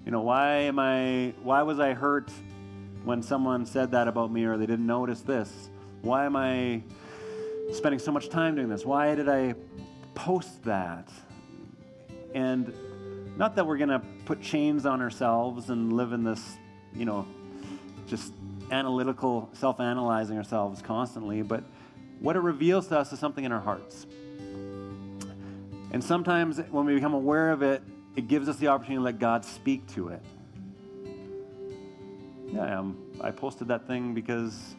You 0.05 0.11
know 0.11 0.21
why 0.21 0.55
am 0.55 0.77
i 0.77 1.33
why 1.41 1.61
was 1.61 1.79
i 1.79 1.93
hurt 1.93 2.29
when 3.05 3.23
someone 3.23 3.65
said 3.65 3.91
that 3.91 4.09
about 4.09 4.31
me 4.31 4.43
or 4.43 4.57
they 4.57 4.65
didn't 4.65 4.85
notice 4.85 5.21
this? 5.21 5.69
Why 6.01 6.25
am 6.25 6.35
i 6.35 6.83
spending 7.71 7.99
so 7.99 8.11
much 8.11 8.27
time 8.27 8.55
doing 8.55 8.67
this? 8.67 8.85
Why 8.85 9.15
did 9.15 9.29
i 9.29 9.55
post 10.15 10.61
that 10.65 11.09
and 12.35 12.71
not 13.35 13.55
that 13.55 13.65
we're 13.65 13.77
going 13.77 13.89
to 13.89 14.01
put 14.25 14.41
chains 14.41 14.85
on 14.85 15.01
ourselves 15.01 15.71
and 15.71 15.93
live 15.93 16.13
in 16.13 16.23
this 16.23 16.57
you 16.93 17.05
know 17.05 17.25
just 18.05 18.31
analytical 18.69 19.49
self-analyzing 19.53 20.37
ourselves 20.37 20.83
constantly 20.83 21.41
but 21.41 21.63
what 22.19 22.35
it 22.35 22.39
reveals 22.39 22.87
to 22.87 22.97
us 22.97 23.11
is 23.11 23.19
something 23.19 23.43
in 23.43 23.51
our 23.51 23.59
hearts. 23.59 24.07
And 25.91 26.03
sometimes 26.03 26.59
when 26.71 26.85
we 26.85 26.95
become 26.95 27.13
aware 27.13 27.51
of 27.51 27.61
it, 27.61 27.81
it 28.15 28.27
gives 28.27 28.49
us 28.49 28.57
the 28.57 28.67
opportunity 28.67 28.99
to 28.99 29.03
let 29.03 29.19
God 29.19 29.45
speak 29.45 29.85
to 29.93 30.09
it. 30.09 30.21
Yeah, 32.47 32.79
um, 32.79 32.97
I 33.21 33.31
posted 33.31 33.67
that 33.67 33.87
thing 33.87 34.13
because, 34.13 34.75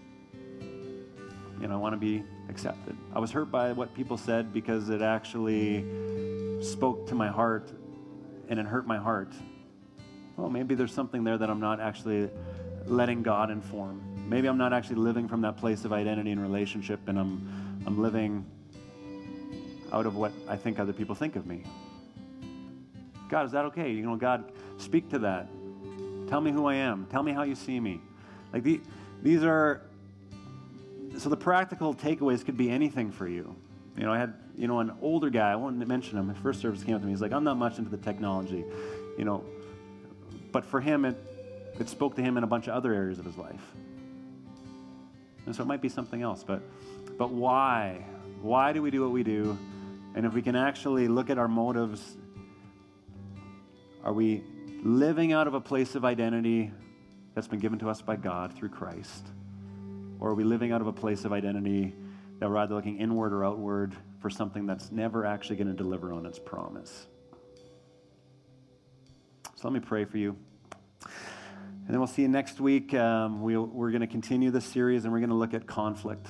you 1.61 1.69
know, 1.69 1.75
I 1.75 1.77
want 1.77 1.93
to 1.93 1.99
be 1.99 2.25
accepted. 2.49 2.97
I 3.15 3.19
was 3.19 3.31
hurt 3.31 3.51
by 3.51 3.73
what 3.73 3.95
people 3.95 4.17
said 4.17 4.53
because 4.53 4.89
it 4.89 5.03
actually 5.03 5.85
spoke 6.67 7.07
to 7.09 7.15
my 7.15 7.29
heart 7.29 7.71
and 8.49 8.59
it 8.59 8.67
hurt 8.67 8.87
my 8.87 8.99
heart. 8.99 9.33
Well, 10.37 10.51
maybe 10.51 10.75
there's 10.75 10.93
something 10.93 11.25
there 11.25 11.39
that 11.39 11.49
I'm 11.49 11.61
not 11.61 11.81
actually 11.81 12.29
letting 12.87 13.23
God 13.23 13.51
inform. 13.51 14.03
Maybe 14.29 14.49
I'm 14.49 14.59
not 14.59 14.73
actually 14.73 14.97
living 14.97 15.29
from 15.29 15.41
that 15.43 15.57
place 15.57 15.85
of 15.85 15.93
identity 15.93 16.33
and 16.33 16.41
relationship, 16.41 17.01
and 17.09 17.19
I'm, 17.19 17.83
I'm 17.87 18.03
living 18.03 18.45
out 19.93 20.07
of 20.07 20.17
what 20.17 20.33
I 20.49 20.57
think 20.57 20.79
other 20.79 20.93
people 20.93 21.15
think 21.15 21.37
of 21.37 21.47
me. 21.47 21.63
God, 23.29 23.47
is 23.47 23.53
that 23.53 23.65
okay? 23.67 23.91
You 23.91 24.03
know, 24.03 24.17
God, 24.17 24.53
speak 24.79 25.09
to 25.11 25.19
that. 25.21 25.49
Tell 26.29 26.41
me 26.41 26.51
who 26.51 26.67
I 26.67 26.75
am. 26.75 27.07
Tell 27.07 27.23
me 27.23 27.33
how 27.33 27.45
you 27.45 27.55
see 27.55 27.81
me. 27.81 28.01
Like 28.53 28.63
the, 28.63 28.81
these 29.23 29.43
are, 29.43 29.83
so 31.19 31.29
the 31.29 31.37
practical 31.37 31.95
takeaways 31.95 32.45
could 32.45 32.57
be 32.57 32.71
anything 32.71 33.11
for 33.11 33.27
you. 33.27 33.57
You 33.97 34.05
know, 34.05 34.13
I 34.13 34.19
had, 34.19 34.35
you 34.57 34.69
know, 34.69 34.81
an 34.81 34.93
older 35.01 35.31
guy, 35.31 35.53
I 35.53 35.57
won't 35.57 35.77
mention 35.87 36.19
him, 36.19 36.29
his 36.29 36.39
first 36.39 36.61
service 36.61 36.85
came 36.85 36.95
up 36.95 37.01
to 37.01 37.07
me. 37.07 37.13
He's 37.13 37.23
like, 37.23 37.33
I'm 37.33 37.45
not 37.45 37.57
much 37.57 37.79
into 37.79 37.91
the 37.91 37.97
technology, 37.97 38.65
you 39.19 39.25
know, 39.25 39.45
but 40.53 40.67
for 40.67 40.81
him, 40.81 41.05
it, 41.05 41.17
it 41.81 41.89
spoke 41.89 42.17
to 42.17 42.23
him 42.23 42.37
in 42.37 42.45
a 42.45 42.47
bunch 42.47 42.67
of 42.67 42.75
other 42.75 42.93
areas 42.93 43.19
of 43.19 43.25
his 43.25 43.37
life. 43.37 43.63
And 45.47 45.55
so 45.55 45.63
it 45.63 45.67
might 45.67 45.81
be 45.81 45.89
something 45.89 46.21
else, 46.23 46.45
but, 46.45 46.63
but 47.17 47.31
why? 47.31 48.05
Why 48.43 48.73
do 48.73 48.83
we 48.83 48.91
do 48.91 49.03
what 49.03 49.13
we 49.13 49.23
do? 49.23 49.57
And 50.15 50.27
if 50.27 50.35
we 50.35 50.43
can 50.43 50.57
actually 50.57 51.09
look 51.09 51.31
at 51.31 51.39
our 51.39 51.49
motives, 51.49 52.17
are 54.05 54.13
we 54.13 54.43
living 54.83 55.33
out 55.33 55.47
of 55.47 55.55
a 55.55 55.61
place 55.61 55.95
of 55.95 56.05
identity 56.05 56.71
that's 57.35 57.49
been 57.49 57.61
given 57.61 57.79
to 57.79 57.89
us 57.89 58.03
by 58.03 58.17
God 58.17 58.55
through 58.55 58.71
Christ? 58.71 59.27
Or 60.19 60.31
are 60.31 60.35
we 60.35 60.45
living 60.45 60.73
out 60.73 60.81
of 60.81 60.87
a 60.87 60.93
place 60.93 61.25
of 61.25 61.33
identity 61.33 61.95
that 62.39 62.49
we're 62.49 62.59
either 62.59 62.75
looking 62.75 62.99
inward 62.99 63.33
or 63.33 63.45
outward 63.45 63.95
for 64.21 64.31
something 64.31 64.67
that's 64.67 64.93
never 64.93 65.25
actually 65.25 65.57
going 65.57 65.69
to 65.69 65.75
deliver 65.75 66.13
on 66.13 66.27
its 66.27 66.39
promise? 66.39 67.07
So 69.57 69.69
let 69.69 69.73
me 69.73 69.81
pray 69.81 70.05
for 70.05 70.19
you. 70.19 70.37
And 71.03 71.95
then 71.95 71.99
we'll 71.99 72.09
see 72.09 72.23
you 72.23 72.29
next 72.29 72.61
week. 72.61 72.93
Um, 72.95 73.43
we, 73.43 73.57
we're 73.57 73.91
going 73.91 74.01
to 74.01 74.07
continue 74.07 74.51
this 74.51 74.65
series 74.65 75.05
and 75.05 75.13
we're 75.13 75.21
going 75.21 75.31
to 75.31 75.37
look 75.37 75.55
at 75.55 75.67
conflict 75.67 76.27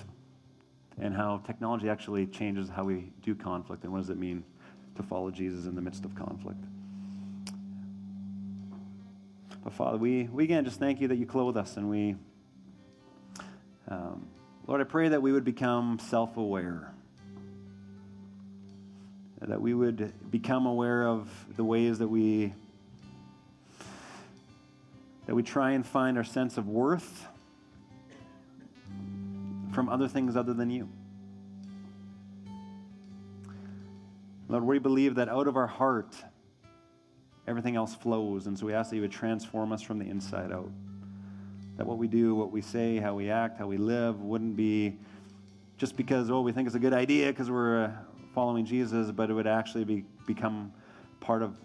and 1.00 1.14
how 1.14 1.38
technology 1.46 1.88
actually 1.88 2.26
changes 2.26 2.68
how 2.68 2.84
we 2.84 3.10
do 3.22 3.34
conflict 3.34 3.84
and 3.84 3.92
what 3.92 4.00
does 4.00 4.10
it 4.10 4.18
mean 4.18 4.44
to 4.96 5.02
follow 5.02 5.30
Jesus 5.30 5.66
in 5.66 5.74
the 5.74 5.80
midst 5.80 6.04
of 6.04 6.14
conflict. 6.14 6.62
But 9.64 9.72
Father, 9.72 9.98
we, 9.98 10.24
we 10.24 10.44
again 10.44 10.64
just 10.64 10.78
thank 10.78 11.00
you 11.00 11.08
that 11.08 11.16
you 11.16 11.26
clothe 11.26 11.56
us 11.56 11.76
and 11.76 11.90
we, 11.90 12.16
um, 13.88 14.26
Lord, 14.66 14.80
I 14.80 14.84
pray 14.84 15.08
that 15.08 15.22
we 15.22 15.30
would 15.30 15.44
become 15.44 16.00
self 16.00 16.36
aware, 16.36 16.92
that 19.40 19.60
we 19.60 19.72
would 19.72 20.12
become 20.30 20.66
aware 20.66 21.06
of 21.06 21.28
the 21.56 21.62
ways 21.62 21.98
that 21.98 22.08
we 22.08 22.52
that 25.26 25.34
we 25.34 25.42
try 25.42 25.72
and 25.72 25.86
find 25.86 26.16
our 26.16 26.24
sense 26.24 26.56
of 26.58 26.68
worth 26.68 27.26
from 29.72 29.88
other 29.88 30.08
things 30.08 30.36
other 30.36 30.54
than 30.54 30.70
you. 30.70 30.88
Lord, 34.48 34.64
we 34.64 34.78
believe 34.78 35.16
that 35.16 35.28
out 35.28 35.48
of 35.48 35.56
our 35.56 35.66
heart, 35.66 36.14
everything 37.46 37.76
else 37.76 37.94
flows. 37.94 38.46
And 38.46 38.58
so 38.58 38.66
we 38.66 38.72
ask 38.72 38.90
that 38.90 38.96
you 38.96 39.02
would 39.02 39.12
transform 39.12 39.72
us 39.72 39.82
from 39.82 39.98
the 39.98 40.08
inside 40.08 40.52
out. 40.52 40.70
That 41.76 41.86
what 41.86 41.98
we 41.98 42.08
do, 42.08 42.34
what 42.34 42.50
we 42.50 42.62
say, 42.62 42.96
how 42.96 43.14
we 43.14 43.30
act, 43.30 43.58
how 43.58 43.66
we 43.66 43.76
live 43.76 44.20
wouldn't 44.20 44.56
be 44.56 44.98
just 45.76 45.96
because, 45.96 46.30
oh, 46.30 46.40
we 46.40 46.52
think 46.52 46.66
it's 46.66 46.76
a 46.76 46.80
good 46.80 46.94
idea 46.94 47.26
because 47.28 47.50
we're 47.50 47.84
uh, 47.84 47.90
following 48.34 48.64
Jesus, 48.64 49.10
but 49.10 49.28
it 49.28 49.34
would 49.34 49.46
actually 49.46 49.84
be, 49.84 50.04
become 50.26 50.72
part 51.20 51.42
of 51.42 51.56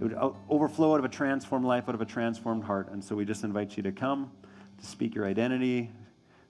it 0.00 0.04
would 0.04 0.34
overflow 0.48 0.94
out 0.94 1.00
of 1.00 1.04
a 1.04 1.08
transformed 1.08 1.66
life, 1.66 1.88
out 1.88 1.94
of 1.94 2.00
a 2.00 2.06
transformed 2.06 2.62
heart. 2.62 2.88
And 2.92 3.02
so 3.02 3.16
we 3.16 3.24
just 3.24 3.42
invite 3.42 3.76
you 3.76 3.82
to 3.82 3.90
come, 3.90 4.30
to 4.78 4.86
speak 4.86 5.14
your 5.14 5.26
identity, 5.26 5.90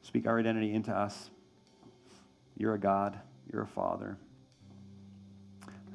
speak 0.02 0.26
our 0.26 0.38
identity 0.38 0.74
into 0.74 0.92
us. 0.92 1.30
You're 2.58 2.74
a 2.74 2.78
God, 2.78 3.18
you're 3.50 3.62
a 3.62 3.66
Father. 3.66 4.18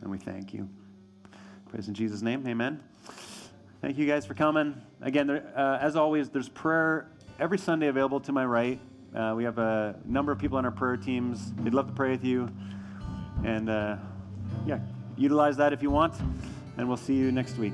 And 0.02 0.10
we 0.10 0.18
thank 0.18 0.54
you. 0.54 0.68
Praise 1.70 1.88
in 1.88 1.94
Jesus' 1.94 2.22
name. 2.22 2.46
Amen. 2.48 2.82
Thank 3.84 3.98
you 3.98 4.08
guys 4.08 4.26
for 4.26 4.34
coming. 4.34 4.82
Again, 5.02 5.28
there, 5.28 5.54
uh, 5.58 5.78
as 5.78 5.98
always, 5.98 6.30
there's 6.30 6.48
prayer 6.48 7.10
every 7.38 7.58
Sunday 7.58 7.88
available 7.88 8.22
to 8.22 8.32
my 8.32 8.46
right. 8.46 8.80
Uh, 9.14 9.34
we 9.36 9.44
have 9.44 9.58
a 9.58 10.00
number 10.06 10.32
of 10.32 10.40
people 10.40 10.58
on 10.58 10.64
our 10.64 10.72
prayer 10.72 10.96
teams. 10.96 11.52
They'd 11.58 11.74
love 11.74 11.88
to 11.88 11.94
pray 11.94 12.12
with 12.12 12.24
you. 12.24 12.50
And 13.44 13.70
uh, 13.70 13.98
yeah, 14.66 14.80
utilize 15.18 15.58
that 15.58 15.74
if 15.74 15.84
you 15.84 15.90
want 15.90 16.14
and 16.78 16.88
we'll 16.88 16.96
see 16.96 17.16
you 17.16 17.34
next 17.34 17.58
week. 17.58 17.74